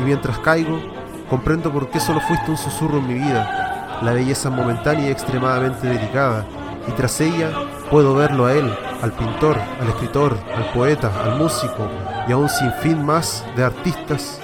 Y 0.00 0.04
mientras 0.04 0.38
caigo, 0.38 0.80
comprendo 1.28 1.72
por 1.72 1.90
qué 1.90 2.00
solo 2.00 2.20
fuiste 2.20 2.50
un 2.50 2.56
susurro 2.56 2.98
en 2.98 3.08
mi 3.08 3.14
vida. 3.14 4.00
La 4.02 4.12
belleza 4.12 4.48
momentánea 4.48 5.08
y 5.08 5.10
extremadamente 5.10 5.88
delicada. 5.88 6.46
Y 6.88 6.92
tras 6.92 7.20
ella 7.20 7.50
puedo 7.90 8.14
verlo 8.14 8.46
a 8.46 8.54
él, 8.54 8.72
al 9.02 9.12
pintor, 9.12 9.58
al 9.80 9.88
escritor, 9.88 10.38
al 10.54 10.72
poeta, 10.72 11.12
al 11.24 11.38
músico 11.38 11.88
y 12.28 12.32
a 12.32 12.36
un 12.36 12.48
sinfín 12.48 13.04
más 13.04 13.44
de 13.56 13.64
artistas 13.64 14.40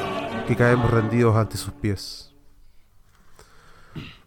que 0.46 0.56
caemos 0.56 0.90
rendidos 0.90 1.36
ante 1.36 1.56
sus 1.56 1.72
pies. 1.72 2.32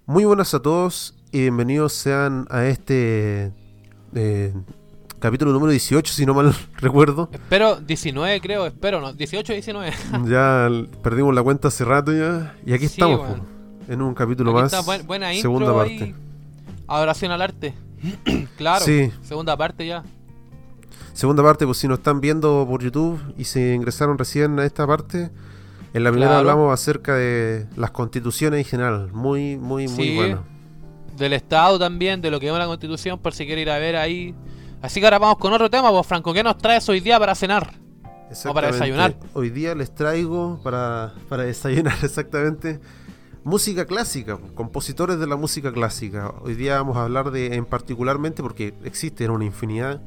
Muy 0.06 0.24
buenas 0.26 0.54
a 0.54 0.62
todos 0.62 1.16
y 1.32 1.42
bienvenidos 1.42 1.94
sean 1.94 2.46
a 2.50 2.66
este 2.66 3.52
eh, 4.14 4.54
capítulo 5.20 5.52
número 5.52 5.72
18, 5.72 6.14
si 6.14 6.26
no 6.26 6.34
mal 6.34 6.54
recuerdo. 6.78 7.30
Espero 7.32 7.78
19, 7.78 8.42
creo. 8.42 8.66
Espero, 8.66 9.02
¿no? 9.02 9.14
18 9.14 9.54
19. 9.54 9.92
Ya 10.26 10.70
perdimos 11.02 11.34
la 11.34 11.44
cuenta 11.44 11.70
hace 11.70 11.86
rato 11.86 12.12
ya 12.14 12.56
y 12.66 12.74
aquí 12.74 12.88
Sí, 12.88 12.94
estamos 12.94 13.40
en 13.88 14.02
un 14.02 14.14
capítulo 14.14 14.52
Aquí 14.52 14.62
más. 14.62 14.74
está, 14.74 14.86
buen- 14.86 15.06
buena 15.08 15.34
segunda 15.34 15.74
parte. 15.74 16.16
Adoración 16.88 17.32
al 17.32 17.42
arte. 17.42 17.74
claro. 18.58 18.86
Sí. 18.86 19.12
Segunda 19.24 19.58
parte 19.58 19.88
ya. 19.88 20.04
Segunda 21.16 21.42
parte, 21.42 21.66
pues 21.66 21.78
si 21.78 21.88
nos 21.88 22.00
están 22.00 22.20
viendo 22.20 22.68
por 22.70 22.84
YouTube 22.84 23.18
y 23.38 23.46
se 23.46 23.74
ingresaron 23.74 24.18
recién 24.18 24.60
a 24.60 24.66
esta 24.66 24.86
parte, 24.86 25.32
en 25.94 26.04
la 26.04 26.10
primera 26.12 26.32
Claro. 26.32 26.40
hablamos 26.40 26.74
acerca 26.74 27.16
de 27.16 27.68
las 27.78 27.92
constituciones 27.92 28.60
en 28.60 28.66
general. 28.66 29.14
Muy, 29.14 29.56
muy, 29.56 29.88
muy 29.88 30.14
bueno. 30.14 30.44
Del 31.16 31.32
Estado 31.32 31.80
también, 31.80 32.20
de 32.20 32.30
lo 32.30 32.38
que 32.38 32.50
es 32.50 32.54
la 32.54 32.66
Constitución, 32.66 33.18
por 33.18 33.34
si 33.34 33.46
quiere 33.46 33.62
ir 33.62 33.70
a 33.70 33.80
ver 33.80 33.96
ahí. 33.96 34.36
Así 34.82 35.00
que 35.00 35.06
ahora 35.06 35.18
vamos 35.18 35.38
con 35.38 35.54
otro 35.54 35.70
tema, 35.70 35.90
pues 35.90 36.06
Franco. 36.06 36.34
¿Qué 36.34 36.44
nos 36.44 36.58
traes 36.58 36.90
hoy 36.90 37.00
día 37.00 37.18
para 37.18 37.34
cenar? 37.34 37.76
O 38.46 38.54
para 38.54 38.74
desayunar. 38.74 39.16
Hoy 39.32 39.52
día 39.52 39.74
les 39.74 39.96
traigo 39.96 40.60
para, 40.64 41.14
para 41.30 41.44
desayunar 41.44 41.96
exactamente 42.04 42.82
música 43.46 43.86
clásica, 43.86 44.38
compositores 44.54 45.18
de 45.18 45.28
la 45.28 45.38
música 45.38 45.72
clásica. 45.72 46.34
Hoy 46.42 46.56
día 46.56 46.76
vamos 46.76 46.98
a 46.98 47.04
hablar 47.04 47.32
de 47.32 47.56
en 47.56 47.64
particularmente 47.64 48.44
porque 48.44 48.74
existen 48.84 49.32
una 49.32 49.46
infinidad 49.46 50.02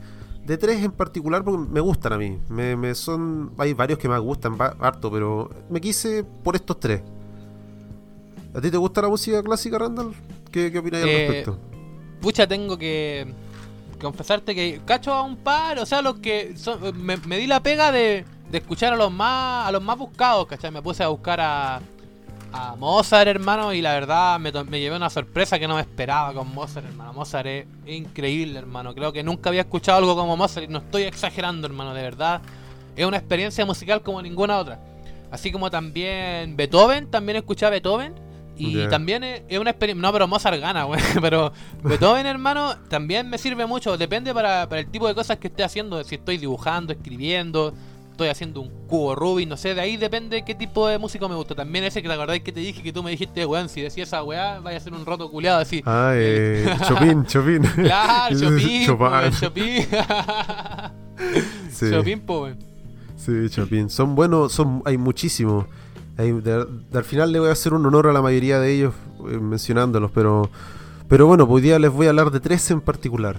de 0.48 0.56
tres 0.58 0.82
en 0.82 0.90
particular 0.92 1.44
porque 1.44 1.70
me 1.70 1.80
gustan 1.80 2.14
a 2.14 2.18
mí. 2.18 2.38
Me, 2.48 2.74
me 2.74 2.94
son 2.94 3.52
hay 3.58 3.74
varios 3.74 3.98
que 3.98 4.08
me 4.08 4.18
gustan 4.18 4.56
harto, 4.80 5.10
pero 5.12 5.50
me 5.70 5.80
quise 5.80 6.24
por 6.24 6.56
estos 6.56 6.80
tres. 6.80 7.02
¿A 8.54 8.60
ti 8.60 8.70
te 8.70 8.76
gusta 8.78 9.02
la 9.02 9.08
música 9.08 9.42
clásica, 9.42 9.78
Randall? 9.78 10.12
¿Qué, 10.50 10.72
qué 10.72 10.78
opinas 10.78 11.02
al 11.02 11.08
Eh, 11.08 11.26
respecto? 11.28 11.58
Pucha, 12.20 12.46
tengo 12.48 12.76
que 12.78 13.32
confesarte 14.00 14.54
que 14.54 14.80
cacho 14.84 15.12
a 15.12 15.22
un 15.22 15.36
par, 15.36 15.78
o 15.78 15.86
sea, 15.86 16.00
los 16.02 16.18
que 16.18 16.56
son, 16.56 16.80
me, 17.04 17.16
me 17.18 17.36
di 17.36 17.46
la 17.46 17.62
pega 17.62 17.92
de, 17.92 18.24
de 18.50 18.58
escuchar 18.58 18.94
a 18.94 18.96
los 18.96 19.12
más 19.12 19.68
a 19.68 19.72
los 19.72 19.82
más 19.82 19.98
buscados, 19.98 20.46
¿cachai? 20.46 20.70
Me 20.70 20.80
puse 20.82 21.04
a 21.04 21.08
buscar 21.08 21.40
a, 21.40 21.80
a 22.52 22.76
Mozart, 22.76 23.28
hermano, 23.28 23.72
y 23.72 23.82
la 23.82 23.92
verdad 23.92 24.38
me, 24.38 24.50
llevé 24.80 24.96
una 24.96 25.10
sorpresa 25.10 25.58
que 25.58 25.68
no 25.68 25.74
me 25.74 25.82
esperaba 25.82 26.32
con 26.32 26.52
Mozart, 26.54 26.86
hermano. 26.86 27.12
Mozart 27.12 27.46
es 27.46 27.66
increíble, 27.86 28.58
hermano. 28.58 28.94
Creo 28.94 29.12
que 29.12 29.22
nunca 29.22 29.50
había 29.50 29.62
escuchado 29.62 29.98
algo 29.98 30.16
como 30.16 30.36
Mozart 30.36 30.68
y 30.68 30.72
no 30.72 30.78
estoy 30.78 31.02
exagerando, 31.02 31.66
hermano, 31.66 31.94
de 31.94 32.02
verdad. 32.02 32.40
Es 32.96 33.06
una 33.06 33.16
experiencia 33.16 33.64
musical 33.66 34.02
como 34.02 34.22
ninguna 34.22 34.58
otra. 34.58 34.80
Así 35.30 35.52
como 35.52 35.70
también 35.70 36.56
Beethoven, 36.56 37.10
también 37.10 37.36
escuché 37.36 37.66
a 37.66 37.70
Beethoven. 37.70 38.14
Y 38.56 38.88
también 38.88 39.22
es, 39.22 39.42
es 39.48 39.58
una 39.58 39.70
experiencia. 39.70 40.02
No, 40.02 40.12
pero 40.12 40.26
Mozart 40.26 40.60
gana, 40.60 40.82
güey. 40.82 41.00
Pero 41.20 41.52
Beethoven, 41.84 42.26
hermano, 42.26 42.74
también 42.88 43.30
me 43.30 43.38
sirve 43.38 43.66
mucho. 43.66 43.96
Depende 43.96 44.34
para, 44.34 44.68
para 44.68 44.80
el 44.80 44.90
tipo 44.90 45.06
de 45.06 45.14
cosas 45.14 45.38
que 45.38 45.46
esté 45.46 45.62
haciendo. 45.62 46.02
Si 46.02 46.16
estoy 46.16 46.38
dibujando, 46.38 46.92
escribiendo, 46.92 47.72
estoy 48.18 48.28
haciendo 48.30 48.60
un 48.62 48.70
cubo 48.88 49.14
Rubik, 49.14 49.48
no 49.48 49.56
sé. 49.56 49.74
De 49.76 49.80
ahí 49.80 49.96
depende 49.96 50.44
qué 50.44 50.52
tipo 50.56 50.88
de 50.88 50.98
músico 50.98 51.28
me 51.28 51.36
gusta. 51.36 51.54
También 51.54 51.84
ese 51.84 52.02
que 52.02 52.08
te 52.08 52.14
acordáis 52.14 52.42
que 52.42 52.50
te 52.50 52.58
dije 52.58 52.82
que 52.82 52.92
tú 52.92 53.04
me 53.04 53.12
dijiste, 53.12 53.46
weón, 53.46 53.68
si 53.68 53.80
decía 53.80 54.02
esa 54.02 54.24
weá, 54.24 54.58
vaya 54.58 54.76
a 54.76 54.80
ser 54.80 54.92
un 54.92 55.06
roto 55.06 55.30
culiado 55.30 55.60
así. 55.60 55.82
Ah, 55.86 56.10
eh, 56.14 56.66
Chopin, 56.88 57.24
Chopin. 57.26 57.62
Claro, 57.62 58.36
Chopin, 58.40 58.86
Chopin. 58.86 59.30
Chopin. 59.40 59.86
Sí. 61.72 61.90
Chopin, 61.90 62.20
po, 62.20 62.42
weón. 62.42 62.58
Sí, 63.16 63.32
Chopin. 63.50 63.88
Son 63.90 64.14
buenos, 64.14 64.52
son, 64.52 64.82
hay 64.84 64.96
muchísimos. 64.98 65.66
Hay- 66.16 66.32
de- 66.32 66.64
de- 66.64 66.98
al 66.98 67.04
final 67.04 67.30
le 67.32 67.38
voy 67.40 67.48
a 67.48 67.52
hacer 67.52 67.72
un 67.74 67.84
honor 67.86 68.06
a 68.08 68.12
la 68.12 68.22
mayoría 68.22 68.58
de 68.60 68.72
ellos 68.74 68.94
eh, 69.30 69.38
mencionándolos, 69.38 70.10
pero, 70.12 70.50
pero 71.08 71.26
bueno, 71.26 71.44
hoy 71.48 71.62
día 71.62 71.78
les 71.78 71.92
voy 71.92 72.06
a 72.06 72.10
hablar 72.10 72.30
de 72.32 72.40
tres 72.40 72.68
en 72.70 72.80
particular. 72.80 73.36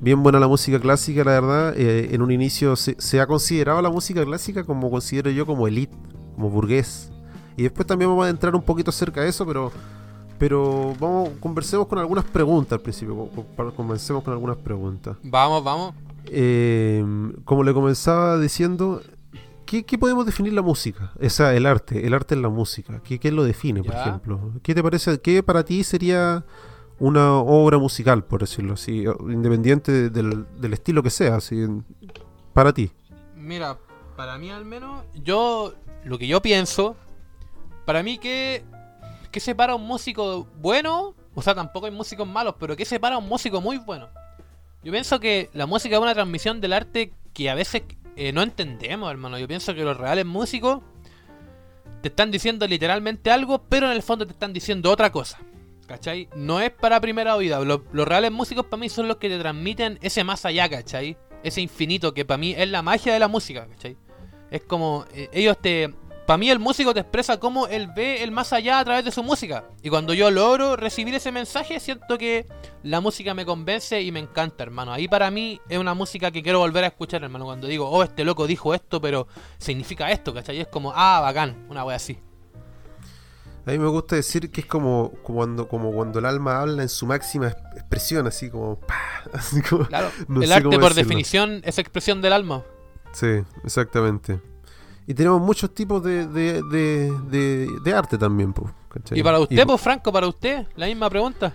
Bien 0.00 0.22
buena 0.22 0.38
la 0.40 0.48
música 0.48 0.80
clásica, 0.80 1.22
la 1.24 1.32
verdad. 1.32 1.74
Eh, 1.76 2.08
en 2.14 2.22
un 2.22 2.30
inicio 2.30 2.74
se, 2.76 2.96
se 2.98 3.20
ha 3.20 3.26
considerado 3.26 3.82
la 3.82 3.90
música 3.90 4.24
clásica 4.24 4.64
como 4.64 4.90
considero 4.90 5.30
yo 5.30 5.44
como 5.44 5.68
elite, 5.68 5.94
como 6.34 6.48
burgués. 6.48 7.12
Y 7.56 7.64
después 7.64 7.86
también 7.86 8.10
vamos 8.10 8.26
a 8.26 8.30
entrar 8.30 8.54
un 8.54 8.62
poquito 8.62 8.88
acerca 8.90 9.20
de 9.20 9.28
eso, 9.28 9.44
pero, 9.46 9.70
pero 10.38 10.94
vamos, 10.98 11.30
conversemos 11.40 11.86
con 11.86 11.98
algunas 11.98 12.24
preguntas 12.24 12.72
al 12.72 12.80
principio. 12.80 13.28
Comencemos 13.76 14.22
con 14.24 14.32
algunas 14.32 14.56
preguntas. 14.56 15.16
Vamos, 15.22 15.62
vamos. 15.62 15.94
Eh, 16.26 17.04
como 17.44 17.62
le 17.62 17.74
comenzaba 17.74 18.38
diciendo, 18.38 19.02
¿qué, 19.66 19.84
qué 19.84 19.98
podemos 19.98 20.24
definir 20.24 20.54
la 20.54 20.62
música? 20.62 21.12
O 21.22 21.28
sea, 21.28 21.54
el 21.54 21.66
arte, 21.66 22.06
el 22.06 22.14
arte 22.14 22.34
en 22.34 22.40
la 22.40 22.48
música. 22.48 23.02
¿Qué, 23.04 23.18
qué 23.18 23.30
lo 23.30 23.44
define, 23.44 23.82
por 23.82 23.92
Ya. 23.92 24.00
ejemplo? 24.00 24.52
¿Qué 24.62 24.74
te 24.74 24.82
parece? 24.82 25.20
¿Qué 25.20 25.42
para 25.42 25.62
ti 25.62 25.84
sería 25.84 26.46
una 27.00 27.34
obra 27.38 27.78
musical, 27.78 28.24
por 28.24 28.40
decirlo 28.40 28.74
así, 28.74 29.04
independiente 29.20 30.10
del, 30.10 30.46
del 30.58 30.72
estilo 30.72 31.02
que 31.02 31.10
sea, 31.10 31.36
así, 31.36 31.66
para 32.52 32.72
ti? 32.72 32.92
Mira, 33.34 33.78
para 34.16 34.38
mí 34.38 34.50
al 34.50 34.64
menos, 34.64 35.04
yo, 35.14 35.74
lo 36.04 36.18
que 36.18 36.26
yo 36.26 36.42
pienso, 36.42 36.94
para 37.86 38.02
mí 38.02 38.18
que, 38.18 38.62
que 39.32 39.40
separa 39.40 39.74
un 39.74 39.86
músico 39.86 40.46
bueno, 40.60 41.14
o 41.34 41.42
sea, 41.42 41.54
tampoco 41.54 41.86
hay 41.86 41.92
músicos 41.92 42.28
malos, 42.28 42.54
pero 42.60 42.76
que 42.76 42.84
separa 42.84 43.16
un 43.16 43.28
músico 43.28 43.60
muy 43.60 43.78
bueno. 43.78 44.08
Yo 44.82 44.92
pienso 44.92 45.20
que 45.20 45.50
la 45.54 45.66
música 45.66 45.96
es 45.96 46.02
una 46.02 46.14
transmisión 46.14 46.60
del 46.60 46.74
arte 46.74 47.12
que 47.32 47.48
a 47.48 47.54
veces 47.54 47.82
eh, 48.16 48.32
no 48.32 48.42
entendemos, 48.42 49.10
hermano. 49.10 49.38
Yo 49.38 49.48
pienso 49.48 49.74
que 49.74 49.84
los 49.84 49.96
reales 49.96 50.26
músicos 50.26 50.80
te 52.02 52.08
están 52.08 52.30
diciendo 52.30 52.66
literalmente 52.66 53.30
algo, 53.30 53.62
pero 53.68 53.86
en 53.86 53.92
el 53.92 54.02
fondo 54.02 54.26
te 54.26 54.32
están 54.32 54.52
diciendo 54.52 54.90
otra 54.90 55.10
cosa. 55.10 55.38
No 56.34 56.60
es 56.60 56.70
para 56.70 57.00
primera 57.00 57.36
oída. 57.36 57.60
Los, 57.60 57.80
los 57.92 58.06
reales 58.06 58.32
músicos 58.32 58.66
para 58.66 58.80
mí 58.80 58.88
son 58.88 59.08
los 59.08 59.16
que 59.16 59.28
te 59.28 59.38
transmiten 59.38 59.98
ese 60.02 60.24
más 60.24 60.44
allá, 60.44 60.68
¿cachai? 60.68 61.16
Ese 61.42 61.60
infinito 61.60 62.14
que 62.14 62.24
para 62.24 62.38
mí 62.38 62.54
es 62.56 62.68
la 62.68 62.82
magia 62.82 63.12
de 63.12 63.18
la 63.18 63.28
música, 63.28 63.66
¿cachai? 63.66 63.96
Es 64.50 64.62
como 64.62 65.04
eh, 65.14 65.28
ellos 65.32 65.58
te... 65.60 65.94
Para 66.26 66.38
mí 66.38 66.48
el 66.48 66.60
músico 66.60 66.94
te 66.94 67.00
expresa 67.00 67.40
cómo 67.40 67.66
él 67.66 67.88
ve 67.96 68.22
el 68.22 68.30
más 68.30 68.52
allá 68.52 68.78
a 68.78 68.84
través 68.84 69.04
de 69.04 69.10
su 69.10 69.20
música. 69.24 69.64
Y 69.82 69.88
cuando 69.88 70.14
yo 70.14 70.30
logro 70.30 70.76
recibir 70.76 71.12
ese 71.12 71.32
mensaje, 71.32 71.80
siento 71.80 72.18
que 72.18 72.46
la 72.84 73.00
música 73.00 73.34
me 73.34 73.44
convence 73.44 74.00
y 74.00 74.12
me 74.12 74.20
encanta, 74.20 74.62
hermano. 74.62 74.92
Ahí 74.92 75.08
para 75.08 75.28
mí 75.32 75.60
es 75.68 75.78
una 75.78 75.92
música 75.92 76.30
que 76.30 76.44
quiero 76.44 76.60
volver 76.60 76.84
a 76.84 76.88
escuchar, 76.88 77.24
hermano. 77.24 77.46
Cuando 77.46 77.66
digo, 77.66 77.90
oh, 77.90 78.04
este 78.04 78.24
loco 78.24 78.46
dijo 78.46 78.74
esto, 78.74 79.00
pero 79.00 79.26
significa 79.58 80.12
esto, 80.12 80.32
¿cachai? 80.32 80.60
Es 80.60 80.68
como, 80.68 80.92
ah, 80.94 81.18
bacán, 81.20 81.66
una 81.68 81.84
wea 81.84 81.96
así. 81.96 82.16
A 83.66 83.70
mí 83.72 83.78
me 83.78 83.88
gusta 83.88 84.16
decir 84.16 84.50
que 84.50 84.62
es 84.62 84.66
como, 84.66 85.12
como 85.22 85.38
cuando, 85.38 85.68
como 85.68 85.92
cuando 85.92 86.18
el 86.18 86.24
alma 86.26 86.60
habla 86.60 86.82
en 86.82 86.88
su 86.88 87.06
máxima 87.06 87.48
es- 87.48 87.56
expresión, 87.76 88.26
así 88.26 88.50
como... 88.50 88.76
¡pah! 88.80 88.94
Así 89.34 89.60
como- 89.62 89.86
Claro, 89.86 90.08
no 90.28 90.42
el 90.42 90.50
arte 90.50 90.64
por 90.64 90.72
decirlo. 90.80 90.94
definición 90.94 91.60
es 91.64 91.78
expresión 91.78 92.22
del 92.22 92.32
alma. 92.32 92.62
Sí, 93.12 93.42
exactamente. 93.64 94.40
Y 95.06 95.14
tenemos 95.14 95.40
muchos 95.40 95.74
tipos 95.74 96.02
de, 96.02 96.26
de, 96.26 96.62
de, 96.62 97.94
arte 97.94 98.16
también, 98.16 98.52
po. 98.52 98.70
Y 99.10 99.22
para 99.22 99.38
usted, 99.40 99.62
po- 99.62 99.66
pues 99.68 99.80
Franco, 99.82 100.12
para 100.12 100.26
usted, 100.26 100.66
la 100.76 100.86
misma 100.86 101.10
pregunta. 101.10 101.52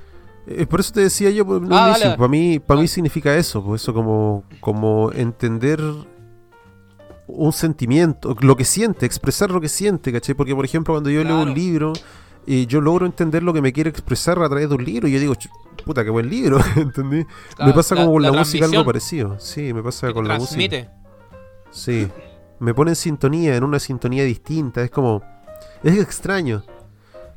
Eh, 0.48 0.66
por 0.68 0.80
eso 0.80 0.94
te 0.94 1.02
decía 1.02 1.32
yo 1.32 1.44
un 1.46 1.72
Ah, 1.74 1.98
dale. 1.98 2.16
para 2.18 2.28
mí, 2.28 2.60
para 2.60 2.80
mí 2.82 2.88
significa 2.88 3.36
eso, 3.36 3.64
pues 3.64 3.82
eso 3.82 3.94
como, 3.94 4.44
como 4.60 5.12
entender 5.12 5.82
un 7.28 7.52
sentimiento, 7.54 8.36
lo 8.42 8.56
que 8.56 8.66
siente, 8.66 9.06
expresar 9.06 9.50
lo 9.52 9.60
que 9.62 9.70
siente, 9.70 10.12
¿cachai? 10.12 10.36
Porque 10.36 10.54
por 10.56 10.66
ejemplo 10.66 10.94
cuando 10.94 11.10
yo 11.10 11.24
leo 11.24 11.42
un 11.42 11.54
libro, 11.54 11.94
eh, 12.48 12.66
yo 12.68 12.82
logro 12.82 13.06
entender 13.06 13.42
lo 13.44 13.52
que 13.54 13.62
me 13.62 13.74
quiere 13.74 13.90
expresar 13.90 14.38
a 14.42 14.48
través 14.48 14.70
de 14.70 14.76
un 14.76 14.84
libro 14.86 15.08
y 15.08 15.12
yo 15.14 15.20
digo, 15.20 15.34
"Ch- 15.34 15.50
puta, 15.84 16.04
qué 16.04 16.10
buen 16.12 16.30
libro, 16.30 16.58
¿entendí? 16.76 17.26
me 17.60 17.74
pasa 17.74 17.96
la- 17.96 18.02
como 18.02 18.14
con 18.14 18.22
la, 18.22 18.32
la 18.32 18.40
música 18.40 18.66
algo 18.66 18.86
parecido, 18.86 19.40
sí, 19.40 19.74
me 19.74 19.82
pasa 19.82 20.08
que 20.08 20.14
con 20.14 20.28
la 20.28 20.36
música. 20.38 20.50
transmite. 20.70 20.90
Sí, 21.72 22.08
me 22.60 22.74
pone 22.74 22.92
en 22.92 22.96
sintonía, 22.96 23.56
en 23.56 23.64
una 23.64 23.80
sintonía 23.80 24.24
distinta, 24.24 24.82
es 24.84 24.92
como, 24.92 25.22
es 25.84 25.98
extraño. 26.00 26.64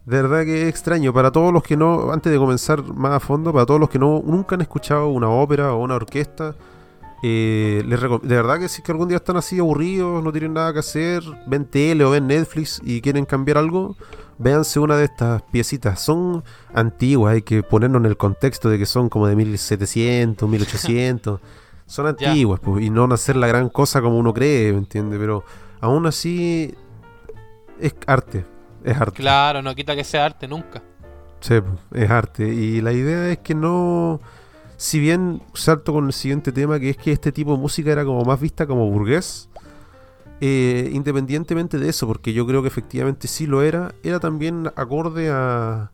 De 0.06 0.22
verdad 0.22 0.44
que 0.44 0.62
es 0.62 0.68
extraño. 0.68 1.12
Para 1.12 1.30
todos 1.30 1.52
los 1.52 1.62
que 1.62 1.76
no, 1.76 2.12
antes 2.12 2.32
de 2.32 2.38
comenzar 2.38 2.82
más 2.94 3.12
a 3.12 3.20
fondo, 3.20 3.52
para 3.52 3.66
todos 3.66 3.78
los 3.78 3.90
que 3.90 3.98
no 3.98 4.22
nunca 4.24 4.54
han 4.54 4.62
escuchado 4.62 5.08
una 5.08 5.28
ópera 5.28 5.74
o 5.74 5.82
una 5.82 5.96
orquesta, 5.96 6.54
eh, 7.22 7.82
les 7.86 8.00
de 8.00 8.36
verdad 8.36 8.58
que 8.58 8.68
si 8.68 8.80
es 8.80 8.84
que 8.84 8.92
algún 8.92 9.08
día 9.08 9.16
están 9.16 9.36
así 9.36 9.58
aburridos, 9.58 10.22
no 10.22 10.30
tienen 10.32 10.54
nada 10.54 10.72
que 10.72 10.78
hacer, 10.78 11.22
ven 11.46 11.64
tele 11.64 12.04
o 12.04 12.10
ven 12.10 12.26
Netflix 12.26 12.80
y 12.84 13.00
quieren 13.00 13.24
cambiar 13.24 13.58
algo, 13.58 13.96
véanse 14.38 14.78
una 14.78 14.96
de 14.96 15.04
estas 15.04 15.42
piecitas. 15.42 16.00
Son 16.00 16.44
antiguas, 16.72 17.34
hay 17.34 17.42
que 17.42 17.62
ponernos 17.62 18.00
en 18.00 18.06
el 18.06 18.16
contexto 18.16 18.70
de 18.70 18.78
que 18.78 18.86
son 18.86 19.08
como 19.08 19.26
de 19.26 19.36
1700, 19.36 20.48
1800. 20.48 21.40
Son 21.88 22.06
antiguas, 22.06 22.60
pues, 22.60 22.84
y 22.84 22.90
no 22.90 23.00
van 23.00 23.12
a 23.12 23.14
hacer 23.14 23.34
la 23.34 23.46
gran 23.46 23.70
cosa 23.70 24.02
como 24.02 24.18
uno 24.18 24.34
cree, 24.34 24.72
¿me 24.72 24.78
entiendes? 24.78 25.18
Pero 25.18 25.42
aún 25.80 26.04
así 26.04 26.74
es 27.80 27.94
arte, 28.06 28.44
es 28.84 28.94
arte. 28.94 29.16
Claro, 29.16 29.62
no 29.62 29.74
quita 29.74 29.96
que 29.96 30.04
sea 30.04 30.26
arte 30.26 30.46
nunca. 30.46 30.82
Sí, 31.40 31.54
pues, 31.60 32.04
es 32.04 32.10
arte. 32.10 32.46
Y 32.46 32.82
la 32.82 32.92
idea 32.92 33.30
es 33.30 33.38
que 33.38 33.54
no. 33.54 34.20
Si 34.80 35.00
bien 35.00 35.42
salto 35.54 35.92
con 35.92 36.06
el 36.06 36.12
siguiente 36.12 36.52
tema, 36.52 36.78
que 36.78 36.90
es 36.90 36.96
que 36.96 37.10
este 37.10 37.32
tipo 37.32 37.50
de 37.52 37.58
música 37.58 37.90
era 37.90 38.04
como 38.04 38.24
más 38.24 38.40
vista 38.40 38.64
como 38.64 38.88
burgués, 38.88 39.48
eh, 40.40 40.88
independientemente 40.92 41.78
de 41.78 41.88
eso, 41.88 42.06
porque 42.06 42.32
yo 42.32 42.46
creo 42.46 42.62
que 42.62 42.68
efectivamente 42.68 43.26
sí 43.26 43.48
lo 43.48 43.62
era, 43.62 43.92
era 44.04 44.20
también 44.20 44.70
acorde 44.76 45.30
a, 45.30 45.90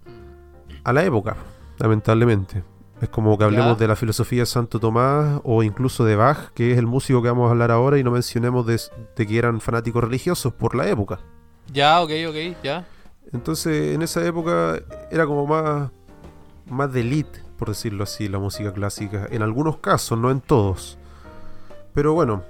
a 0.84 0.92
la 0.92 1.02
época, 1.02 1.34
lamentablemente. 1.78 2.62
Es 3.00 3.08
como 3.08 3.38
que 3.38 3.44
hablemos 3.44 3.72
Ya. 3.76 3.80
de 3.80 3.88
la 3.88 3.96
filosofía 3.96 4.42
de 4.42 4.46
Santo 4.46 4.78
Tomás 4.78 5.40
o 5.44 5.62
incluso 5.62 6.04
de 6.04 6.14
Bach, 6.16 6.50
que 6.52 6.72
es 6.72 6.78
el 6.78 6.86
músico 6.86 7.22
que 7.22 7.28
vamos 7.28 7.48
a 7.48 7.52
hablar 7.52 7.70
ahora, 7.70 7.98
y 7.98 8.04
no 8.04 8.10
mencionemos 8.10 8.66
de, 8.66 8.78
de 9.16 9.26
que 9.26 9.38
eran 9.38 9.62
fanáticos 9.62 10.04
religiosos 10.04 10.52
por 10.52 10.74
la 10.74 10.86
época. 10.90 11.20
Ya, 11.72 12.02
ok, 12.02 12.10
ok, 12.28 12.36
ya. 12.62 12.86
Entonces, 13.32 13.94
en 13.94 14.02
esa 14.02 14.22
época 14.26 14.78
era 15.10 15.24
como 15.26 15.46
más, 15.46 15.90
más 16.68 16.92
de 16.92 17.00
elite, 17.00 17.40
por 17.58 17.68
decirlo 17.68 18.04
así, 18.04 18.28
la 18.28 18.38
música 18.38 18.72
clásica. 18.72 19.26
En 19.30 19.42
algunos 19.42 19.78
casos, 19.78 20.18
no 20.18 20.30
en 20.30 20.40
todos. 20.40 20.98
Pero 21.92 22.12
bueno, 22.14 22.42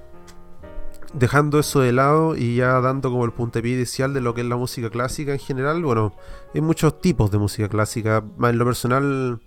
dejando 1.12 1.58
eso 1.58 1.80
de 1.80 1.92
lado 1.92 2.36
y 2.36 2.56
ya 2.56 2.80
dando 2.80 3.10
como 3.10 3.24
el 3.24 3.32
puntapié 3.32 3.74
inicial 3.76 4.14
de 4.14 4.20
lo 4.20 4.34
que 4.34 4.40
es 4.40 4.46
la 4.46 4.56
música 4.56 4.90
clásica 4.90 5.32
en 5.32 5.38
general, 5.38 5.82
bueno, 5.84 6.14
hay 6.54 6.60
muchos 6.60 7.00
tipos 7.00 7.30
de 7.30 7.38
música 7.38 7.68
clásica. 7.68 8.24
En 8.42 8.58
lo 8.58 8.64
personal, 8.64 9.40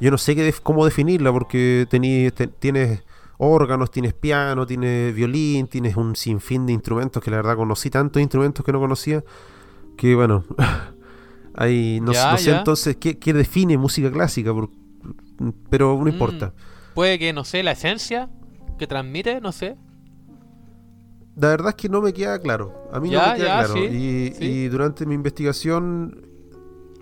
yo 0.00 0.10
no 0.10 0.18
sé 0.18 0.34
qué 0.34 0.42
def- 0.44 0.60
cómo 0.62 0.84
definirla 0.84 1.32
porque 1.32 1.86
tení- 1.90 2.32
te- 2.32 2.46
tienes 2.46 3.02
órganos, 3.38 3.90
tienes 3.90 4.14
piano, 4.14 4.66
tienes 4.66 5.14
violín, 5.14 5.66
tienes 5.66 5.96
un 5.96 6.14
sinfín 6.16 6.64
de 6.66 6.72
instrumentos 6.72 7.22
que 7.22 7.30
la 7.30 7.38
verdad 7.38 7.56
conocí 7.56 7.90
tantos 7.90 8.22
instrumentos 8.22 8.64
que 8.64 8.72
no 8.72 8.78
conocía 8.78 9.24
que 9.96 10.14
bueno, 10.14 10.44
ahí 11.54 12.00
no, 12.00 12.12
Ya, 12.12 12.32
no 12.32 12.38
sé 12.38 12.44
ya. 12.50 12.58
entonces 12.58 12.96
qué, 12.96 13.18
qué 13.18 13.32
define 13.32 13.76
música 13.76 14.10
clásica, 14.10 14.52
por- 14.54 14.70
pero 15.70 15.96
no 15.96 16.04
Mm. 16.04 16.08
importa. 16.08 16.52
Puede 16.94 17.18
que, 17.18 17.32
no 17.32 17.44
sé, 17.44 17.62
la 17.62 17.72
esencia 17.72 18.28
que 18.78 18.86
transmite, 18.86 19.40
no 19.40 19.52
sé. 19.52 19.76
La 21.36 21.48
verdad 21.48 21.70
es 21.70 21.74
que 21.76 21.88
no 21.88 22.02
me 22.02 22.12
queda 22.12 22.38
claro. 22.38 22.74
A 22.92 23.00
mí 23.00 23.08
no 23.08 23.14
Ya, 23.14 23.32
me 23.32 23.38
queda 23.38 23.46
ya, 23.46 23.58
claro. 23.66 23.74
sí, 23.74 23.80
y, 23.80 24.34
sí. 24.36 24.44
y 24.44 24.68
durante 24.68 25.06
mi 25.06 25.14
investigación 25.14 26.26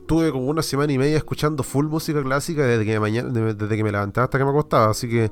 tuve 0.07 0.31
como 0.31 0.47
una 0.47 0.63
semana 0.63 0.93
y 0.93 0.99
media 0.99 1.17
escuchando 1.17 1.63
full 1.63 1.87
música 1.87 2.23
clásica 2.23 2.65
desde 2.65 2.85
que, 2.85 2.99
mañana, 3.01 3.29
de- 3.31 3.55
desde 3.55 3.77
que 3.77 3.83
me 3.85 3.91
levantaba 3.93 4.25
hasta 4.27 4.39
que 4.39 4.45
me 4.45 4.51
acostaba. 4.51 4.91
Así 4.91 5.09
que 5.09 5.31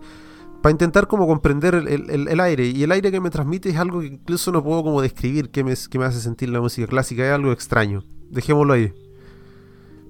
para 0.62 0.72
intentar 0.72 1.06
como 1.06 1.26
comprender 1.28 1.76
el, 1.76 2.10
el- 2.28 2.40
aire. 2.40 2.66
Y 2.66 2.82
el 2.82 2.90
aire 2.90 3.12
que 3.12 3.20
me 3.20 3.30
transmite 3.30 3.68
es 3.70 3.76
algo 3.76 4.00
que 4.00 4.06
incluso 4.06 4.50
no 4.50 4.62
puedo 4.64 4.82
como 4.82 5.00
describir 5.00 5.50
qué 5.50 5.62
me, 5.62 5.74
qué 5.88 5.98
me 6.00 6.04
hace 6.04 6.20
sentir 6.20 6.48
la 6.48 6.60
música 6.60 6.88
clásica. 6.88 7.24
Es 7.24 7.32
algo 7.32 7.52
extraño. 7.52 8.02
Dejémoslo 8.30 8.72
ahí. 8.72 8.92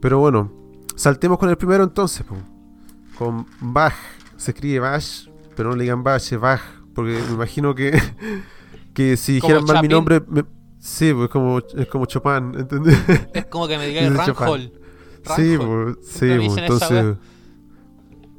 Pero 0.01 0.19
bueno, 0.19 0.51
saltemos 0.97 1.39
con 1.39 1.51
el 1.51 1.57
primero 1.59 1.85
entonces. 1.85 2.25
po. 2.25 2.37
Con 3.19 3.47
Bach. 3.61 3.95
Se 4.37 4.53
escribe 4.53 4.81
Bach, 4.81 5.03
pero 5.57 5.71
no 5.71 5.77
le 5.77 5.83
digan 5.83 6.03
Bach, 6.05 6.21
es 6.23 6.39
Bach. 6.39 6.61
Porque 6.95 7.21
me 7.29 7.35
imagino 7.35 7.75
que, 7.75 8.01
que 8.95 9.17
si 9.17 9.35
dijeran 9.35 9.65
mal 9.65 9.83
mi 9.83 9.89
nombre... 9.89 10.23
me- 10.29 10.45
sí, 10.79 11.13
pues 11.13 11.29
como, 11.29 11.59
es 11.59 11.87
como 11.89 12.07
Chopin, 12.07 12.55
¿entendés? 12.57 12.99
Es 13.35 13.47
como 13.47 13.67
que 13.67 13.77
me 13.79 13.93
Chopin. 13.95 14.17
Ranhol. 14.17 14.73
Sí, 15.37 15.57
pues, 15.59 15.97
sí, 16.03 16.33
pues, 16.37 16.57
entonces. 16.57 17.17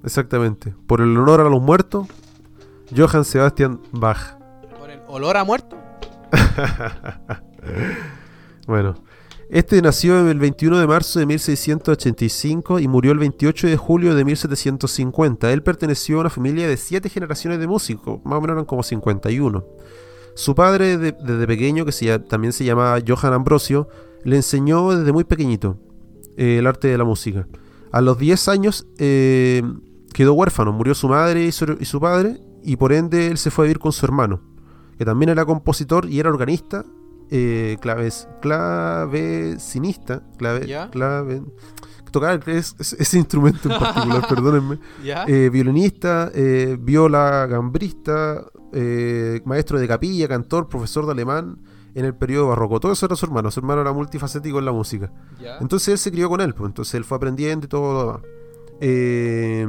Exactamente. 0.04 0.74
Por 0.88 1.02
el 1.02 1.16
honor 1.18 1.42
a 1.42 1.50
los 1.50 1.62
muertos, 1.62 2.08
Johann 2.96 3.26
Sebastian 3.26 3.82
Bach. 3.92 4.38
Por 4.80 4.90
el 4.90 5.02
olor 5.08 5.38
a 5.38 5.44
muerto. 5.44 5.78
Bueno, 8.68 8.96
este 9.50 9.82
nació 9.82 10.30
el 10.30 10.40
21 10.40 10.78
de 10.80 10.88
marzo 10.88 11.20
de 11.20 11.26
1685 11.26 12.80
y 12.80 12.88
murió 12.88 13.12
el 13.12 13.20
28 13.20 13.68
de 13.68 13.78
julio 13.78 14.14
de 14.16 14.24
1750. 14.26 15.52
Él 15.52 15.64
perteneció 15.64 16.18
a 16.18 16.22
una 16.22 16.30
familia 16.30 16.68
de 16.68 16.78
siete 16.78 17.10
generaciones 17.10 17.60
de 17.60 17.68
músicos, 17.68 18.20
más 18.24 18.38
o 18.38 18.42
menos 18.42 18.54
eran 18.56 18.66
como 18.66 18.84
51. 18.84 19.66
Su 20.36 20.56
padre, 20.56 20.98
de- 20.98 21.12
desde 21.14 21.48
pequeño, 21.48 21.84
que 21.86 22.20
también 22.30 22.54
se 22.54 22.64
llamaba 22.64 23.00
Johann 23.06 23.34
Ambrosio, 23.34 23.88
le 24.24 24.36
enseñó 24.36 24.96
desde 24.96 25.12
muy 25.12 25.24
pequeñito 25.24 25.78
eh, 26.38 26.58
el 26.60 26.68
arte 26.68 26.88
de 26.88 26.98
la 26.98 27.04
música. 27.04 27.48
A 27.92 28.02
los 28.02 28.18
10 28.20 28.48
años 28.50 28.86
eh, 29.00 29.64
quedó 30.14 30.34
huérfano, 30.34 30.72
murió 30.72 30.94
su 30.94 31.10
madre 31.10 31.46
y 31.46 31.52
su 31.52 32.00
padre, 32.00 32.38
y 32.64 32.76
por 32.76 32.94
ende 32.94 33.28
él 33.28 33.38
se 33.38 33.50
fue 33.50 33.66
a 33.66 33.68
vivir 33.68 33.80
con 33.80 33.92
su 33.94 34.06
hermano, 34.06 34.42
que 34.98 35.06
también 35.06 35.30
era 35.30 35.44
compositor 35.46 36.08
y 36.08 36.20
era 36.20 36.30
organista, 36.30 36.86
eh, 37.32 37.78
claves, 37.82 38.28
clavecinista, 38.42 40.22
clave, 40.38 40.68
Ya. 40.68 40.90
clave, 40.90 41.42
tocar 42.12 42.42
es- 42.48 42.76
es- 42.80 42.94
ese 42.94 43.18
instrumento 43.18 43.70
en 43.72 43.78
particular, 43.80 44.28
perdónenme, 44.30 44.80
eh, 45.28 45.50
violinista, 45.52 46.32
eh, 46.34 46.78
viola, 46.80 47.46
gambrista, 47.48 48.44
eh, 48.74 49.42
maestro 49.46 49.80
de 49.80 49.88
capilla, 49.88 50.28
cantor, 50.28 50.68
profesor 50.68 51.06
de 51.06 51.12
alemán 51.12 51.60
en 51.96 52.06
el 52.06 52.16
periodo 52.16 52.48
barroco. 52.48 52.80
Todo 52.80 52.92
eso 52.94 53.06
era 53.06 53.16
su 53.16 53.26
hermano, 53.26 53.52
su 53.52 53.60
hermano 53.60 53.82
era 53.82 53.92
multifacético 53.94 54.60
en 54.60 54.66
la 54.66 54.72
música. 54.72 55.12
Entonces 55.60 55.88
él 55.90 55.98
se 55.98 56.12
crió 56.12 56.30
con 56.30 56.42
él, 56.42 56.54
pues, 56.54 56.68
entonces 56.70 56.94
él 56.96 57.04
fue 57.04 57.18
aprendiendo 57.18 57.66
y 57.66 57.70
todo 57.70 57.94
lo 57.94 58.06
demás. 58.08 58.22
Eh, 58.82 59.68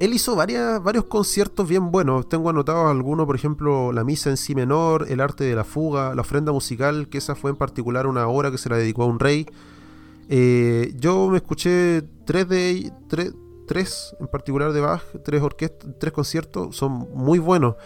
él 0.00 0.12
hizo 0.14 0.34
varias, 0.36 0.82
varios 0.82 1.04
conciertos 1.04 1.68
bien 1.68 1.90
buenos. 1.90 2.28
Tengo 2.28 2.50
anotados 2.50 2.90
algunos, 2.90 3.26
por 3.26 3.36
ejemplo, 3.36 3.92
la 3.92 4.04
misa 4.04 4.30
en 4.30 4.36
si 4.36 4.54
menor, 4.54 5.06
el 5.08 5.20
arte 5.20 5.44
de 5.44 5.54
la 5.54 5.64
fuga, 5.64 6.14
la 6.14 6.20
ofrenda 6.22 6.52
musical, 6.52 7.08
que 7.08 7.18
esa 7.18 7.34
fue 7.34 7.50
en 7.50 7.56
particular 7.56 8.06
una 8.06 8.26
obra 8.28 8.50
que 8.50 8.58
se 8.58 8.68
la 8.68 8.76
dedicó 8.76 9.04
a 9.04 9.06
un 9.06 9.18
rey. 9.20 9.46
Eh, 10.28 10.94
yo 10.98 11.28
me 11.28 11.36
escuché 11.36 12.02
tres 12.24 12.48
de 12.48 12.90
tres, 13.08 13.34
tres 13.66 14.14
en 14.20 14.26
particular 14.26 14.72
de 14.72 14.80
Bach, 14.80 15.02
tres 15.24 15.42
orquestas, 15.42 15.90
tres 16.00 16.12
conciertos, 16.12 16.74
son 16.76 17.08
muy 17.14 17.38
buenos. 17.38 17.76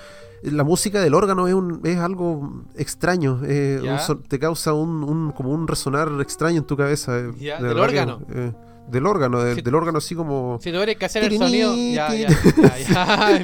La 0.42 0.62
música 0.62 1.00
del 1.00 1.14
órgano 1.14 1.48
es, 1.48 1.54
un, 1.54 1.80
es 1.82 1.98
algo 1.98 2.62
extraño, 2.76 3.40
eh, 3.44 3.80
un 3.82 4.22
te 4.22 4.38
causa 4.38 4.72
un, 4.72 5.02
un- 5.02 5.32
como 5.32 5.50
un 5.50 5.66
resonar 5.66 6.08
extraño 6.20 6.58
en 6.58 6.64
tu 6.64 6.76
cabeza. 6.76 7.18
eh, 7.18 7.32
Ya, 7.40 7.60
¿del 7.60 7.74
que, 7.74 7.80
órgano? 7.80 8.20
eh, 8.30 8.52
del 8.88 9.06
órgano, 9.06 9.42
del 9.42 9.74
órgano 9.74 9.98
así 9.98 10.14
como... 10.14 10.58
Si 10.60 10.70
tuvieras 10.72 10.96
que 10.96 11.04
hacer 11.04 11.24
el 11.24 11.38
sonido. 11.38 11.74
Ya, 11.74 12.14
ya, 12.14 12.28
ya, 12.28 12.78
ya. 12.78 13.38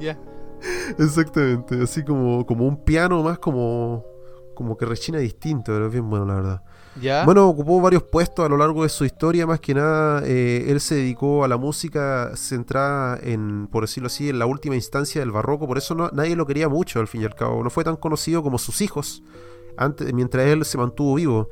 Ya. 0.00 0.18
Exactamente, 0.98 1.82
así 1.82 2.02
como, 2.04 2.44
como 2.46 2.66
un 2.66 2.84
piano 2.84 3.22
más 3.22 3.38
como, 3.38 4.04
como 4.54 4.76
que 4.76 4.86
rechina 4.86 5.18
distinto, 5.18 5.72
pero 5.72 5.86
es 5.86 5.92
bien 5.92 6.08
bueno 6.08 6.24
la 6.24 6.34
verdad. 6.34 6.62
Ya. 7.00 7.24
Bueno, 7.24 7.48
ocupó 7.48 7.80
varios 7.80 8.04
puestos 8.04 8.46
a 8.46 8.48
lo 8.48 8.56
largo 8.56 8.84
de 8.84 8.88
su 8.88 9.04
historia, 9.04 9.46
más 9.46 9.60
que 9.60 9.74
nada 9.74 10.22
eh, 10.24 10.66
él 10.68 10.80
se 10.80 10.94
dedicó 10.94 11.44
a 11.44 11.48
la 11.48 11.56
música 11.56 12.30
centrada 12.36 13.18
en, 13.20 13.66
por 13.66 13.82
decirlo 13.82 14.06
así, 14.06 14.28
en 14.28 14.38
la 14.38 14.46
última 14.46 14.76
instancia 14.76 15.20
del 15.20 15.32
barroco, 15.32 15.66
por 15.66 15.76
eso 15.76 15.94
no, 15.94 16.08
nadie 16.12 16.36
lo 16.36 16.46
quería 16.46 16.68
mucho 16.68 17.00
al 17.00 17.08
fin 17.08 17.22
y 17.22 17.24
al 17.24 17.34
cabo, 17.34 17.62
no 17.62 17.70
fue 17.70 17.84
tan 17.84 17.96
conocido 17.96 18.42
como 18.42 18.58
sus 18.58 18.80
hijos, 18.80 19.22
antes, 19.76 20.12
mientras 20.14 20.46
él 20.46 20.64
se 20.64 20.78
mantuvo 20.78 21.14
vivo. 21.14 21.50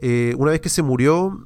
Eh, 0.00 0.34
una 0.38 0.52
vez 0.52 0.60
que 0.60 0.68
se 0.68 0.82
murió, 0.82 1.44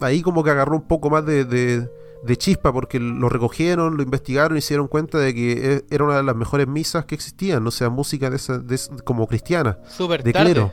ahí 0.00 0.22
como 0.22 0.42
que 0.44 0.50
agarró 0.50 0.76
un 0.76 0.86
poco 0.88 1.10
más 1.10 1.24
de, 1.26 1.44
de- 1.44 1.88
de 2.24 2.36
chispa, 2.38 2.72
porque 2.72 2.98
lo 2.98 3.28
recogieron, 3.28 3.96
lo 3.98 4.02
investigaron 4.02 4.56
y 4.56 4.62
se 4.62 4.72
dieron 4.74 4.88
cuenta 4.88 5.18
de 5.18 5.34
que 5.34 5.74
e- 5.76 5.84
era 5.90 6.04
una 6.04 6.16
de 6.16 6.22
las 6.22 6.34
mejores 6.34 6.66
misas 6.66 7.04
que 7.04 7.14
existían, 7.14 7.66
o 7.66 7.70
sea, 7.70 7.90
música 7.90 8.30
de 8.30 8.36
esa, 8.36 8.58
de 8.58 8.80
como 9.04 9.26
cristiana, 9.26 9.78
Súper 9.88 10.22
de 10.22 10.32
tarde. 10.32 10.52
clero. 10.52 10.72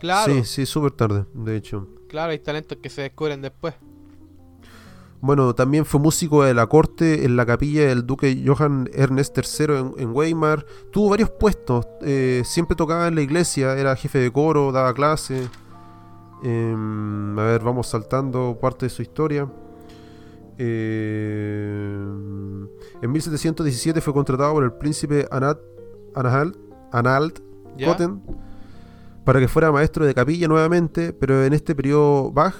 Claro, 0.00 0.34
Sí, 0.34 0.44
sí, 0.44 0.66
súper 0.66 0.90
tarde, 0.92 1.24
de 1.32 1.56
hecho. 1.56 1.88
claro, 2.10 2.32
hay 2.32 2.38
talentos 2.40 2.76
que 2.82 2.90
se 2.90 3.00
descubren 3.02 3.40
después. 3.40 3.74
Bueno, 5.22 5.54
también 5.54 5.86
fue 5.86 5.98
músico 5.98 6.44
de 6.44 6.52
la 6.52 6.66
corte 6.66 7.24
en 7.24 7.36
la 7.36 7.46
capilla 7.46 7.86
del 7.88 8.06
duque 8.06 8.42
Johann 8.46 8.90
Ernest 8.92 9.36
III 9.36 9.64
en, 9.76 9.92
en 9.96 10.10
Weimar. 10.14 10.66
Tuvo 10.92 11.08
varios 11.08 11.30
puestos. 11.30 11.86
eh, 12.02 12.42
siempre 12.44 12.76
tocaba 12.76 13.08
en 13.08 13.14
la 13.14 13.22
iglesia, 13.22 13.72
era 13.78 13.96
jefe 13.96 14.18
de 14.18 14.30
coro, 14.30 14.70
daba 14.72 14.92
clase. 14.92 15.48
Em, 16.42 17.38
a 17.38 17.44
ver, 17.44 17.62
vamos 17.62 17.86
saltando 17.88 18.58
parte 18.60 18.86
de 18.86 18.90
su 18.90 19.02
historia. 19.02 19.48
Em, 21.36 22.68
en 23.02 23.12
1717 23.12 24.00
fue 24.00 24.12
contratado 24.12 24.52
por 24.54 24.64
el 24.64 24.72
príncipe 24.72 25.26
¿Ya? 27.76 27.88
Goten 27.88 28.22
para 29.24 29.40
que 29.40 29.48
fuera 29.48 29.72
maestro 29.72 30.06
de 30.06 30.14
capilla 30.14 30.46
nuevamente, 30.46 31.12
pero 31.12 31.44
en 31.44 31.52
este 31.52 31.74
periodo 31.74 32.30
Bach 32.30 32.54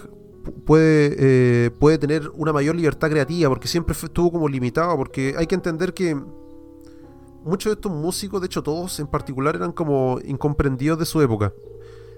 pu- 0.44 0.64
puede, 0.64 1.14
eh, 1.18 1.70
puede 1.78 1.96
tener 1.96 2.28
una 2.34 2.52
mayor 2.52 2.74
libertad 2.74 3.08
creativa 3.08 3.48
porque 3.48 3.68
siempre 3.68 3.94
fue- 3.94 4.08
estuvo 4.08 4.32
como 4.32 4.48
limitado, 4.48 4.96
porque 4.96 5.34
hay 5.38 5.46
que 5.46 5.54
entender 5.54 5.94
que 5.94 6.16
muchos 7.44 7.70
de 7.70 7.74
estos 7.74 7.92
músicos, 7.92 8.40
de 8.40 8.46
hecho 8.46 8.62
todos 8.64 8.98
en 8.98 9.06
particular, 9.06 9.54
eran 9.54 9.70
como 9.70 10.18
incomprendidos 10.24 10.98
de 10.98 11.04
su 11.06 11.20
época. 11.22 11.52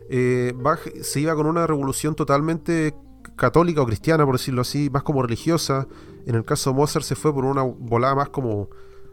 Eh, 0.09 0.53
Bach 0.57 0.81
se 1.03 1.21
iba 1.21 1.35
con 1.35 1.47
una 1.47 1.67
revolución 1.67 2.15
totalmente 2.15 2.95
católica 3.37 3.83
o 3.83 3.87
cristiana, 3.87 4.25
por 4.25 4.35
decirlo 4.37 4.63
así, 4.63 4.91
más 4.91 5.03
como 5.03 5.23
religiosa. 5.23 5.87
En 6.27 6.35
el 6.35 6.45
caso 6.45 6.71
de 6.71 6.77
Mozart 6.77 7.05
se 7.05 7.15
fue 7.15 7.33
por 7.33 7.45
una 7.45 7.63
volada 7.63 8.15
más 8.15 8.29
como, 8.31 8.69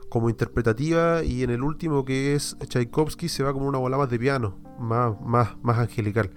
como 0.09 0.29
interpretativa 0.29 1.23
y 1.23 1.43
en 1.43 1.49
el 1.49 1.61
último 1.63 2.05
que 2.05 2.33
es 2.35 2.57
Tchaikovsky 2.67 3.29
se 3.29 3.43
va 3.43 3.53
como 3.53 3.67
una 3.67 3.77
volada 3.77 4.03
más 4.03 4.09
de 4.09 4.19
piano, 4.19 4.57
más, 4.79 5.13
más, 5.21 5.55
más 5.61 5.77
angelical. 5.79 6.31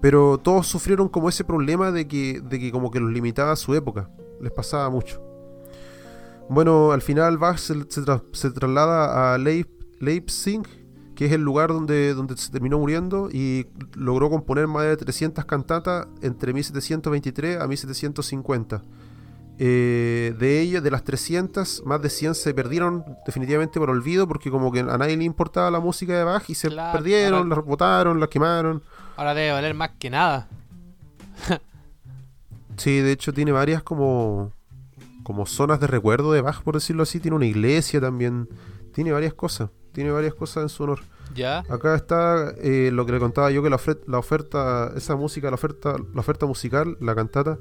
Pero 0.00 0.38
todos 0.38 0.66
sufrieron 0.66 1.08
como 1.08 1.28
ese 1.28 1.42
problema 1.44 1.90
de 1.90 2.06
que, 2.06 2.40
de 2.40 2.58
que 2.58 2.70
como 2.70 2.90
que 2.90 3.00
los 3.00 3.10
limitaba 3.10 3.52
a 3.52 3.56
su 3.56 3.74
época. 3.74 4.10
Les 4.40 4.52
pasaba 4.52 4.88
mucho. 4.90 5.22
Bueno, 6.48 6.92
al 6.92 7.02
final 7.02 7.38
Bach 7.38 7.58
se, 7.58 7.74
se 7.88 8.02
tra- 8.02 8.22
se 8.32 8.50
traslada 8.50 9.34
a 9.34 9.38
Leip- 9.38 9.68
Leipzig, 9.98 10.62
que 11.16 11.26
es 11.26 11.32
el 11.32 11.40
lugar 11.40 11.70
donde, 11.70 12.14
donde 12.14 12.36
se 12.36 12.52
terminó 12.52 12.78
muriendo, 12.78 13.28
y 13.32 13.66
logró 13.96 14.30
componer 14.30 14.68
más 14.68 14.84
de 14.84 14.96
300 14.96 15.44
cantatas 15.46 16.06
entre 16.22 16.52
1723 16.52 17.58
a 17.60 17.66
1750. 17.66 18.82
Eh, 19.58 20.34
de 20.38 20.60
ellas, 20.60 20.82
de 20.82 20.90
las 20.90 21.02
300, 21.02 21.82
más 21.86 22.02
de 22.02 22.10
100 22.10 22.34
se 22.34 22.52
perdieron 22.52 23.02
definitivamente 23.24 23.80
por 23.80 23.88
olvido, 23.88 24.28
porque 24.28 24.50
como 24.50 24.70
que 24.70 24.80
a 24.80 24.98
nadie 24.98 25.16
le 25.16 25.24
importaba 25.24 25.70
la 25.70 25.80
música 25.80 26.16
de 26.16 26.24
Bach 26.24 26.44
y 26.48 26.54
se 26.54 26.68
Claro, 26.68 26.92
perdieron, 26.98 27.44
ahora- 27.44 27.56
las 27.56 27.64
botaron, 27.64 28.20
las 28.20 28.28
quemaron. 28.28 28.82
Ahora 29.16 29.32
debe 29.32 29.52
valer 29.52 29.72
más 29.74 29.92
que 29.98 30.10
nada. 30.10 30.46
Sí, 32.76 32.98
de 33.00 33.12
hecho 33.12 33.32
tiene 33.32 33.52
varias 33.52 33.82
como 33.82 34.52
como 35.22 35.44
zonas 35.46 35.80
de 35.80 35.86
recuerdo 35.88 36.32
de 36.32 36.40
Bach, 36.40 36.62
por 36.62 36.74
decirlo 36.74 37.02
así. 37.02 37.18
Tiene 37.18 37.36
una 37.36 37.46
iglesia 37.46 38.00
también. 38.00 38.48
Tiene 38.92 39.10
varias 39.10 39.34
cosas. 39.34 39.70
Tiene 39.96 40.10
varias 40.10 40.34
cosas 40.34 40.62
en 40.64 40.68
su 40.68 40.82
honor. 40.82 40.98
¿Ya? 41.34 41.60
Acá 41.70 41.94
está 41.94 42.52
eh, 42.62 42.90
lo 42.92 43.06
que 43.06 43.12
le 43.12 43.18
contaba 43.18 43.50
yo 43.50 43.62
que 43.62 43.70
la, 43.70 43.80
la 44.06 44.18
oferta, 44.18 44.92
esa 44.94 45.16
música, 45.16 45.48
la 45.48 45.54
oferta, 45.54 45.96
la 46.12 46.20
oferta 46.20 46.44
musical, 46.44 46.98
la 47.00 47.14
cantata. 47.14 47.58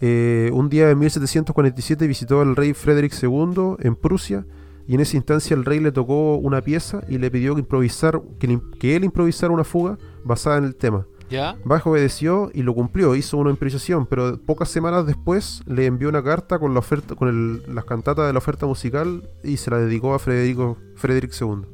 eh, 0.00 0.50
un 0.52 0.68
día 0.68 0.90
en 0.90 0.98
1747 0.98 2.08
visitó 2.08 2.40
al 2.40 2.56
rey 2.56 2.74
Frederick 2.74 3.12
II 3.22 3.76
en 3.78 3.94
Prusia 3.94 4.44
y 4.88 4.94
en 4.96 5.00
esa 5.00 5.16
instancia 5.16 5.54
el 5.54 5.64
rey 5.64 5.78
le 5.78 5.92
tocó 5.92 6.34
una 6.34 6.62
pieza 6.62 7.02
y 7.08 7.18
le 7.18 7.30
pidió 7.30 7.54
que 7.54 7.60
improvisar, 7.60 8.20
que, 8.40 8.60
que 8.80 8.96
él 8.96 9.04
improvisara 9.04 9.52
una 9.52 9.62
fuga 9.64 9.98
basada 10.24 10.58
en 10.58 10.64
el 10.64 10.74
tema. 10.74 11.06
¿Ya? 11.30 11.56
Bach 11.64 11.86
obedeció 11.86 12.50
y 12.54 12.62
lo 12.62 12.74
cumplió, 12.74 13.14
hizo 13.14 13.36
una 13.36 13.50
improvisación, 13.50 14.06
pero 14.06 14.38
pocas 14.40 14.68
semanas 14.70 15.06
después 15.06 15.62
le 15.66 15.84
envió 15.86 16.08
una 16.08 16.22
carta 16.22 16.58
con 16.58 16.72
la 16.72 16.80
oferta, 16.80 17.14
con 17.14 17.28
el- 17.28 17.74
las 17.74 17.84
cantatas 17.84 18.26
de 18.26 18.32
la 18.32 18.38
oferta 18.38 18.64
musical 18.66 19.28
y 19.44 19.58
se 19.58 19.70
la 19.70 19.78
dedicó 19.78 20.14
a 20.14 20.18
Federico, 20.18 20.78
Frederick 20.96 21.32
II. 21.38 21.66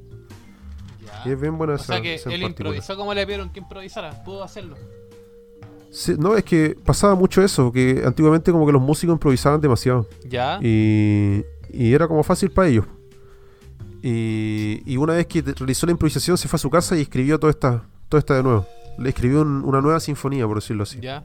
Y 1.25 1.31
es 1.31 1.41
bien 1.41 1.57
buena 1.57 1.75
O 1.75 1.77
esa, 1.77 1.85
sea 1.87 2.03
que 2.03 2.15
esa 2.15 2.33
él 2.33 2.43
improvisó 2.43 2.97
como 2.97 3.15
le 3.15 3.25
pidieron 3.25 3.51
que 3.51 3.61
improvisara. 3.61 4.23
Pudo 4.25 4.43
hacerlo. 4.43 4.77
Sí, 5.91 6.17
no, 6.19 6.35
es 6.37 6.43
que 6.45 6.77
pasaba 6.85 7.15
mucho 7.15 7.41
eso, 7.41 7.71
que 7.71 8.03
antiguamente 8.05 8.51
como 8.51 8.67
que 8.67 8.73
los 8.73 8.83
músicos 8.83 9.15
improvisaban 9.15 9.61
demasiado 9.61 10.09
¿Ya? 10.29 10.59
y, 10.61 11.45
y 11.71 11.95
era 11.95 12.09
como 12.09 12.25
fácil 12.25 12.51
para 12.51 12.67
ellos. 12.69 12.85
Y, 14.03 14.83
y 14.85 14.97
una 14.97 15.15
vez 15.15 15.27
que 15.27 15.41
realizó 15.41 15.87
la 15.87 15.93
improvisación 15.93 16.37
se 16.37 16.49
fue 16.49 16.57
a 16.57 16.59
su 16.59 16.69
casa 16.69 16.97
y 16.97 17.01
escribió 17.03 17.39
toda 17.39 17.53
esta, 17.53 17.85
toda 18.09 18.19
esta 18.19 18.35
de 18.35 18.43
nuevo. 18.43 18.67
Le 18.99 19.09
escribió 19.09 19.43
un- 19.43 19.65
una 19.65 19.81
nueva 19.81 20.01
sinfonía, 20.01 20.47
por 20.47 20.57
decirlo 20.57 20.83
así. 20.85 21.01
¿Ya? 21.01 21.25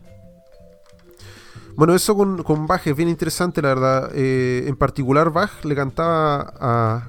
Bueno, 1.76 1.95
eso 1.95 2.15
con, 2.15 2.43
con 2.43 2.67
Bach 2.67 2.86
es 2.88 2.95
bien 2.95 3.09
interesante, 3.09 3.61
la 3.61 3.70
verdad. 3.70 4.11
Eh, 4.13 4.65
en 4.67 4.76
particular, 4.76 5.32
Bach 5.32 5.63
le 5.63 5.76
cantaba 5.76 6.53
a, 6.59 7.07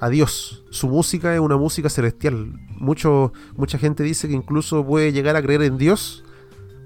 a 0.00 0.08
Dios. 0.08 0.64
Su 0.70 0.88
música 0.88 1.32
es 1.34 1.40
una 1.40 1.56
música 1.56 1.88
celestial. 1.88 2.52
Mucho, 2.70 3.32
mucha 3.56 3.78
gente 3.78 4.02
dice 4.02 4.26
que 4.26 4.34
incluso 4.34 4.84
puede 4.84 5.12
llegar 5.12 5.36
a 5.36 5.42
creer 5.42 5.62
en 5.62 5.78
Dios 5.78 6.24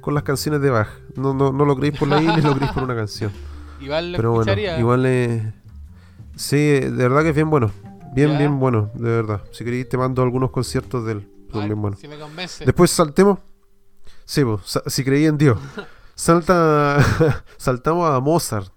con 0.02 0.12
las 0.14 0.22
canciones 0.22 0.60
de 0.60 0.70
Bach. 0.70 0.88
No, 1.16 1.32
no, 1.32 1.50
no 1.50 1.64
lo 1.64 1.76
creéis 1.76 1.98
por 1.98 2.08
la 2.08 2.20
ni 2.20 2.42
lo 2.42 2.54
creéis 2.54 2.72
por 2.72 2.82
una 2.82 2.94
canción. 2.94 3.32
Igual 3.80 4.12
Pero 4.16 4.32
bueno, 4.32 4.52
igual 4.78 5.06
eh, 5.06 5.52
Sí, 6.34 6.56
de 6.56 6.90
verdad 6.90 7.22
que 7.22 7.28
es 7.30 7.34
bien 7.34 7.48
bueno. 7.48 7.70
Bien, 8.12 8.32
Ya. 8.32 8.38
bien 8.38 8.58
bueno, 8.58 8.90
de 8.94 9.08
verdad. 9.08 9.42
Si 9.52 9.64
queréis, 9.64 9.88
te 9.88 9.96
mando 9.96 10.20
algunos 10.22 10.50
conciertos 10.50 11.04
de 11.06 11.12
él. 11.12 11.28
Si 11.52 12.08
me 12.08 12.18
convence. 12.18 12.64
Después 12.64 12.90
saltemos. 12.90 13.38
Sí, 14.24 14.44
po, 14.44 14.60
sa- 14.64 14.82
si 14.86 15.04
creí 15.04 15.26
en 15.26 15.38
Dios. 15.38 15.58
Salta, 16.14 16.98
saltamos 17.58 18.10
a 18.10 18.18
Mozart, 18.18 18.72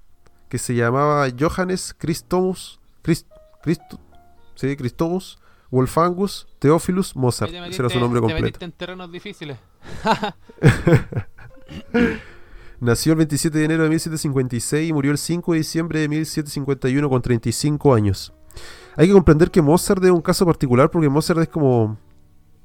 que 0.48 0.60
se 0.60 0.76
llamaba 0.76 1.26
Johannes 1.38 1.96
Christomus, 1.98 2.80
Christ, 3.02 3.28
Christo- 3.64 4.00
sí, 4.54 4.76
Christomus 4.78 5.40
Wolfangus 5.72 6.48
Theophilus 6.60 7.16
Mozart. 7.16 7.50
Te 7.52 7.68
Ese 7.68 7.82
era 7.82 7.90
su 7.90 8.00
nombre 8.00 8.20
Te 8.20 8.28
completo. 8.28 8.44
metiste 8.44 8.66
en 8.66 8.72
terrenos 8.74 9.12
difíciles. 9.12 9.58
Nació 12.80 13.14
el 13.14 13.18
27 13.18 13.58
de 13.58 13.66
enero 13.66 13.84
de 13.84 13.90
1756 13.90 14.90
y 14.90 14.94
murió 14.94 15.12
el 15.12 15.18
5 15.18 15.52
de 15.54 15.58
diciembre 15.60 16.00
de 16.00 16.08
1751 16.10 17.10
con 17.10 17.22
35 17.22 17.94
años. 17.94 18.34
Hay 18.98 19.08
que 19.08 19.14
comprender 19.14 19.52
que 19.52 19.62
Mozart 19.62 20.04
es 20.04 20.12
un 20.12 20.22
caso 20.22 20.46
particular 20.46 20.90
porque 20.92 21.08
Mozart 21.10 21.40
es 21.42 21.48
como 21.50 21.98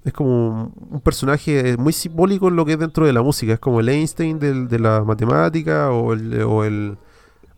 es 0.07 0.12
como 0.12 0.72
un 0.90 1.00
personaje 1.00 1.76
muy 1.76 1.92
simbólico 1.92 2.48
en 2.48 2.57
lo 2.57 2.64
que 2.64 2.74
es 2.74 2.78
dentro 2.78 3.04
de 3.07 3.12
la 3.12 3.22
música. 3.22 3.52
Es 3.54 3.59
como 3.59 3.80
el 3.80 3.88
Einstein 3.88 4.38
del- 4.38 4.68
de 4.68 4.78
la 4.78 5.02
matemática 5.02 5.90
o 5.90 6.12
el, 6.12 6.42
o 6.42 6.64
el, 6.64 6.96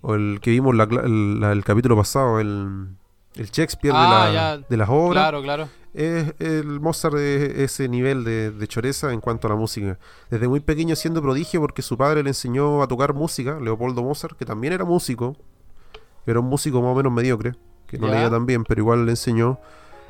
o 0.00 0.14
el 0.14 0.38
que 0.40 0.50
vimos 0.50 0.74
la 0.74 0.84
el, 0.84 1.40
la- 1.40 1.52
el 1.52 1.62
capítulo 1.62 1.94
pasado, 1.96 2.40
el, 2.40 2.88
el 3.34 3.46
Shakespeare 3.50 3.94
Ah, 3.96 4.26
de, 4.28 4.32
la- 4.32 4.32
ya. 4.32 4.66
de 4.68 4.76
las 4.78 4.88
obras. 4.88 5.12
Claro, 5.22 5.42
claro. 5.42 5.68
Es 5.92 6.34
el 6.38 6.80
Mozart 6.80 7.14
de 7.16 7.64
ese 7.64 7.88
nivel 7.88 8.22
de, 8.24 8.50
de 8.50 8.66
choreza 8.68 9.12
en 9.12 9.20
cuanto 9.20 9.46
a 9.46 9.50
la 9.50 9.56
música. 9.56 9.98
Desde 10.30 10.46
muy 10.48 10.60
pequeño 10.60 10.94
siendo 10.96 11.20
prodigio 11.20 11.60
porque 11.60 11.82
su 11.82 11.96
padre 11.98 12.22
le 12.22 12.30
enseñó 12.30 12.82
a 12.82 12.88
tocar 12.88 13.14
música, 13.14 13.58
Leopoldo 13.60 14.02
Mozart, 14.02 14.36
que 14.38 14.44
también 14.44 14.72
era 14.72 14.84
músico, 14.84 15.36
era 16.26 16.40
un 16.40 16.46
músico 16.46 16.80
más 16.82 16.92
o 16.92 16.94
menos 16.94 17.12
mediocre, 17.12 17.54
que 17.86 17.98
no 17.98 18.06
Ya. 18.06 18.14
leía 18.14 18.30
tan 18.30 18.46
bien, 18.46 18.64
pero 18.64 18.80
igual 18.80 19.04
le 19.06 19.12
enseñó. 19.12 19.58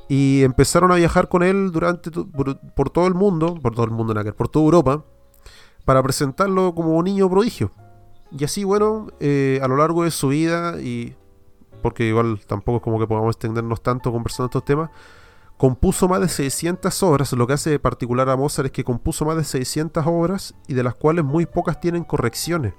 Y 0.09 0.43
empezaron 0.43 0.91
a 0.91 0.97
viajar 0.97 1.29
con 1.29 1.43
él 1.43 1.71
durante 1.71 2.11
por, 2.11 2.91
todo 2.91 3.07
el 3.07 3.15
mundo, 3.15 3.55
por 3.61 3.75
todo 3.75 3.85
el 3.85 3.91
mundo, 3.91 4.15
ver, 4.15 4.35
por 4.35 4.49
toda 4.49 4.65
Europa, 4.65 5.05
para 5.85 6.03
presentarlo 6.03 6.75
como 6.75 6.97
un 6.97 7.05
niño 7.05 7.29
prodigio. 7.29 7.73
y 8.31 8.45
así, 8.45 8.65
bueno, 8.65 9.09
eh, 9.21 9.61
a 9.63 9.69
lo 9.69 9.77
largo 9.77 10.05
de 10.05 10.11
su 10.11 10.29
vida, 10.29 10.81
y 10.81 11.15
porque 11.83 12.05
igual 12.05 12.41
tampoco 12.47 12.79
es 12.79 12.83
como 12.83 12.99
que 12.99 13.07
podamos 13.07 13.35
extendernos 13.35 13.83
tanto 13.83 14.11
conversando 14.11 14.47
estos 14.47 14.65
temas, 14.65 14.91
compuso 15.59 16.09
más 16.09 16.21
de 16.21 16.29
600 16.29 17.03
obras. 17.03 17.33
Lo 17.33 17.47
que 17.47 17.53
hace 17.53 17.79
particular 17.79 18.29
a 18.31 18.37
Mozart 18.37 18.67
es 18.67 18.73
que 18.73 18.85
compuso 18.85 19.27
más 19.27 19.37
de 19.37 19.45
600 19.45 20.07
obras 20.07 20.55
y 20.67 20.75
de 20.75 20.83
las 20.83 20.95
cuales 20.95 21.25
muy 21.25 21.47
pocas 21.47 21.81
tienen 21.81 22.05
correcciones. 22.05 22.75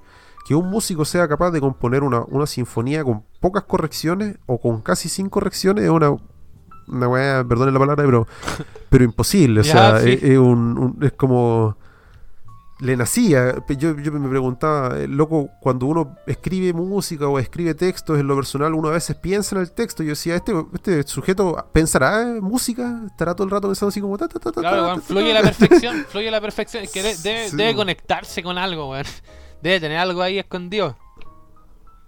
Que 0.46 0.54
un 0.54 0.68
músico 0.70 1.04
sea 1.04 1.28
capaz 1.28 1.50
de 1.50 1.60
componer 1.60 2.02
una, 2.02 2.22
una 2.22 2.46
sinfonía 2.46 3.04
con 3.04 3.24
pocas 3.40 3.64
correcciones 3.64 4.38
o 4.46 4.58
con 4.58 4.80
casi 4.80 5.08
sin 5.08 5.28
correcciones 5.28 5.84
es 5.84 5.90
una, 5.90 6.16
una 6.90 7.08
weá, 7.08 7.44
perdone 7.44 7.72
la 7.72 7.78
palabra, 7.78 8.04
pero, 8.04 8.26
pero 8.88 9.04
imposible. 9.04 9.60
O 9.60 9.64
sea, 9.64 10.00
sí. 10.00 10.10
es, 10.12 10.22
es 10.22 10.38
un- 10.38 10.78
un- 10.78 10.98
es 11.04 11.12
como. 11.12 11.76
Le 12.82 12.96
nacía. 12.96 13.56
Yo, 13.76 13.94
yo 13.98 14.10
me 14.10 14.26
preguntaba, 14.26 14.96
eh, 14.98 15.06
loco, 15.06 15.50
cuando 15.60 15.84
uno 15.84 16.16
escribe 16.26 16.72
música 16.72 17.28
o 17.28 17.38
escribe 17.38 17.74
textos 17.74 18.18
en 18.18 18.26
lo 18.26 18.34
personal, 18.34 18.72
uno 18.72 18.88
a 18.88 18.92
veces 18.92 19.16
piensa 19.16 19.54
en 19.54 19.60
el 19.60 19.72
texto. 19.72 20.02
Yo 20.02 20.08
decía, 20.10 20.34
este, 20.34 20.54
este 20.72 21.02
sujeto 21.02 21.62
pensará 21.74 22.22
en 22.22 22.42
música, 22.42 23.02
estará 23.06 23.34
todo 23.34 23.44
el 23.44 23.50
rato 23.50 23.68
pensando 23.68 23.90
así 23.90 24.00
como. 24.00 24.16
Ta, 24.16 24.28
ta, 24.28 24.38
ta, 24.38 24.50
ta, 24.50 24.60
Claro, 24.62 24.84
weón, 24.86 25.02
fluye 25.02 25.34
la 25.34 25.42
perfección, 25.42 26.06
fluye 26.08 26.30
la 26.30 26.40
perfección. 26.40 26.82
Es 26.84 26.90
que 26.90 27.02
de- 27.02 27.16
debe, 27.18 27.48
Sí, 27.50 27.56
debe 27.58 27.74
conectarse 27.74 28.42
con 28.42 28.56
algo, 28.56 28.90
weón. 28.92 29.04
Debe 29.62 29.78
tener 29.78 29.98
algo 29.98 30.22
ahí 30.22 30.38
escondido. 30.38 30.96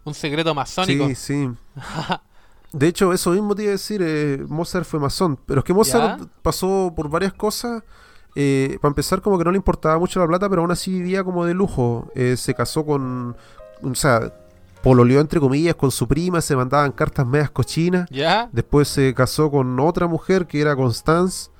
Un 0.04 0.14
secreto 0.14 0.54
masónico. 0.54 1.06
Sí, 1.08 1.14
sí. 1.14 1.50
De 2.72 2.88
hecho, 2.88 3.12
eso 3.12 3.30
mismo 3.32 3.54
te 3.54 3.62
iba 3.64 3.70
a 3.70 3.72
decir, 3.72 4.00
eh, 4.02 4.44
Mozart 4.48 4.86
fue 4.86 4.98
masón, 4.98 5.38
pero 5.46 5.60
es 5.60 5.64
que 5.64 5.74
Mozart 5.74 6.20
¿Ya? 6.20 6.26
pasó 6.42 6.92
por 6.96 7.08
varias 7.10 7.32
cosas. 7.34 7.82
eh, 8.34 8.78
para 8.80 8.90
empezar, 8.90 9.20
como 9.20 9.36
que 9.36 9.44
no 9.44 9.50
le 9.50 9.58
importaba 9.58 9.98
mucho 9.98 10.18
la 10.18 10.26
plata, 10.26 10.48
pero 10.48 10.62
aún 10.62 10.70
así 10.70 10.90
vivía 10.90 11.22
como 11.22 11.44
de 11.44 11.52
lujo. 11.54 12.10
Eh, 12.14 12.36
se 12.38 12.54
casó 12.54 12.84
con, 12.86 13.36
o 13.82 13.94
sea, 13.94 14.32
pololeó 14.82 15.20
entre 15.20 15.38
comillas 15.38 15.74
con 15.74 15.90
su 15.90 16.08
prima, 16.08 16.40
se 16.40 16.56
mandaban 16.56 16.92
cartas 16.92 17.26
medias 17.26 17.50
cochinas. 17.50 18.08
¿Ya? 18.10 18.48
Después 18.52 18.88
se 18.88 19.12
casó 19.14 19.50
con 19.50 19.78
otra 19.80 20.06
mujer 20.06 20.46
que 20.46 20.60
era 20.60 20.74
Constance, 20.74 21.50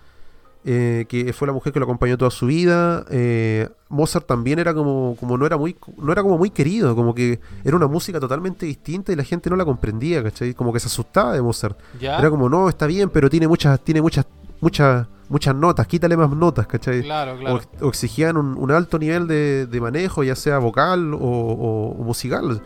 eh, 0.65 1.07
que 1.09 1.33
fue 1.33 1.47
la 1.49 1.53
mujer 1.53 1.73
que 1.73 1.79
lo 1.81 1.85
acompañó 1.85 2.17
toda 2.17 2.31
su 2.31 2.47
vida. 2.47 3.05
Eh, 3.11 3.69
Mozart 3.89 4.27
también 4.27 4.59
era 4.59 4.73
como, 4.75 5.17
como 5.19 5.37
no 5.37 5.45
era 5.47 5.57
muy, 5.57 5.77
no 5.99 6.13
era 6.13 6.23
como 6.23 6.39
muy 6.39 6.51
querido, 6.51 6.95
como 6.95 7.15
que 7.15 7.41
era 7.65 7.77
una 7.77 7.87
música 7.89 8.21
totalmente 8.21 8.65
distinta 8.67 9.13
y 9.13 9.17
la 9.17 9.25
gente 9.25 9.51
no 9.51 9.57
la 9.57 9.65
comprendía, 9.65 10.23
¿cachai? 10.23 10.55
Como 10.55 10.73
que 10.73 10.81
se 10.81 10.87
asustaba 10.87 11.33
de 11.35 11.43
Mozart. 11.43 11.79
¿Ya? 12.01 12.19
Era 12.19 12.31
como, 12.31 12.49
no, 12.49 12.69
está 12.69 12.87
bien, 12.87 13.11
pero 13.11 13.29
tiene 13.29 13.49
muchas, 13.49 13.81
tiene 13.81 14.01
muchas, 14.01 14.25
muchas, 14.61 15.07
muchas 15.29 15.55
notas, 15.55 15.87
quítale 15.87 16.17
más 16.17 16.31
notas, 16.31 16.67
¿cachai? 16.67 17.03
Claro, 17.03 17.35
O, 17.35 17.39
claro. 17.39 17.61
o 17.81 17.89
exigían 17.89 18.37
un, 18.37 18.57
un 18.57 18.71
alto 18.71 18.99
nivel 18.99 19.27
de, 19.27 19.67
de 19.67 19.81
manejo, 19.81 20.23
ya 20.23 20.37
sea 20.37 20.59
vocal 20.59 21.13
o, 21.15 21.19
o- 21.19 21.91
o 21.99 22.03
musical. 22.05 22.61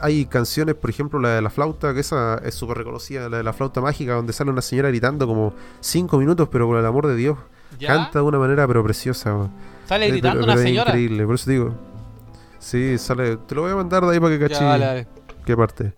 Hay 0.00 0.24
canciones, 0.26 0.74
por 0.74 0.88
ejemplo, 0.90 1.18
la 1.20 1.30
de 1.36 1.42
la 1.42 1.50
flauta, 1.50 1.92
que 1.92 2.00
esa 2.00 2.40
es 2.44 2.54
súper 2.54 2.78
reconocida, 2.78 3.28
la 3.28 3.36
de 3.38 3.42
la 3.42 3.52
flauta 3.52 3.80
mágica, 3.80 4.14
donde 4.14 4.32
sale 4.32 4.50
una 4.50 4.62
señora 4.62 4.88
gritando 4.88 5.26
como 5.26 5.52
cinco 5.80 6.16
minutos, 6.18 6.48
pero 6.50 6.66
por 6.66 6.78
el 6.78 6.86
amor 6.86 7.06
de 7.06 7.16
Dios, 7.16 7.36
¿Ya? 7.78 7.88
canta 7.88 8.20
de 8.20 8.24
una 8.24 8.38
manera 8.38 8.66
pero 8.66 8.82
preciosa. 8.82 9.50
Sale 9.86 10.06
Eh, 10.06 10.10
gritando 10.10 10.40
pero- 10.40 10.52
una 10.52 10.54
es 10.62 10.66
señora. 10.66 10.90
increíble, 10.90 11.26
por 11.26 11.34
eso 11.34 11.50
digo. 11.50 11.74
Sí, 12.58 12.96
sale, 12.96 13.36
te 13.36 13.54
lo 13.54 13.62
voy 13.62 13.72
a 13.72 13.76
mandar 13.76 14.04
de 14.06 14.12
ahí 14.14 14.20
para 14.20 14.38
que 14.38 14.48
caché 14.48 15.06
qué 15.44 15.54
parte. 15.56 15.92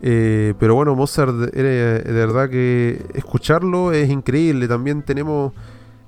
Eh, 0.00 0.54
pero 0.58 0.74
bueno, 0.74 0.94
Mozart 0.96 1.54
era 1.54 1.68
de 1.68 2.12
verdad 2.12 2.48
que 2.48 3.04
escucharlo 3.14 3.92
es 3.92 4.08
increíble. 4.10 4.66
También 4.66 5.02
tenemos 5.02 5.52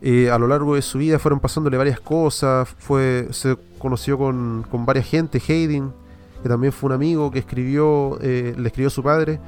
eh, 0.00 0.30
a 0.30 0.38
lo 0.38 0.48
largo 0.48 0.74
de 0.74 0.82
su 0.82 0.98
vida 0.98 1.18
fueron 1.18 1.38
pasándole 1.38 1.76
varias 1.76 2.00
cosas. 2.00 2.68
Fue 2.78 3.28
se 3.30 3.56
conoció 3.78 4.16
con, 4.18 4.64
con 4.70 4.84
varias 4.86 5.06
gente, 5.06 5.40
Haydn, 5.46 5.92
que 6.44 6.50
también 6.50 6.74
fue 6.74 6.88
un 6.88 6.92
amigo 6.92 7.30
que 7.30 7.38
escribió, 7.38 8.18
eh, 8.20 8.54
le 8.54 8.66
escribió 8.66 8.90
su 8.90 9.02
padre. 9.02 9.40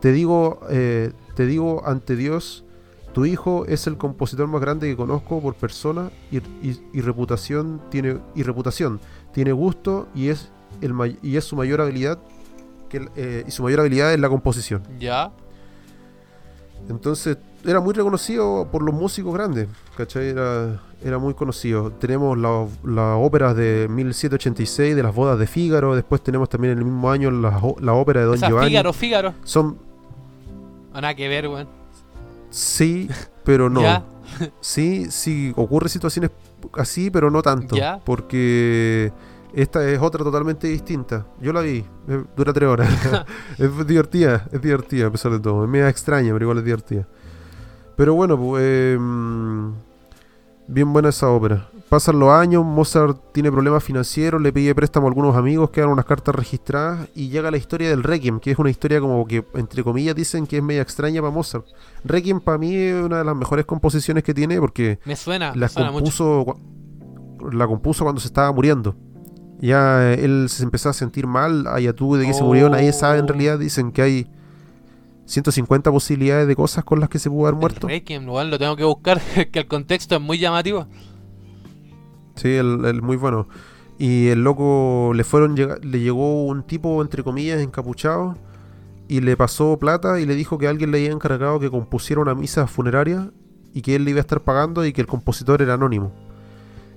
Te 0.00 0.10
digo, 0.10 0.58
eh, 0.68 1.12
te 1.36 1.46
digo 1.46 1.86
ante 1.86 2.16
Dios, 2.16 2.64
tu 3.12 3.26
hijo 3.26 3.64
es 3.66 3.86
el 3.86 3.96
compositor 3.96 4.48
más 4.48 4.60
grande 4.60 4.88
que 4.88 4.96
conozco 4.96 5.40
por 5.40 5.54
persona 5.54 6.10
y, 6.32 7.00
reputación 7.00 7.80
tiene 7.90 8.18
y 8.34 8.42
reputación 8.42 8.98
tiene 9.32 9.52
gusto 9.52 10.08
y 10.16 10.30
es 10.30 10.50
el 10.80 11.16
y 11.22 11.36
es 11.36 11.44
su 11.44 11.54
mayor 11.54 11.80
habilidad 11.80 12.18
que 12.88 13.08
eh, 13.14 13.44
y 13.46 13.50
su 13.52 13.62
mayor 13.62 13.78
habilidad 13.78 14.12
es 14.12 14.18
la 14.18 14.28
composición. 14.28 14.82
¿Ya? 14.98 15.30
Entonces 16.88 17.36
era 17.64 17.80
muy 17.80 17.92
reconocido 17.94 18.68
por 18.70 18.82
los 18.82 18.94
músicos 18.94 19.34
grandes, 19.34 19.68
¿cachai? 19.96 20.28
Era, 20.28 20.80
era 21.04 21.18
muy 21.18 21.34
conocido. 21.34 21.90
Tenemos 21.90 22.38
la- 22.38 22.66
las 22.84 23.16
óperas 23.18 23.56
de 23.56 23.88
1786, 23.90 24.94
de 24.94 25.02
las 25.02 25.14
bodas 25.14 25.38
de 25.38 25.46
Fígaro, 25.46 25.94
después 25.96 26.22
tenemos 26.22 26.48
también 26.48 26.72
en 26.72 26.78
el 26.78 26.84
mismo 26.84 27.10
año 27.10 27.30
la, 27.30 27.60
la 27.80 27.92
ópera 27.94 28.20
de 28.20 28.26
Don 28.26 28.34
Esa 28.36 28.48
Giovanni. 28.48 28.68
Fígaro, 28.68 28.92
Fígaro. 28.92 29.34
Son, 29.42 29.78
O 30.94 31.00
nada 31.00 31.14
que 31.14 31.28
ver, 31.28 31.48
weón. 31.48 31.68
sí, 32.50 33.08
pero 33.44 33.68
no. 33.68 33.82
¿Ya? 33.82 34.04
Sí, 34.60 35.06
sí, 35.10 35.52
ocurre 35.56 35.88
situaciones 35.88 36.30
así, 36.74 37.10
pero 37.10 37.30
no 37.30 37.42
tanto. 37.42 37.76
Ya. 37.76 38.00
Porque 38.04 39.12
esta 39.56 39.88
es 39.88 39.98
otra 40.00 40.22
totalmente 40.22 40.68
distinta. 40.68 41.26
Yo 41.40 41.50
la 41.50 41.62
vi, 41.62 41.82
eh, 42.08 42.24
dura 42.36 42.52
tres 42.52 42.68
horas. 42.68 42.88
es 43.58 43.86
divertida, 43.86 44.46
es 44.52 44.60
divertida 44.60 45.06
a 45.06 45.10
pesar 45.10 45.32
de 45.32 45.40
todo. 45.40 45.64
Es 45.64 45.70
media 45.70 45.88
extraña, 45.88 46.32
pero 46.34 46.44
igual 46.44 46.58
es 46.58 46.64
divertida. 46.64 47.08
Pero 47.96 48.14
bueno, 48.14 48.38
pues, 48.38 48.62
eh, 48.62 48.98
mm, 49.00 49.70
bien 50.68 50.92
buena 50.92 51.08
esa 51.08 51.30
ópera. 51.30 51.70
Pasan 51.88 52.18
los 52.18 52.28
años, 52.28 52.66
Mozart 52.66 53.32
tiene 53.32 53.50
problemas 53.50 53.82
financieros, 53.82 54.42
le 54.42 54.52
pide 54.52 54.74
préstamo 54.74 55.06
a 55.06 55.08
algunos 55.08 55.34
amigos, 55.34 55.70
quedan 55.70 55.88
unas 55.88 56.04
cartas 56.04 56.34
registradas 56.34 57.08
y 57.14 57.30
llega 57.30 57.50
la 57.50 57.56
historia 57.56 57.88
del 57.88 58.02
Requiem, 58.02 58.40
que 58.40 58.50
es 58.50 58.58
una 58.58 58.68
historia 58.68 59.00
como 59.00 59.26
que, 59.26 59.42
entre 59.54 59.82
comillas, 59.82 60.14
dicen 60.14 60.46
que 60.46 60.58
es 60.58 60.62
media 60.62 60.82
extraña 60.82 61.22
para 61.22 61.32
Mozart. 61.32 61.64
Requiem 62.04 62.40
para 62.40 62.58
mí 62.58 62.74
es 62.74 63.02
una 63.02 63.18
de 63.18 63.24
las 63.24 63.36
mejores 63.36 63.64
composiciones 63.64 64.22
que 64.22 64.34
tiene 64.34 64.60
porque 64.60 64.98
Me 65.06 65.16
suena, 65.16 65.54
me 65.54 65.66
suena 65.66 65.90
mucho. 65.90 66.04
compuso, 66.04 66.60
la 67.52 67.66
compuso 67.66 68.04
cuando 68.04 68.20
se 68.20 68.26
estaba 68.26 68.52
muriendo. 68.52 68.94
Ya 69.60 70.12
eh, 70.12 70.24
él 70.24 70.48
se 70.48 70.62
empezó 70.62 70.90
a 70.90 70.92
sentir 70.92 71.26
mal, 71.26 71.66
allá 71.66 71.92
tú 71.94 72.16
de 72.16 72.26
que 72.26 72.34
se 72.34 72.42
murió, 72.42 72.68
nadie 72.68 72.92
sabe 72.92 73.18
en 73.18 73.28
realidad, 73.28 73.58
dicen 73.58 73.90
que 73.90 74.02
hay 74.02 74.26
150 75.24 75.90
posibilidades 75.90 76.46
de 76.46 76.54
cosas 76.54 76.84
con 76.84 77.00
las 77.00 77.08
que 77.08 77.18
se 77.18 77.30
pudo 77.30 77.46
haber 77.46 77.58
muerto. 77.58 77.88
Requiem, 77.88 78.26
lo 78.26 78.58
tengo 78.58 78.76
que 78.76 78.84
buscar, 78.84 79.20
que 79.52 79.58
el 79.60 79.66
contexto 79.66 80.16
es 80.16 80.20
muy 80.20 80.38
llamativo. 80.38 80.86
Sí, 82.36 82.48
el, 82.48 82.84
el 82.84 83.02
muy 83.02 83.16
bueno. 83.16 83.48
Y 83.98 84.28
el 84.28 84.44
loco 84.44 85.12
le 85.14 85.24
fueron 85.24 85.54
le 85.54 86.00
llegó 86.00 86.44
un 86.44 86.62
tipo 86.62 87.00
entre 87.00 87.22
comillas 87.22 87.62
encapuchado 87.62 88.36
y 89.08 89.20
le 89.20 89.36
pasó 89.36 89.78
plata 89.78 90.20
y 90.20 90.26
le 90.26 90.34
dijo 90.34 90.58
que 90.58 90.68
alguien 90.68 90.90
le 90.90 90.98
había 90.98 91.12
encargado 91.12 91.58
que 91.60 91.70
compusiera 91.70 92.20
una 92.20 92.34
misa 92.34 92.66
funeraria 92.66 93.30
y 93.72 93.82
que 93.82 93.94
él 93.94 94.04
le 94.04 94.10
iba 94.10 94.18
a 94.18 94.20
estar 94.20 94.42
pagando 94.42 94.84
y 94.84 94.92
que 94.92 95.00
el 95.00 95.06
compositor 95.06 95.62
era 95.62 95.74
anónimo. 95.74 96.12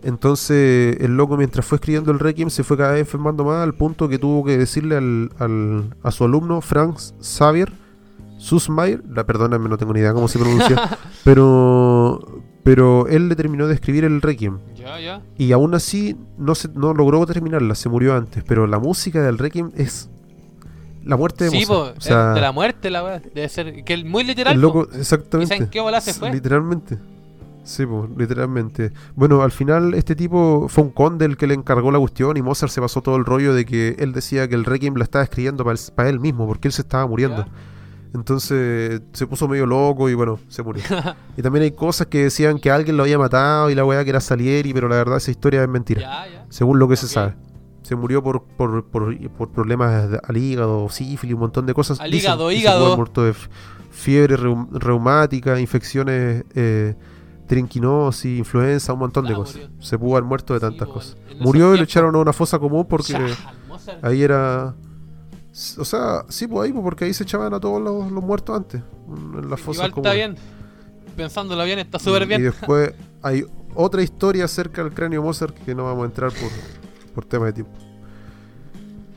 Entonces 0.04 0.98
el 1.02 1.18
loco 1.18 1.36
mientras 1.38 1.66
fue 1.66 1.76
escribiendo 1.78 2.12
el 2.12 2.20
Requiem 2.20 2.50
se 2.50 2.64
fue 2.64 2.78
cada 2.78 2.92
vez 2.94 3.02
enfermando 3.02 3.44
más 3.44 3.64
al 3.64 3.74
punto 3.74 4.08
que 4.08 4.18
tuvo 4.20 4.46
que 4.46 4.58
decirle 4.58 4.96
al, 4.96 5.30
al- 5.40 5.96
a 6.04 6.12
su 6.12 6.24
alumno 6.24 6.62
Frank 6.62 6.98
Xavier 7.22 7.72
Susmayer, 8.38 9.04
la 9.10 9.26
perdóname 9.26 9.68
no 9.68 9.78
tengo 9.78 9.92
ni 9.94 10.00
idea 10.00 10.14
cómo 10.14 10.30
se 10.30 10.40
pronuncia, 10.40 10.98
pero 11.26 12.42
pero 12.64 13.08
él 13.08 13.28
le 13.30 13.36
terminó 13.36 13.68
de 13.68 13.74
escribir 13.74 14.04
el 14.06 14.22
Requiem. 14.22 14.60
Ya, 14.76 15.00
ya. 15.00 15.22
Y 15.38 15.52
aún 15.54 15.74
así 15.76 16.16
no, 16.38 16.54
se, 16.56 16.70
no 16.70 16.94
logró 16.94 17.26
terminarla, 17.26 17.74
se 17.76 17.90
murió 17.90 18.16
antes. 18.16 18.44
Pero 18.46 18.68
la 18.68 18.78
música 18.80 19.22
del 19.24 19.38
Requiem 19.40 19.72
es 19.76 20.10
la 21.04 21.18
muerte 21.18 21.46
de 21.46 21.50
Sí, 21.52 21.66
po, 21.66 21.74
Mozart. 21.80 21.98
O 21.98 22.02
sea, 22.02 22.30
es 22.30 22.36
de 22.36 22.42
la 22.42 22.52
muerte 22.52 22.90
la 22.90 23.04
weá. 23.04 23.20
Debe 23.34 23.50
ser 23.50 23.84
que 23.84 24.04
muy 24.04 24.24
literal. 24.24 24.54
el 24.56 24.62
po. 24.62 24.68
loco, 24.68 24.90
exactamente. 24.94 25.56
¿Y 25.56 25.58
saben 25.58 25.72
qué 25.72 25.80
bola 25.82 26.00
se 26.00 26.14
fue? 26.14 26.32
Literalmente. 26.32 26.98
Sí, 27.64 27.86
po, 27.86 28.08
literalmente. 28.18 28.92
Bueno, 29.16 29.44
al 29.44 29.52
final 29.52 29.94
este 29.94 30.16
tipo 30.16 30.68
fue 30.70 30.84
un 30.86 30.90
conde 30.92 31.26
el 31.26 31.38
que 31.38 31.46
le 31.48 31.54
encargó 31.54 31.92
la 31.92 32.00
cuestión 32.00 32.36
y 32.38 32.42
Mozart 32.42 32.72
se 32.72 32.82
pasó 32.82 33.02
todo 33.02 33.16
el 33.18 33.26
rollo 33.26 33.54
de 33.54 33.66
que 33.66 33.96
él 34.00 34.12
decía 34.14 34.48
que 34.48 34.56
el 34.56 34.66
Requiem 34.66 34.96
la 34.96 35.04
estaba 35.04 35.24
escribiendo 35.24 35.64
para 35.96 36.10
él 36.10 36.20
mismo, 36.20 36.48
porque 36.48 36.68
él 36.68 36.72
se 36.74 36.82
estaba 36.82 37.06
muriendo. 37.06 37.46
Ya. 37.46 37.52
Entonces 38.16 39.02
se 39.14 39.28
puso 39.28 39.48
medio 39.48 39.68
loco 39.68 40.10
y 40.10 40.16
bueno, 40.16 40.40
se 40.48 40.64
murió. 40.64 40.84
y 41.38 41.42
también 41.44 41.64
hay 41.64 41.72
cosas 41.72 42.08
que 42.08 42.24
decían 42.24 42.58
que 42.58 42.72
alguien 42.72 42.98
lo 42.98 43.04
había 43.04 43.20
matado 43.20 43.70
y 43.70 43.76
la 43.76 43.86
weá 43.86 44.04
que 44.04 44.10
era 44.10 44.20
Salieri, 44.20 44.74
pero 44.74 44.88
la 44.90 44.96
verdad 44.96 45.18
esa 45.18 45.30
historia 45.30 45.62
es 45.62 45.70
mentira. 45.70 46.02
Ya, 46.02 46.28
ya. 46.28 46.46
según 46.50 46.80
lo 46.80 46.88
que 46.88 46.96
se 46.96 47.08
sabe. 47.08 47.36
Se 47.84 47.96
murió 47.96 48.24
por, 48.24 48.44
por, 48.44 48.84
por, 48.86 49.16
por 49.32 49.52
problemas 49.52 50.10
de- 50.12 50.20
al 50.24 50.38
hígado, 50.38 50.90
sífilis, 50.90 51.36
un 51.36 51.42
montón 51.42 51.66
de 51.68 51.74
cosas. 51.76 52.00
Al 52.00 52.10
Dicen 52.10 52.30
hígado, 52.32 52.52
hígado. 52.52 52.96
muerto 52.98 53.24
de 53.24 53.34
fiebre 53.92 54.38
reum- 54.38 54.68
reumática, 54.72 55.60
infecciones, 55.60 56.44
eh, 56.56 56.96
trinquinosis, 57.50 58.38
influenza, 58.40 58.94
un 58.94 59.00
montón 59.00 59.26
de 59.26 59.34
Ah, 59.34 59.38
cosas. 59.38 59.56
murió. 59.58 59.70
Se 59.82 59.98
pudo 59.98 60.12
haber 60.14 60.24
muerto 60.24 60.54
de 60.54 60.60
tantas 60.60 60.88
cosas. 60.88 61.18
Murió 61.40 61.74
y 61.74 61.78
lo 61.80 61.84
echaron 61.84 62.16
a 62.16 62.20
una 62.20 62.32
fosa 62.32 62.60
común 62.60 62.86
porque 62.88 63.16
ahí 64.04 64.22
era... 64.22 64.74
O 65.78 65.84
sea, 65.84 66.24
sí, 66.30 66.48
pues 66.48 66.68
ahí, 66.68 66.72
pues, 66.72 66.84
porque 66.84 67.06
ahí 67.06 67.14
se 67.14 67.24
echaban 67.24 67.54
a 67.54 67.60
todos 67.60 67.82
los, 67.82 68.12
los 68.12 68.24
muertos 68.24 68.56
antes. 68.56 68.82
En 69.10 69.50
las 69.50 69.60
fosas 69.60 69.88
Igual 69.88 70.06
está 70.06 70.14
bien. 70.14 70.36
Pensándolo 71.18 71.64
bien, 71.66 71.80
está 71.80 72.00
súper 72.00 72.22
Y 72.22 72.26
bien. 72.28 72.44
después 72.44 72.94
hay 73.24 73.44
otra 73.76 74.02
historia 74.04 74.46
acerca 74.46 74.84
del 74.84 74.94
cráneo 74.94 75.22
Mozart 75.24 75.56
que 75.66 75.74
no 75.76 75.84
vamos 75.86 76.04
a 76.04 76.06
entrar 76.06 76.32
por, 76.32 76.50
por 77.16 77.26
tema 77.26 77.48
de 77.48 77.54
tiempo. 77.54 77.72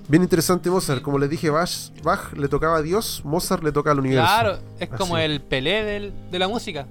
Bien 0.09 0.23
interesante 0.23 0.69
Mozart. 0.71 1.03
Como 1.03 1.19
les 1.19 1.31
dije, 1.31 1.49
Bach, 1.51 1.71
Bach 2.03 2.33
le 2.33 2.49
tocaba 2.49 2.79
a 2.79 2.83
Dios, 2.83 3.23
Mozart 3.25 3.63
le 3.63 3.71
toca 3.73 3.91
al 3.93 4.01
universo. 4.01 4.25
Claro, 4.27 4.59
es 4.81 4.89
como 4.89 5.17
Así. 5.17 5.25
el 5.27 5.41
Pelé 5.43 5.85
del- 5.85 6.13
de 6.31 6.39
la 6.39 6.49
música. 6.49 6.87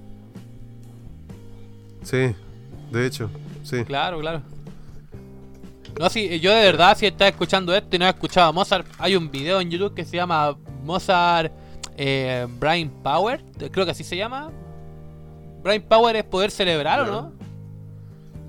Sí, 2.03 2.35
de 2.91 3.05
hecho, 3.05 3.29
sí. 3.63 3.83
Claro, 3.83 4.19
claro. 4.19 4.41
No, 5.99 6.09
sí, 6.09 6.39
yo 6.39 6.53
de 6.53 6.61
verdad, 6.61 6.97
si 6.97 7.05
estás 7.05 7.29
escuchando 7.29 7.75
esto 7.75 7.95
y 7.95 7.99
no 7.99 8.05
has 8.05 8.13
escuchado 8.13 8.49
a 8.49 8.51
Mozart, 8.51 8.87
hay 8.97 9.15
un 9.15 9.29
video 9.29 9.59
en 9.59 9.69
YouTube 9.69 9.93
que 9.93 10.05
se 10.05 10.17
llama 10.17 10.55
Mozart 10.83 11.51
eh, 11.97 12.47
Brain 12.59 12.89
Power, 13.03 13.43
creo 13.71 13.85
que 13.85 13.91
así 13.91 14.03
se 14.03 14.17
llama. 14.17 14.51
Brain 15.63 15.81
Power 15.83 16.15
es 16.15 16.23
poder 16.23 16.49
celebrar, 16.49 17.01
¿o 17.01 17.05
no? 17.05 17.41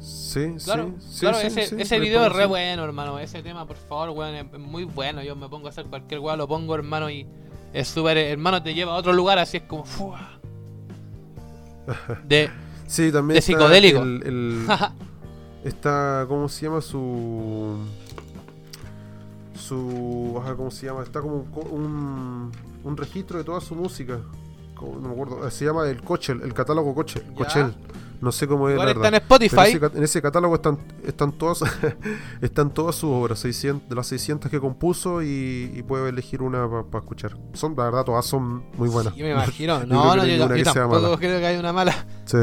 Sí, 0.01 0.55
Claro, 0.65 0.95
sí, 0.99 1.07
sí, 1.11 1.21
claro, 1.21 1.39
sí, 1.39 1.47
ese, 1.47 1.67
sí, 1.67 1.77
ese 1.79 2.01
video 2.01 2.25
es 2.25 2.33
re 2.33 2.47
bueno, 2.47 2.83
hermano. 2.85 3.19
Ese 3.19 3.43
tema, 3.43 3.67
por 3.67 3.77
favor, 3.77 4.11
weón, 4.11 4.35
es 4.35 4.47
es 4.53 4.59
muy 4.59 4.85
bueno. 4.85 5.23
Yo 5.23 5.37
me 5.37 5.49
pongo 5.49 5.67
a 5.67 5.71
hacer 5.71 5.85
cualquier 5.85 6.21
weón, 6.21 6.39
lo 6.39 6.49
pongo, 6.49 6.75
hermano, 6.75 7.11
y 7.11 7.27
es 7.73 7.89
súper, 7.89 8.17
hermano, 8.17 8.63
te 8.63 8.75
lleva 8.75 8.93
a 8.93 8.97
otro 8.97 9.13
lugar, 9.13 9.39
así 9.39 9.59
es 9.59 9.63
como, 9.65 9.85
¡fua! 9.85 10.41
De, 12.25 12.51
Sí, 12.93 13.11
también 13.11 13.35
de 13.35 13.39
está 13.39 13.53
psicodélico. 13.53 14.03
el- 14.03 14.23
el- 14.27 14.67
está, 15.65 16.27
¿cómo 16.29 16.47
se 16.49 16.67
llama? 16.67 16.83
Su... 16.83 17.79
Su... 19.55 20.39
ajá, 20.43 20.55
¿Cómo 20.55 20.71
se 20.71 20.87
llama? 20.87 21.03
Está 21.03 21.21
como 21.21 21.47
un, 21.71 22.53
un, 22.85 22.97
registro 22.97 23.39
de 23.39 23.45
toda 23.45 23.61
su 23.61 23.75
música. 23.75 24.19
Como- 24.75 24.97
No 25.01 25.09
me 25.09 25.15
acuerdo. 25.15 25.47
eh, 25.47 25.51
Se 25.51 25.65
llama 25.65 25.89
el 25.89 26.03
Cochel, 26.03 26.43
el 26.43 26.53
catálogo 26.53 26.95
Cochel. 26.95 27.23
Ya. 27.31 27.35
Cochel. 27.35 27.75
No 28.21 28.31
sé 28.31 28.47
cómo 28.47 28.69
es 28.69 28.77
la 28.77 28.91
está 28.91 29.09
en. 29.09 29.15
Spotify. 29.15 29.57
Ese 29.63 29.79
en 29.95 30.03
ese 30.05 30.23
catálogo 30.23 30.55
están, 30.55 30.79
están 31.05 31.33
todas 31.33 31.63
están 32.41 32.71
todas 32.71 32.95
sus 32.95 33.11
obras, 33.11 33.39
600, 33.41 33.89
de 33.89 33.95
las 33.97 34.07
600 34.07 34.49
que 34.51 34.61
compuso 34.61 35.23
y, 35.23 35.73
y 35.75 35.83
puede 35.83 36.09
elegir 36.11 36.41
una 36.43 36.69
para 36.69 37.03
escuchar. 37.03 37.37
Son, 37.55 37.75
la 37.77 37.85
verdad, 37.85 38.05
todas 38.05 38.25
son 38.27 38.65
muy 38.77 38.89
buenas. 38.89 39.15
Sí, 39.15 39.23
me 39.23 39.31
imagino. 39.33 39.81
Yo 39.81 39.87
No, 39.87 40.05
no, 40.15 40.17
no 40.17 40.27
yo, 40.27 40.55
yo 40.57 40.65
tampoco 40.65 41.01
mala. 41.01 41.17
creo 41.19 41.41
que 41.41 41.47
hay 41.47 41.57
una 41.57 41.73
mala. 41.73 42.07
Sí. 42.27 42.39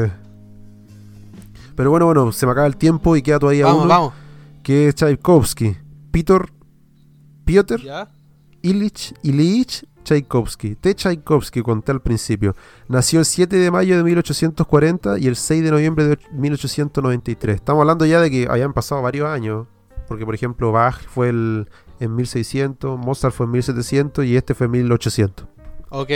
Pero 1.80 1.92
bueno, 1.92 2.04
bueno, 2.04 2.30
se 2.30 2.44
me 2.44 2.52
acaba 2.52 2.66
el 2.66 2.76
tiempo 2.76 3.16
y 3.16 3.22
queda 3.22 3.38
todavía 3.38 3.64
Vamos, 3.64 3.84
uno 3.84 3.88
vamos. 3.88 4.12
que 4.62 4.88
es 4.88 4.94
Tchaikovsky. 4.96 5.78
Peter 6.10 6.42
Piotr 7.46 7.80
¿Ya? 7.82 8.06
Ilich 8.60 9.14
Ilyich 9.22 9.86
Tchaikovsky. 10.04 10.74
T. 10.74 10.94
Tchaikovsky, 10.94 11.62
conté 11.62 11.92
al 11.92 12.02
principio. 12.02 12.54
Nació 12.86 13.20
el 13.20 13.24
7 13.24 13.56
de 13.56 13.70
mayo 13.70 13.96
de 13.96 14.04
1840 14.04 15.20
y 15.20 15.26
el 15.26 15.36
6 15.36 15.64
de 15.64 15.70
noviembre 15.70 16.04
de 16.04 16.18
1893. 16.32 17.56
Estamos 17.56 17.80
hablando 17.80 18.04
ya 18.04 18.20
de 18.20 18.30
que 18.30 18.46
hayan 18.50 18.74
pasado 18.74 19.00
varios 19.00 19.26
años. 19.26 19.66
Porque, 20.06 20.26
por 20.26 20.34
ejemplo, 20.34 20.72
Bach 20.72 21.00
fue 21.08 21.30
el, 21.30 21.70
en 21.98 22.14
1600, 22.14 22.98
Mozart 22.98 23.34
fue 23.34 23.46
en 23.46 23.52
1700 23.52 24.26
y 24.26 24.36
este 24.36 24.54
fue 24.54 24.66
en 24.66 24.72
1800. 24.72 25.46
Ok. 25.88 26.10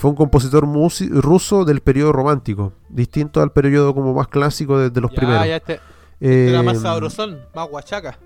Fue 0.00 0.08
un 0.10 0.16
compositor 0.16 0.66
ruso 1.10 1.66
del 1.66 1.82
periodo 1.82 2.12
romántico, 2.12 2.72
distinto 2.88 3.42
al 3.42 3.52
periodo 3.52 3.94
como 3.94 4.14
más 4.14 4.28
clásico 4.28 4.78
de, 4.78 4.88
de 4.88 5.00
los 5.02 5.10
ya, 5.10 5.16
primeros. 5.16 5.46
ya 5.46 5.56
este, 5.56 5.74
este 6.20 6.48
era 6.48 6.62
más 6.62 6.78
Eh, 6.78 6.80
sabrosón, 6.80 7.38
más 7.54 7.68
guachaca. 7.68 8.18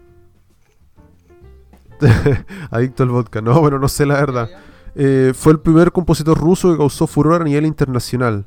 Adicto 2.70 3.03
al 3.03 3.09
vodka. 3.09 3.41
No, 3.41 3.61
bueno, 3.61 3.79
no 3.79 3.89
sé 3.89 4.07
la 4.07 4.14
verdad. 4.14 4.49
Eh, 4.95 5.33
fue 5.35 5.53
el 5.53 5.61
primer 5.61 5.91
compositor 5.93 6.39
ruso 6.39 6.70
que 6.70 6.79
causó 6.79 7.07
furor 7.07 7.41
a 7.41 7.45
nivel 7.45 7.66
internacional. 7.66 8.47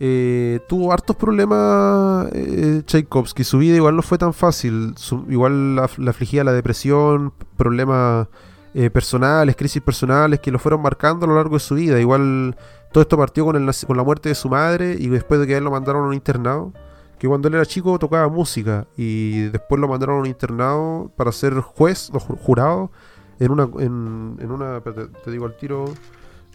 Eh, 0.00 0.58
tuvo 0.68 0.92
hartos 0.92 1.14
problemas 1.14 2.26
eh, 2.32 2.82
Tchaikovsky. 2.84 3.44
Su 3.44 3.58
vida 3.58 3.76
igual 3.76 3.94
no 3.96 4.02
fue 4.02 4.18
tan 4.18 4.32
fácil. 4.34 4.94
Su- 4.96 5.26
igual 5.28 5.76
la, 5.76 5.88
la 5.98 6.10
afligía 6.10 6.42
la 6.44 6.52
depresión, 6.52 7.32
problemas 7.56 8.26
eh, 8.74 8.90
personales, 8.90 9.56
crisis 9.56 9.80
personales 9.82 10.40
que 10.40 10.50
lo 10.50 10.58
fueron 10.58 10.82
marcando 10.82 11.24
a 11.24 11.28
lo 11.28 11.36
largo 11.36 11.54
de 11.56 11.60
su 11.60 11.74
vida. 11.76 11.98
Igual 12.00 12.56
todo 12.92 13.02
esto 13.02 13.16
partió 13.16 13.44
con, 13.44 13.56
el 13.56 13.70
con 13.86 13.96
la 13.96 14.02
muerte 14.02 14.28
de 14.28 14.34
su 14.34 14.48
madre 14.48 14.96
y 14.98 15.08
después 15.08 15.40
de 15.40 15.46
que 15.46 15.56
él 15.56 15.64
lo 15.64 15.70
mandaron 15.70 16.04
a 16.04 16.08
un 16.08 16.14
internado. 16.14 16.72
Que 17.18 17.28
cuando 17.28 17.48
él 17.48 17.54
era 17.54 17.64
chico 17.64 17.98
tocaba 17.98 18.28
música 18.28 18.86
y 18.96 19.42
después 19.48 19.80
lo 19.80 19.88
mandaron 19.88 20.16
a 20.16 20.20
un 20.20 20.26
internado 20.26 21.10
para 21.16 21.32
ser 21.32 21.54
juez 21.60 22.10
o 22.12 22.18
ju- 22.18 22.36
jurado 22.38 22.90
en 23.38 23.50
una, 23.52 23.68
en, 23.78 24.36
en 24.40 24.50
una, 24.50 24.80
te 24.80 25.30
digo 25.30 25.46
al 25.46 25.56
tiro, 25.56 25.86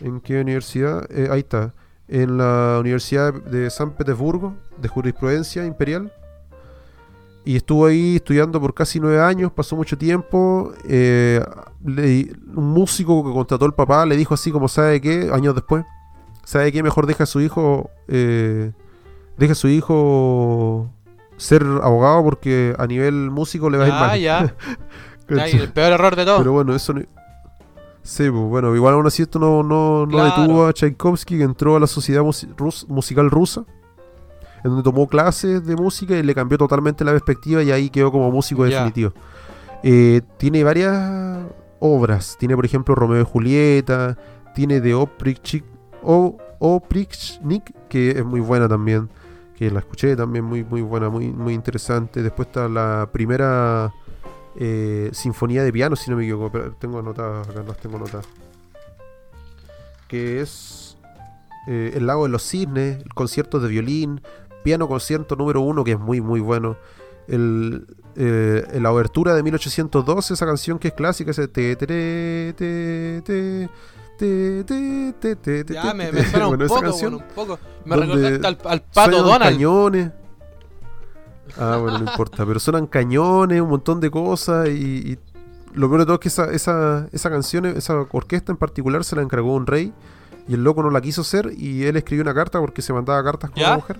¿en 0.02 0.20
qué 0.20 0.42
universidad? 0.42 1.10
Eh, 1.10 1.30
ahí 1.32 1.40
está, 1.40 1.74
en 2.08 2.38
la 2.38 2.78
Universidad 2.80 3.34
de 3.34 3.70
San 3.70 3.92
Petersburgo, 3.92 4.54
de 4.78 4.90
Jurisprudencia 4.90 5.66
Imperial. 5.66 6.12
Y 7.50 7.56
estuvo 7.56 7.88
ahí 7.88 8.18
estudiando 8.18 8.62
por 8.62 8.76
casi 8.76 9.00
nueve 9.00 9.20
años, 9.20 9.52
pasó 9.52 9.76
mucho 9.76 9.98
tiempo. 9.98 10.72
eh, 10.88 11.44
le- 11.84 12.32
un 12.56 12.70
músico 12.74 13.24
que 13.26 13.32
contrató 13.32 13.66
el 13.66 13.74
papá 13.74 14.06
le 14.06 14.16
dijo 14.18 14.36
así 14.36 14.52
como, 14.52 14.68
¿sabe 14.68 15.02
qué? 15.02 15.32
Años 15.34 15.56
después, 15.56 15.84
¿sabe 16.44 16.72
qué? 16.72 16.84
Mejor 16.84 17.08
deja 17.08 17.24
a 17.24 17.26
su 17.26 17.42
hijo, 17.42 17.90
eh, 18.08 18.72
deja 19.38 19.54
a 19.54 19.56
su 19.56 19.68
hijo 19.68 20.92
ser 21.38 21.64
abogado 21.82 22.24
porque 22.24 22.76
a 22.78 22.86
nivel 22.86 23.32
músico 23.32 23.70
le 23.72 23.80
va 23.80 23.86
a 23.86 23.88
ir 23.88 23.94
Ah, 23.96 24.00
mal. 24.08 24.20
ya. 24.20 24.56
Ya, 25.30 25.48
y 25.48 25.54
el 25.58 25.72
peor 25.72 25.94
error 25.94 26.16
de 26.16 26.26
todo. 26.26 26.38
Pero 26.40 26.52
bueno, 26.54 26.76
eso 26.76 26.94
no... 26.94 27.02
Sí, 28.04 28.30
pues 28.30 28.44
bueno, 28.44 28.76
igual 28.76 28.94
aún 28.96 29.08
así 29.08 29.22
esto 29.24 29.40
no, 29.40 29.64
no, 29.64 30.06
no 30.06 30.12
Claro. 30.12 30.42
detuvo 30.42 30.66
a 30.68 30.74
Tchaikovsky 30.74 31.38
que 31.38 31.44
entró 31.44 31.76
a 31.76 31.80
la 31.80 31.88
Sociedad 31.88 32.22
Rus- 32.24 32.88
Musical 32.88 33.30
Rusa, 33.32 33.64
en 34.64 34.72
donde 34.72 34.84
tomó 34.84 35.08
clases 35.08 35.66
de 35.66 35.76
música 35.76 36.18
y 36.18 36.24
le 36.24 36.36
cambió 36.36 36.58
totalmente 36.58 37.04
la 37.04 37.12
perspectiva 37.12 37.64
y 37.64 37.72
ahí 37.72 37.90
quedó 37.90 38.12
como 38.12 38.32
músico 38.32 38.64
definitivo. 38.66 39.14
Eh, 39.84 40.22
tiene 40.38 40.64
varias 40.64 41.46
obras, 41.80 42.36
tiene 42.38 42.56
por 42.56 42.66
ejemplo 42.66 42.96
Romeo 42.96 43.22
y 43.22 43.26
Julieta, 43.26 44.18
tiene 44.54 44.82
de 44.82 44.94
Oprichnik, 44.94 45.64
o, 46.04 46.38
Oprichnik, 46.60 47.74
que 47.88 48.12
es 48.12 48.26
muy 48.26 48.42
buena 48.42 48.68
también, 48.68 49.10
que 49.56 49.72
la 49.72 49.80
escuché 49.80 50.16
también 50.16 50.46
muy, 50.46 50.64
muy 50.64 50.82
buena, 50.82 51.10
muy, 51.10 51.30
muy 51.30 51.54
interesante. 51.54 52.22
Después 52.22 52.48
está 52.48 52.68
la 52.68 53.10
primera 53.12 53.94
eh, 54.58 55.10
sinfonía 55.14 55.64
de 55.64 55.72
piano, 55.72 55.96
si 55.96 56.12
no 56.12 56.18
me 56.18 56.24
equivoco, 56.24 56.52
pero 56.52 56.72
tengo 56.74 57.00
anotadas, 57.00 57.48
acá 57.48 57.64
las 57.64 57.78
tengo 57.78 57.98
anotadas. 57.98 58.28
Que 60.08 60.42
es 60.42 60.98
eh, 61.68 61.94
El 61.96 62.08
lago 62.08 62.24
de 62.24 62.30
los 62.30 62.44
cisnes, 62.44 63.02
el 63.04 63.14
concierto 63.14 63.60
de 63.60 63.70
violín, 63.70 64.22
piano 64.64 64.88
concierto 64.88 65.36
número 65.36 65.62
uno, 65.62 65.84
que 65.84 65.92
es 65.94 66.00
muy, 66.00 66.22
muy 66.22 66.40
bueno. 66.40 66.78
El, 67.28 67.86
eh, 68.16 68.66
la 68.82 68.92
obertura 68.92 69.36
de 69.36 69.44
1812, 69.44 70.34
esa 70.34 70.46
canción 70.46 70.80
que 70.80 70.90
es 70.90 70.94
clásica, 70.94 71.32
ese 71.32 71.48
te, 71.48 71.76
te, 71.76 71.86
te, 71.86 73.22
te, 73.24 73.70
te, 74.64 75.14
te, 75.36 75.64
te, 75.64 75.74
ya, 75.74 75.94
me, 75.94 76.12
me 76.12 76.24
suena 76.26 76.48
un 76.50 76.58
Bueno, 76.58 76.66
esa 76.66 76.74
poco, 76.76 76.82
canción 76.86 77.12
bueno, 77.14 77.28
un 77.30 77.36
poco. 77.36 77.60
Me 77.86 77.96
recordaste 77.96 78.48
al, 78.48 78.58
al 78.66 78.82
pato 78.82 79.24
Donald. 79.24 79.54
cañones. 79.54 80.12
Ah, 81.58 81.78
bueno, 81.82 82.00
no 82.00 82.06
importa. 82.12 82.46
Pero 82.46 82.60
suenan 82.60 82.88
cañones, 82.88 83.62
un 83.62 83.70
montón 83.70 84.00
de 84.00 84.12
cosas. 84.12 84.68
Y, 84.70 85.14
y 85.14 85.20
lo 85.74 85.88
peor 85.88 86.02
de 86.02 86.06
todo 86.06 86.16
es 86.16 86.20
que 86.20 86.28
esa, 86.30 86.52
esa, 86.52 87.08
esa 87.12 87.30
canción, 87.30 87.66
esa 87.66 87.96
orquesta 88.12 88.52
en 88.52 88.58
particular, 88.58 89.04
se 89.04 89.16
la 89.16 89.22
encargó 89.22 89.54
un 89.54 89.66
rey. 89.68 89.94
Y 90.48 90.56
el 90.56 90.64
loco 90.64 90.82
no 90.84 90.90
la 90.90 91.02
quiso 91.02 91.22
hacer. 91.22 91.54
Y 91.58 91.86
él 91.86 91.96
escribió 91.96 92.24
una 92.24 92.34
carta 92.34 92.60
porque 92.60 92.82
se 92.82 92.92
mandaba 92.94 93.24
cartas 93.24 93.52
con 93.52 93.60
¿Ya? 93.60 93.70
la 93.72 93.76
mujer. 93.78 94.00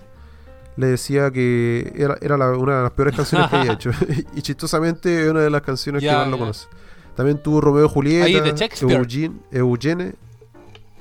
Le 0.80 0.88
decía 0.88 1.30
que 1.30 1.92
era, 1.96 2.18
era 2.22 2.38
la- 2.38 2.52
una 2.52 2.78
de 2.78 2.84
las 2.84 2.92
peores 2.92 3.14
canciones 3.16 3.50
que 3.50 3.56
había 3.58 3.74
hecho. 3.74 3.92
y 4.36 4.42
chistosamente 4.42 5.24
es 5.26 5.30
una 5.30 5.42
de 5.42 5.50
las 5.50 5.62
canciones 5.62 6.02
que 6.02 6.10
más 6.12 6.28
lo 6.30 6.38
conoce. 6.38 6.68
También 7.16 7.44
tuvo 7.44 7.60
Romeo 7.60 7.86
y 7.86 7.90
Julieta. 7.90 8.28
Eugene, 8.30 9.34
Eugene, 9.52 10.14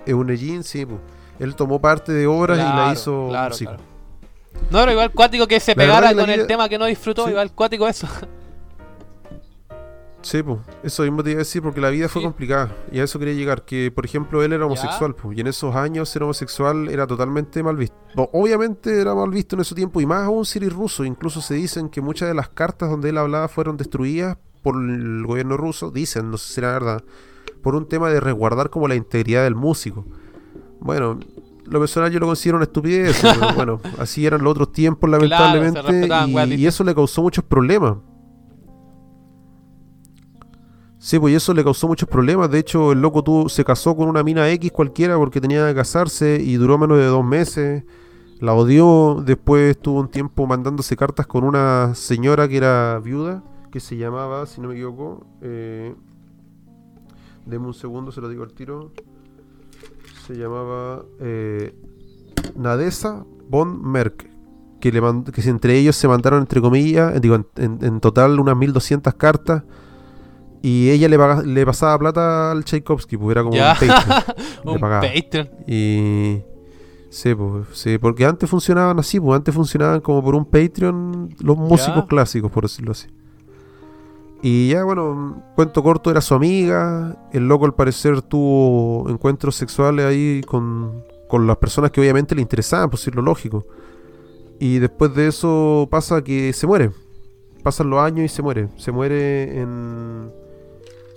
Eugene, 0.05 0.63
sí. 0.65 0.85
pues. 0.85 1.01
Él 1.39 1.55
tomó 1.55 1.81
parte 1.81 2.11
de 2.13 2.27
obras 2.27 2.59
y 2.59 2.63
la 2.63 2.93
hizo 2.93 3.29
claro. 3.29 3.55
No, 4.71 4.79
pero 4.81 4.91
igual 4.91 5.13
cuático 5.13 5.47
que 5.47 5.61
se 5.61 5.71
La 5.77 5.77
pegara 5.77 6.13
con 6.13 6.29
el 6.29 6.39
vida- 6.39 6.47
tema 6.49 6.69
que 6.69 6.77
no 6.79 6.87
disfrutó, 6.87 7.25
Sí. 7.27 7.31
igual 7.31 7.53
cuático 7.53 7.87
eso. 7.87 8.09
Sí, 10.21 10.43
pues, 10.43 10.59
eso 10.83 11.05
mismo 11.05 11.23
te 11.23 11.31
iba 11.31 11.39
a 11.39 11.45
decir 11.45 11.63
porque 11.63 11.81
la 11.81 11.91
vida 11.91 12.09
fue 12.09 12.21
Sí. 12.21 12.27
complicada 12.27 12.75
y 12.91 12.99
a 12.99 13.05
eso 13.05 13.19
quería 13.19 13.35
llegar, 13.35 13.65
que 13.65 13.93
por 13.93 14.05
ejemplo 14.05 14.43
él 14.43 14.53
era 14.53 14.67
homosexual 14.67 15.15
pues, 15.15 15.39
y 15.39 15.41
en 15.41 15.47
esos 15.47 15.75
años 15.77 16.09
ser 16.09 16.25
homosexual 16.25 16.89
era 16.89 17.07
totalmente 17.07 17.63
mal 17.63 17.77
visto. 17.77 17.97
Obviamente 18.33 19.01
era 19.01 19.15
mal 19.15 19.31
visto 19.31 19.55
en 19.55 19.61
ese 19.61 19.75
tiempo 19.75 20.01
y 20.01 20.07
más 20.07 20.25
aún 20.25 20.45
ir 20.55 20.73
ruso, 20.73 21.05
incluso 21.05 21.41
se 21.41 21.55
dicen 21.55 21.89
que 21.89 22.01
muchas 22.01 22.29
de 22.29 22.35
las 22.35 22.49
cartas 22.49 22.91
donde 22.91 23.11
él 23.11 23.19
hablaba 23.19 23.49
fueron 23.49 23.77
destruidas 23.77 24.39
por 24.63 24.75
el 24.77 25.25
gobierno 25.25 25.57
ruso, 25.57 25.91
dicen, 25.91 26.31
no 26.31 26.37
sé 26.37 26.53
si 26.53 26.61
era 26.61 26.73
verdad, 26.73 27.05
por 27.63 27.77
un 27.77 27.89
tema 27.89 28.11
de 28.11 28.19
resguardar 28.21 28.71
como 28.71 28.89
la 28.89 28.97
integridad 28.97 29.45
del 29.45 29.55
músico. 29.55 30.05
Bueno, 30.81 31.19
lo 31.65 31.81
personal 31.81 32.11
yo 32.11 32.19
lo 32.19 32.27
considero 32.27 32.57
una 32.57 32.65
estupidez, 32.65 33.19
pero 33.23 33.53
bueno, 33.55 33.81
así 33.99 34.27
eran 34.27 34.43
los 34.43 34.51
otros 34.53 34.73
tiempos 34.73 35.09
lamentablemente 35.09 36.09
y, 36.57 36.67
eso 36.67 36.83
le 36.85 36.95
causó 36.95 37.23
muchos 37.23 37.45
problemas. 37.45 37.97
Sí, 40.99 41.19
pues 41.19 41.35
eso 41.35 41.55
le 41.55 41.63
causó 41.63 41.87
muchos 41.87 42.09
problemas. 42.09 42.51
De 42.51 42.59
hecho, 42.59 42.93
el 42.93 43.01
loco 43.01 43.23
tuvo, 43.23 43.49
se 43.49 43.65
casó 43.65 43.95
con 43.97 44.09
una 44.09 44.23
mina 44.25 44.49
X 44.51 44.73
cualquiera 44.73 45.17
porque 45.17 45.41
tenía 45.41 45.67
que 45.69 45.75
casarse 45.75 46.41
y 46.43 46.55
duró 46.57 46.77
menos 46.77 46.99
de 46.99 47.07
dos 47.07 47.25
meses. 47.25 47.85
La 48.41 48.55
odió. 48.55 49.23
Después 49.25 49.73
estuvo 49.77 50.01
un 50.01 50.09
tiempo 50.09 50.47
mandándose 50.47 50.97
cartas 50.97 51.27
con 51.27 51.45
una 51.45 51.95
señora 51.95 52.49
que 52.49 52.57
era 52.57 52.99
viuda, 53.03 53.45
que 53.71 53.79
se 53.81 53.97
llamaba, 53.97 54.47
si 54.47 54.61
no 54.61 54.69
me 54.69 54.75
equivoco, 54.75 55.25
eh, 55.41 55.95
deme 57.47 57.67
un 57.67 57.75
segundo, 57.75 58.11
se 58.13 58.21
lo 58.21 58.29
digo 58.29 58.43
al 58.43 58.53
tiro. 58.53 58.93
Se 60.27 60.35
llamaba 60.35 61.05
eh, 61.21 61.75
Nadesa 62.57 63.25
von 63.49 63.81
Merck. 63.83 64.29
Que, 64.81 64.93
le 64.93 65.01
que 65.33 65.41
entre 65.51 65.77
ellos 65.77 65.97
se 65.97 66.07
mandaron, 66.07 66.41
entre 66.41 66.61
comillas, 66.61 67.21
digo, 67.21 67.35
en, 67.35 67.47
en- 67.57 67.79
en 67.83 68.01
total 68.01 68.39
unas 68.39 68.57
1200 68.57 69.15
cartas. 69.15 69.65
Y 70.63 70.91
ella 70.91 71.09
le, 71.09 71.17
paga- 71.19 71.43
le 71.43 71.65
pasaba 71.65 71.99
plata 71.99 72.51
al 72.51 72.65
Tchaikovsky, 72.65 73.17
pues 73.17 73.31
era 73.33 73.43
como 73.45 73.55
Ya. 73.57 73.77
un 73.81 73.89
Patreon. 73.89 74.25
le 74.65 74.71
Un 74.73 74.81
pagaba. 74.81 75.03
Patreon. 75.03 75.49
Y. 75.67 76.43
Sí, 77.11 77.35
pues, 77.35 77.67
sí, 77.73 77.97
porque 77.99 78.27
antes 78.27 78.51
funcionaban 78.51 78.99
así, 78.99 79.19
pues 79.19 79.37
antes 79.37 79.55
funcionaban 79.55 80.01
como 80.01 80.23
por 80.23 80.35
un 80.35 80.45
Patreon 80.45 81.35
los 81.41 81.57
músicos 81.57 82.05
clásicos, 82.07 82.51
por 82.51 82.65
decirlo 82.65 82.93
así. 82.93 83.07
Y 84.43 84.69
ya, 84.69 84.85
bueno, 84.85 85.43
cuento 85.57 85.83
corto, 85.83 86.11
era 86.11 86.21
su 86.21 86.35
amiga. 86.35 87.17
El 87.33 87.49
loco 87.49 87.65
al 87.65 87.75
parecer 87.75 88.21
tuvo 88.23 89.09
encuentros 89.09 89.57
sexuales 89.57 90.05
ahí 90.07 90.43
con, 90.47 91.03
con 91.29 91.47
las 91.47 91.57
personas 91.57 91.91
que 91.91 92.01
obviamente 92.01 92.35
le 92.35 92.43
interesaban, 92.43 92.91
por 92.91 92.99
decirlo 92.99 93.23
lógico. 93.23 93.65
Y 94.61 94.79
después 94.79 95.15
de 95.15 95.29
eso 95.29 95.89
pasa 95.91 96.23
que 96.23 96.53
se 96.53 96.67
muere. 96.67 96.91
Pasan 97.63 97.91
los 97.91 98.01
años 98.01 98.25
y 98.27 98.29
se 98.29 98.43
muere. 98.43 98.69
Se 98.77 98.93
muere 98.93 99.61
en... 99.61 100.31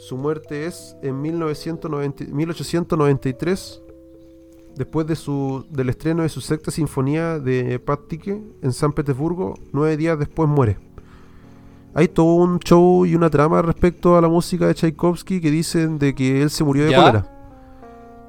Su 0.01 0.17
muerte 0.17 0.65
es 0.65 0.95
en 1.03 1.21
1990 1.21 2.25
1893 2.33 3.83
después 4.75 5.05
de 5.05 5.15
su, 5.15 5.63
del 5.69 5.89
estreno 5.89 6.23
de 6.23 6.29
su 6.29 6.41
sexta 6.41 6.71
sinfonía 6.71 7.37
de 7.37 7.77
Pattike 7.77 8.41
en 8.63 8.73
San 8.73 8.93
Petersburgo, 8.93 9.59
nueve 9.71 9.97
días 9.97 10.17
después 10.17 10.49
muere. 10.49 10.79
Hay 11.93 12.07
todo 12.07 12.33
un 12.33 12.57
show 12.57 13.05
y 13.05 13.13
una 13.13 13.29
trama 13.29 13.61
respecto 13.61 14.17
a 14.17 14.21
la 14.21 14.27
música 14.27 14.65
de 14.65 14.73
Tchaikovsky 14.73 15.39
que 15.39 15.51
dicen 15.51 15.99
de 15.99 16.15
que 16.15 16.41
él 16.41 16.49
se 16.49 16.63
murió 16.63 16.85
de 16.85 16.91
¿Ya? 16.91 16.97
cólera. 16.97 17.27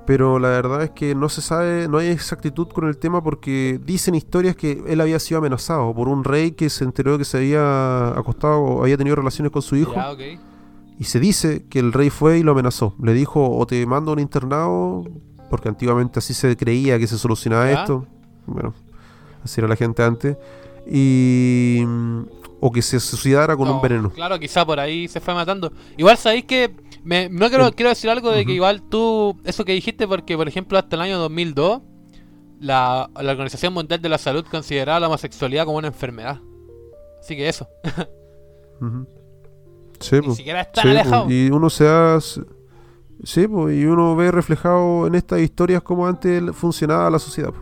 Pero 0.05 0.39
la 0.39 0.51
verdad 0.51 0.83
es 0.83 0.91
que 0.91 1.15
no 1.15 1.31
se 1.31 1.41
sabe, 1.41 1.89
no 1.89 1.97
hay 1.97 2.09
exactitud 2.09 2.69
con 2.69 2.87
el 2.87 2.99
tema 2.99 3.25
porque 3.25 3.81
dicen 3.83 4.15
historias 4.15 4.57
que 4.57 4.85
él 4.87 5.01
había 5.01 5.19
sido 5.19 5.39
amenazado 5.39 5.95
por 5.95 6.09
un 6.09 6.23
rey 6.23 6.51
que 6.51 6.69
se 6.69 6.85
enteró 6.85 7.17
que 7.17 7.25
se 7.25 7.39
había 7.39 8.09
acostado 8.11 8.61
o 8.61 8.83
había 8.83 8.99
tenido 8.99 9.17
relaciones 9.17 9.51
con 9.51 9.63
su 9.63 9.75
hijo. 9.75 9.95
Ya. 9.95 10.52
Y 11.03 11.05
se 11.05 11.19
dice 11.19 11.65
que 11.69 11.81
el 11.81 11.93
rey 11.93 12.11
fue 12.11 12.39
y 12.39 12.45
lo 12.45 12.53
amenazó. 12.53 12.95
Le 13.03 13.13
dijo, 13.13 13.51
o 13.59 13.67
te 13.67 13.85
mando 13.87 14.13
a 14.13 14.15
un 14.15 14.21
internado, 14.21 15.03
porque 15.51 15.69
antiguamente 15.69 16.21
así 16.21 16.33
se 16.33 16.57
creía 16.57 16.97
que 16.97 17.09
se 17.09 17.19
solucionaba 17.19 17.69
¿Ya? 17.69 17.81
esto. 17.81 18.07
Bueno, 18.47 18.73
así 19.43 19.61
era 19.61 19.67
la 19.67 19.75
gente 19.75 20.01
antes. 20.05 20.37
Y... 20.87 21.83
mm, 21.85 22.21
O 22.61 22.71
que 22.71 22.83
se 22.83 23.01
suicidara 23.01 23.57
con 23.57 23.67
No, 23.67 23.75
un 23.77 23.83
veneno. 23.83 24.11
Claro, 24.11 24.39
quizá 24.39 24.65
por 24.65 24.79
ahí 24.79 25.09
se 25.09 25.19
fue 25.21 25.35
matando. 25.35 25.73
Igual 25.97 26.17
sabéis 26.17 26.45
que. 26.45 26.73
Me, 27.03 27.29
no 27.29 27.49
quiero, 27.49 27.67
El- 27.67 27.75
quiero 27.75 27.89
decir 27.89 28.09
algo 28.09 28.31
de 28.31 28.47
que 28.47 28.53
igual 28.53 28.83
tú. 28.89 29.37
Eso 29.45 29.65
que 29.65 29.73
dijiste, 29.73 30.07
porque 30.07 30.37
por 30.37 30.47
ejemplo, 30.47 30.79
hasta 30.79 30.95
el 30.95 31.03
año 31.03 31.19
2002, 31.19 31.81
la, 32.61 33.11
la 33.21 33.33
Organización 33.33 33.73
Mundial 33.75 34.01
de 34.01 34.09
la 34.09 34.19
Salud 34.19 34.45
consideraba 34.49 35.01
la 35.01 35.09
homosexualidad 35.09 35.65
como 35.65 35.79
una 35.79 35.89
enfermedad. 35.89 36.39
Así 37.21 37.35
que 37.35 37.49
eso. 37.49 37.67
Ujú. 38.81 39.09
Sí, 40.03 40.21
Ni 40.21 40.35
siquiera 40.35 40.61
está 40.61 40.83
Sí, 40.83 41.47
y 41.47 41.51
uno 41.51 41.71
se 41.71 41.89
hace... 41.89 42.43
Sí, 43.25 43.47
pues, 43.47 43.77
y 43.77 43.85
uno 43.85 44.17
ve 44.17 44.31
reflejado 44.33 45.07
en 45.07 45.15
estas 45.15 45.41
historias 45.41 45.83
cómo 45.83 46.07
antes 46.07 46.43
funcionaba 46.55 47.09
la 47.09 47.19
sociedad. 47.19 47.53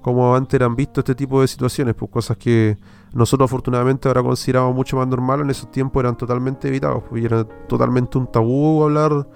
Cómo 0.00 0.34
antes 0.34 0.54
eran 0.54 0.74
vistos 0.76 1.02
este 1.02 1.14
tipo 1.14 1.40
de 1.40 1.48
situaciones, 1.48 1.94
pues 1.94 2.10
cosas 2.10 2.36
que 2.36 2.78
nosotros 3.12 3.50
afortunadamente 3.50 4.08
ahora 4.08 4.22
consideramos 4.22 4.74
mucho 4.74 4.96
más 4.96 5.08
normal, 5.08 5.40
en 5.40 5.50
esos 5.50 5.70
tiempos 5.70 6.00
eran 6.00 6.16
totalmente 6.16 6.68
evitados, 6.68 7.02
pues, 7.08 7.22
y 7.22 7.26
era 7.26 7.44
totalmente 7.44 8.16
un 8.16 8.30
tabú 8.30 8.82
hablar 8.82 9.26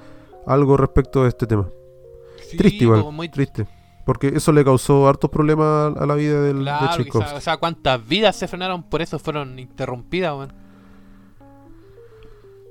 algo 0.47 0.77
respecto 0.77 1.23
de 1.23 1.29
este 1.29 1.47
tema. 1.47 1.69
Sí, 2.49 2.57
triste 2.57 2.85
igual, 2.85 3.01
como 3.01 3.13
muy 3.13 3.29
triste. 3.29 3.67
Porque 4.07 4.29
eso 4.29 4.53
le 4.53 4.65
causó 4.65 5.07
hartos 5.07 5.31
problemas 5.31 5.97
a 5.97 6.07
la 6.07 6.15
vida 6.15 6.41
del, 6.41 6.59
de 6.59 6.63
Claro, 6.63 6.97
Tchaikovsky. 6.97 7.37
o 7.37 7.41
sea, 7.41 7.57
cuántas 7.59 8.07
vidas 8.07 8.37
se 8.37 8.49
frenaron 8.49 8.83
por 8.83 9.03
eso, 9.03 9.19
fueron 9.19 9.59
interrumpidas. 9.59 10.49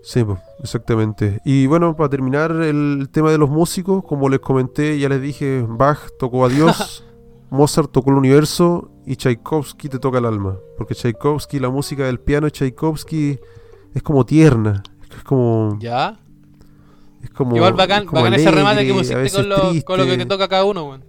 Sí, 0.02 0.24
pues, 0.24 0.40
exactamente. 0.64 1.40
Y 1.44 1.68
bueno, 1.68 1.96
para 1.96 2.10
terminar 2.10 2.52
el 2.52 3.10
tema 3.12 3.32
de 3.32 3.38
los 3.38 3.50
músicos, 3.50 4.04
como 4.04 4.30
les 4.30 4.40
comenté, 4.40 4.98
ya 4.98 5.10
les 5.10 5.22
dije, 5.22 5.66
Bach 5.68 6.00
tocó 6.18 6.46
a 6.46 6.50
Dios, 6.50 7.06
Mozart 7.50 7.92
tocó 7.92 8.12
el 8.12 8.18
universo 8.18 8.92
y 9.06 9.16
Tchaikovsky 9.16 9.90
te 9.90 10.00
toca 10.00 10.20
el 10.20 10.26
alma. 10.26 10.58
Porque 10.78 10.96
Tchaikovsky, 10.96 11.60
la 11.60 11.70
música 11.70 12.06
del 12.06 12.20
piano 12.20 12.46
de 12.46 12.52
Tchaikovsky 12.52 13.40
es 13.94 14.04
como 14.04 14.26
tierna, 14.26 14.84
es 15.12 15.24
como... 15.24 15.78
Ya. 15.80 16.20
Es 17.22 17.30
como 17.32 17.56
Igual 17.56 17.74
bacán, 17.74 18.04
es 18.04 18.08
como 18.08 18.22
bacán 18.22 18.40
ese 18.40 18.50
remate 18.50 18.86
que 18.86 18.94
pusiste 18.94 19.32
con 19.32 19.50
lo, 19.50 19.58
con 19.84 20.00
lo 20.00 20.06
que 20.06 20.18
te 20.18 20.26
toca 20.26 20.48
cada 20.48 20.64
uno, 20.64 20.86
weón. 20.86 21.04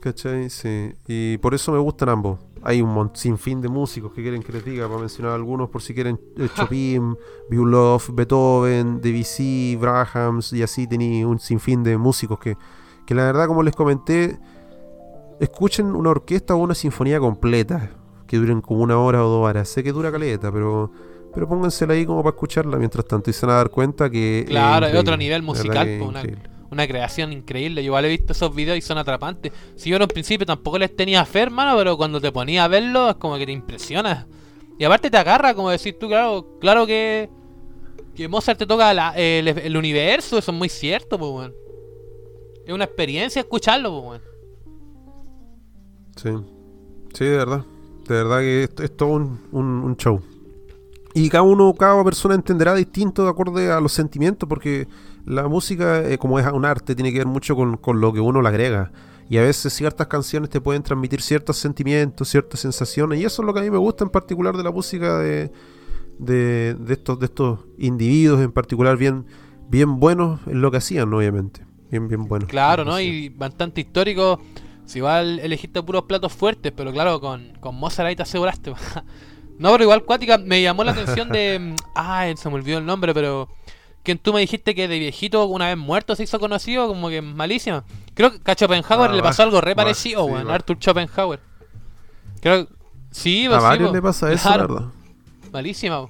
¿Cachai? 0.00 0.50
Sí. 0.50 0.92
Y 1.08 1.38
por 1.38 1.52
eso 1.52 1.72
me 1.72 1.78
gustan 1.78 2.10
ambos. 2.10 2.38
Hay 2.68 2.82
un 2.82 3.12
sinfín 3.14 3.60
de 3.60 3.68
músicos 3.68 4.12
que 4.12 4.22
quieren 4.22 4.42
que 4.42 4.52
les 4.52 4.64
diga, 4.64 4.88
para 4.88 4.98
mencionar 4.98 5.34
algunos, 5.34 5.70
por 5.70 5.82
si 5.82 5.94
quieren, 5.94 6.20
eh, 6.36 6.48
Chopin, 6.52 7.16
Bülow, 7.48 8.00
Beethoven, 8.12 9.00
Debussy, 9.00 9.76
Brahms, 9.76 10.52
y 10.52 10.64
así 10.64 10.88
tenía 10.88 11.28
un 11.28 11.38
sinfín 11.38 11.84
de 11.84 11.96
músicos 11.96 12.40
que, 12.40 12.56
que 13.06 13.14
la 13.14 13.24
verdad, 13.24 13.46
como 13.46 13.62
les 13.62 13.76
comenté, 13.76 14.40
escuchen 15.38 15.94
una 15.94 16.10
orquesta 16.10 16.56
o 16.56 16.58
una 16.58 16.74
sinfonía 16.74 17.20
completa, 17.20 17.90
que 18.26 18.36
duren 18.36 18.60
como 18.60 18.82
una 18.82 18.98
hora 18.98 19.24
o 19.24 19.28
dos 19.28 19.48
horas. 19.48 19.68
Sé 19.68 19.84
que 19.84 19.92
dura 19.92 20.10
caleta, 20.10 20.50
pero, 20.50 20.90
pero 21.32 21.48
póngansela 21.48 21.94
ahí 21.94 22.04
como 22.04 22.24
para 22.24 22.34
escucharla 22.34 22.78
mientras 22.78 23.06
tanto 23.06 23.30
y 23.30 23.32
se 23.32 23.46
van 23.46 23.54
a 23.54 23.58
dar 23.58 23.70
cuenta 23.70 24.10
que... 24.10 24.44
Claro, 24.48 24.86
es 24.86 24.96
otro 24.96 25.16
nivel 25.16 25.44
musical, 25.44 25.86
que 25.86 25.96
es 25.98 26.02
po, 26.02 26.08
una-. 26.08 26.22
Una 26.70 26.86
creación 26.86 27.32
increíble. 27.32 27.82
Yo 27.82 27.86
igual 27.88 28.04
he 28.04 28.08
visto 28.08 28.32
esos 28.32 28.54
videos 28.54 28.78
y 28.78 28.80
son 28.80 28.98
atrapantes. 28.98 29.52
Si 29.76 29.90
yo 29.90 29.96
en 29.96 30.02
un 30.02 30.08
principio 30.08 30.46
tampoco 30.46 30.78
les 30.78 30.94
tenía 30.94 31.24
fe, 31.24 31.40
hermano, 31.40 31.76
pero 31.76 31.96
cuando 31.96 32.20
te 32.20 32.32
ponía 32.32 32.64
a 32.64 32.68
verlo 32.68 33.10
es 33.10 33.16
como 33.16 33.36
que 33.38 33.46
te 33.46 33.52
impresiona. 33.52 34.26
Y 34.78 34.84
aparte 34.84 35.10
te 35.10 35.16
agarra, 35.16 35.54
como 35.54 35.70
decir 35.70 35.98
tú, 35.98 36.08
claro, 36.08 36.58
claro 36.60 36.86
que, 36.86 37.30
que 38.14 38.28
Mozart 38.28 38.58
te 38.58 38.66
toca 38.66 38.90
el, 39.16 39.76
universo, 39.76 40.38
eso 40.38 40.50
es 40.50 40.56
muy 40.56 40.68
cierto, 40.68 41.18
pues, 41.18 41.30
weón. 41.30 41.54
Es 42.66 42.74
una 42.74 42.84
experiencia 42.84 43.40
escucharlo, 43.40 43.90
pues, 43.90 44.04
weón. 44.04 44.22
Sí, 46.16 46.30
sí, 47.14 47.24
de 47.24 47.36
verdad. 47.36 47.64
De 48.08 48.14
verdad 48.14 48.40
que 48.40 48.62
esto 48.64 48.82
es 48.82 48.96
todo 48.96 49.08
un, 49.10 49.40
un- 49.52 49.82
un 49.84 49.96
show. 49.96 50.20
Y 51.16 51.30
cada 51.30 51.44
uno, 51.44 51.72
cada 51.72 52.04
persona 52.04 52.34
entenderá 52.34 52.74
distinto 52.74 53.24
de 53.24 53.30
acuerdo 53.30 53.74
a 53.74 53.80
los 53.80 53.90
sentimientos, 53.92 54.46
porque 54.46 54.86
la 55.24 55.48
música, 55.48 56.06
eh, 56.06 56.18
como 56.18 56.38
es 56.38 56.46
un 56.46 56.66
arte, 56.66 56.94
tiene 56.94 57.10
que 57.10 57.16
ver 57.16 57.26
mucho 57.26 57.56
con, 57.56 57.78
con 57.78 58.02
lo 58.02 58.12
que 58.12 58.20
uno 58.20 58.42
le 58.42 58.48
agrega. 58.50 58.92
Y 59.30 59.38
a 59.38 59.40
veces 59.40 59.72
ciertas 59.72 60.08
canciones 60.08 60.50
te 60.50 60.60
pueden 60.60 60.82
transmitir 60.82 61.22
ciertos 61.22 61.56
sentimientos, 61.56 62.28
ciertas 62.28 62.60
sensaciones. 62.60 63.18
Y 63.18 63.24
eso 63.24 63.40
es 63.40 63.46
lo 63.46 63.54
que 63.54 63.60
a 63.60 63.62
mí 63.62 63.70
me 63.70 63.78
gusta 63.78 64.04
en 64.04 64.10
particular 64.10 64.58
de 64.58 64.62
la 64.62 64.70
música 64.70 65.18
de, 65.18 65.50
de, 66.18 66.74
de 66.74 66.92
estos, 66.92 67.18
de 67.18 67.24
estos 67.24 67.60
individuos, 67.78 68.42
en 68.42 68.52
particular 68.52 68.98
bien, 68.98 69.24
bien 69.70 69.98
buenos 69.98 70.40
en 70.46 70.60
lo 70.60 70.70
que 70.70 70.76
hacían, 70.76 71.14
obviamente. 71.14 71.64
Bien, 71.90 72.08
bien 72.08 72.26
buenos. 72.26 72.46
Claro, 72.46 72.84
¿no? 72.84 73.00
Y 73.00 73.30
bastante 73.30 73.80
histórico. 73.80 74.38
Si 74.84 74.98
igual 74.98 75.38
elegiste 75.38 75.82
puros 75.82 76.02
platos 76.02 76.34
fuertes, 76.34 76.74
pero 76.76 76.92
claro, 76.92 77.22
con, 77.22 77.54
con 77.58 77.74
Mozart 77.74 78.06
ahí 78.06 78.16
te 78.16 78.22
aseguraste. 78.22 78.74
no, 79.58 79.72
pero 79.72 79.84
igual 79.84 80.04
Cuática 80.04 80.38
me 80.38 80.62
llamó 80.62 80.84
la 80.84 80.92
atención 80.92 81.28
de. 81.28 81.74
Ay, 81.94 82.36
se 82.36 82.48
me 82.48 82.56
olvidó 82.56 82.78
el 82.78 82.86
nombre, 82.86 83.12
pero. 83.14 83.48
Que 84.02 84.14
tú 84.14 84.32
me 84.32 84.38
dijiste 84.40 84.74
que 84.76 84.86
de 84.86 85.00
viejito, 85.00 85.46
una 85.46 85.66
vez 85.66 85.76
muerto, 85.76 86.14
se 86.14 86.22
hizo 86.22 86.38
conocido, 86.38 86.86
como 86.86 87.08
que 87.08 87.22
malísima. 87.22 87.82
Creo 88.14 88.30
que 88.40 88.50
a 88.50 88.54
Schopenhauer 88.54 89.10
Ah, 89.10 89.14
le 89.14 89.20
pasó 89.22 89.42
algo 89.42 89.60
re 89.60 89.74
parecido, 89.74 90.26
sí. 90.26 90.32
Bach. 90.32 90.48
Arthur 90.48 90.76
Schopenhauer. 90.78 91.40
Creo 92.40 92.68
Sí, 93.10 93.46
A 93.46 93.48
pues, 93.48 93.60
sí, 93.62 93.64
varios 93.66 93.92
le 93.92 94.02
pasa 94.02 94.30
eso, 94.32 94.46
Claro, 94.48 94.68
la 94.68 94.74
verdad. 94.74 94.88
Malísima. 95.52 96.06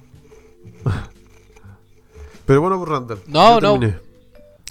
Pero 2.45 2.61
bueno, 2.61 2.77
pues 2.77 2.89
Randall. 2.89 3.21
No, 3.27 3.59
no. 3.59 3.79
terminé. 3.79 3.97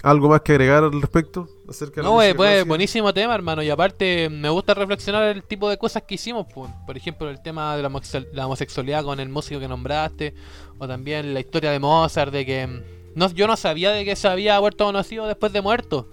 ¿Algo 0.09 0.29
más 0.29 0.41
que 0.41 0.53
agregar 0.53 0.83
al 0.83 1.01
respecto? 1.01 1.49
Acerca 1.69 2.01
de 2.01 2.03
No, 2.03 2.13
güey, 2.13 2.29
música 2.29 2.37
pues 2.37 2.67
buenísimo 2.67 3.13
tema, 3.13 3.35
hermano. 3.35 3.61
Y 3.61 3.69
aparte, 3.69 4.29
me 4.29 4.49
gusta 4.49 4.73
reflexionar 4.73 5.23
el 5.23 5.43
tipo 5.43 5.69
de 5.69 5.77
cosas 5.77 6.03
que 6.03 6.15
hicimos. 6.15 6.45
Pues. 6.53 6.71
Por 6.85 6.95
ejemplo, 6.95 7.29
el 7.29 7.41
tema 7.41 7.75
de 7.75 7.81
la, 7.81 7.89
homosexual- 7.89 8.27
la 8.33 8.45
homosexualidad 8.45 9.03
con 9.03 9.19
el 9.19 9.29
músico 9.29 9.59
que 9.59 9.67
nombraste. 9.67 10.33
O 10.77 10.87
también 10.87 11.33
la 11.33 11.39
historia 11.39 11.71
de 11.71 11.79
Mozart, 11.79 12.31
de 12.31 12.45
que 12.45 12.83
no, 13.15 13.29
yo 13.31 13.47
no 13.47 13.57
sabía 13.57 13.91
de 13.91 14.05
que 14.05 14.15
se 14.15 14.27
había 14.27 14.59
vuelto 14.59 14.85
conocido 14.85 15.27
después 15.27 15.51
de 15.51 15.61
muerto. 15.61 16.07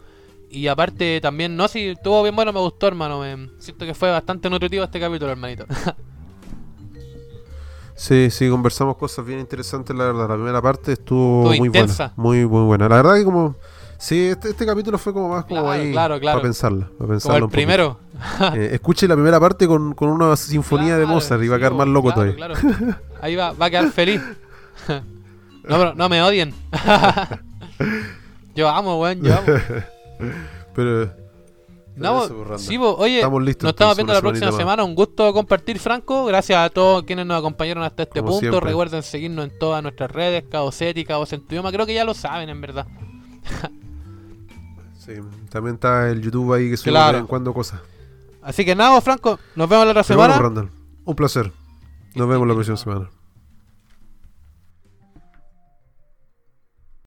Y 0.50 0.68
aparte, 0.68 1.20
también, 1.20 1.56
no, 1.56 1.68
si 1.68 1.88
estuvo 1.88 2.22
bien 2.22 2.34
bueno, 2.36 2.52
me 2.52 2.60
gustó, 2.60 2.86
hermano. 2.88 3.20
Me, 3.20 3.48
siento 3.58 3.84
que 3.86 3.94
fue 3.94 4.10
bastante 4.10 4.48
nutritivo 4.50 4.84
este 4.84 5.00
capítulo, 5.00 5.30
hermanito. 5.32 5.66
Sí, 7.96 8.28
sí, 8.30 8.50
conversamos 8.50 8.96
cosas 8.96 9.24
bien 9.24 9.38
interesantes, 9.38 9.94
la 9.96 10.06
verdad. 10.06 10.28
La 10.28 10.34
primera 10.34 10.60
parte 10.60 10.92
estuvo, 10.94 11.44
Estuvo 11.52 11.58
muy 11.58 11.68
intensa. 11.68 12.12
buena. 12.16 12.28
Muy, 12.28 12.46
muy 12.46 12.66
buena. 12.66 12.88
La 12.88 12.96
verdad 12.96 13.14
que 13.14 13.24
como... 13.24 13.54
Sí, 14.04 14.26
este, 14.26 14.50
este 14.50 14.66
capítulo 14.66 14.98
fue 14.98 15.14
como 15.14 15.30
más 15.30 15.46
como 15.46 15.62
Claro, 15.62 15.70
ahí 15.70 15.90
claro, 15.90 16.20
claro. 16.20 16.36
para 16.36 16.42
pensarla. 16.42 16.84
Para 16.88 16.96
Como 16.98 17.08
pensarla 17.08 17.38
el 17.38 17.48
primero. 17.48 17.98
Eh, 18.54 18.70
escuche 18.74 19.08
la 19.08 19.14
primera 19.14 19.40
parte 19.40 19.66
con, 19.66 19.94
con 19.94 20.10
una 20.10 20.36
sinfonía 20.36 20.98
de 20.98 21.06
Mozart 21.06 21.42
y 21.42 21.48
va 21.48 21.56
a 21.56 21.58
quedar 21.58 21.72
más 21.72 21.88
loco 21.88 22.12
todavía. 22.12 22.36
Ahí 23.22 23.34
va, 23.34 23.52
va 23.52 23.66
a 23.66 23.70
quedar 23.70 23.90
feliz. 23.90 24.20
No, 25.66 25.78
pero 25.78 25.94
no 25.94 26.10
me 26.10 26.20
odien. 26.20 26.52
yo 28.54 28.68
amo, 28.68 29.00
weón, 29.00 29.22
yo 29.22 29.32
amo. 29.32 29.46
Pero... 30.74 31.10
No, 31.96 32.28
pues, 32.46 32.60
sí, 32.60 32.76
bo, 32.76 32.94
oye, 32.96 33.16
Estamos 33.16 33.42
listos 33.42 33.62
nos 33.62 33.70
estamos 33.70 33.96
viendo 33.96 34.12
la 34.12 34.20
próxima 34.20 34.48
más. 34.48 34.56
semana. 34.56 34.84
Un 34.84 34.94
gusto 34.94 35.32
compartir, 35.32 35.78
Franco. 35.78 36.26
Gracias 36.26 36.58
a 36.58 36.68
todos 36.68 37.04
quienes 37.04 37.24
nos 37.24 37.38
acompañaron 37.38 37.82
hasta 37.82 38.02
este 38.02 38.20
Como 38.20 38.32
punto. 38.32 38.40
siempre. 38.50 38.68
Recuerden 38.68 39.02
seguirnos 39.02 39.46
en 39.46 39.58
todas 39.58 39.82
nuestras 39.82 40.10
redes, 40.10 40.44
Caoseti 40.50 41.06
Caos. 41.06 41.34
Creo 41.48 41.86
que 41.86 41.94
ya 41.94 42.04
lo 42.04 42.12
saben, 42.12 42.50
en 42.50 42.60
verdad. 42.60 42.86
Sí, 45.04 45.12
también 45.50 45.74
está 45.74 46.08
el 46.10 46.22
YouTube 46.22 46.52
ahí 46.54 46.70
que 46.70 46.76
sube 46.76 46.90
Claro. 46.90 47.06
de 47.08 47.12
vez 47.14 47.20
en 47.22 47.26
cuando 47.26 47.52
cosas. 47.52 47.80
Así 48.42 48.64
que 48.64 48.74
nada, 48.74 49.00
Franco, 49.00 49.38
nos 49.56 49.68
vemos 49.68 49.84
la 49.86 49.90
otra 49.92 50.02
vemos, 50.02 50.06
semana. 50.34 50.68
Un 51.04 51.14
placer. 51.16 51.52
Nos 52.14 52.28
vemos 52.28 52.46
la 52.46 52.54
próxima 52.54 52.76
semana. 52.76 53.10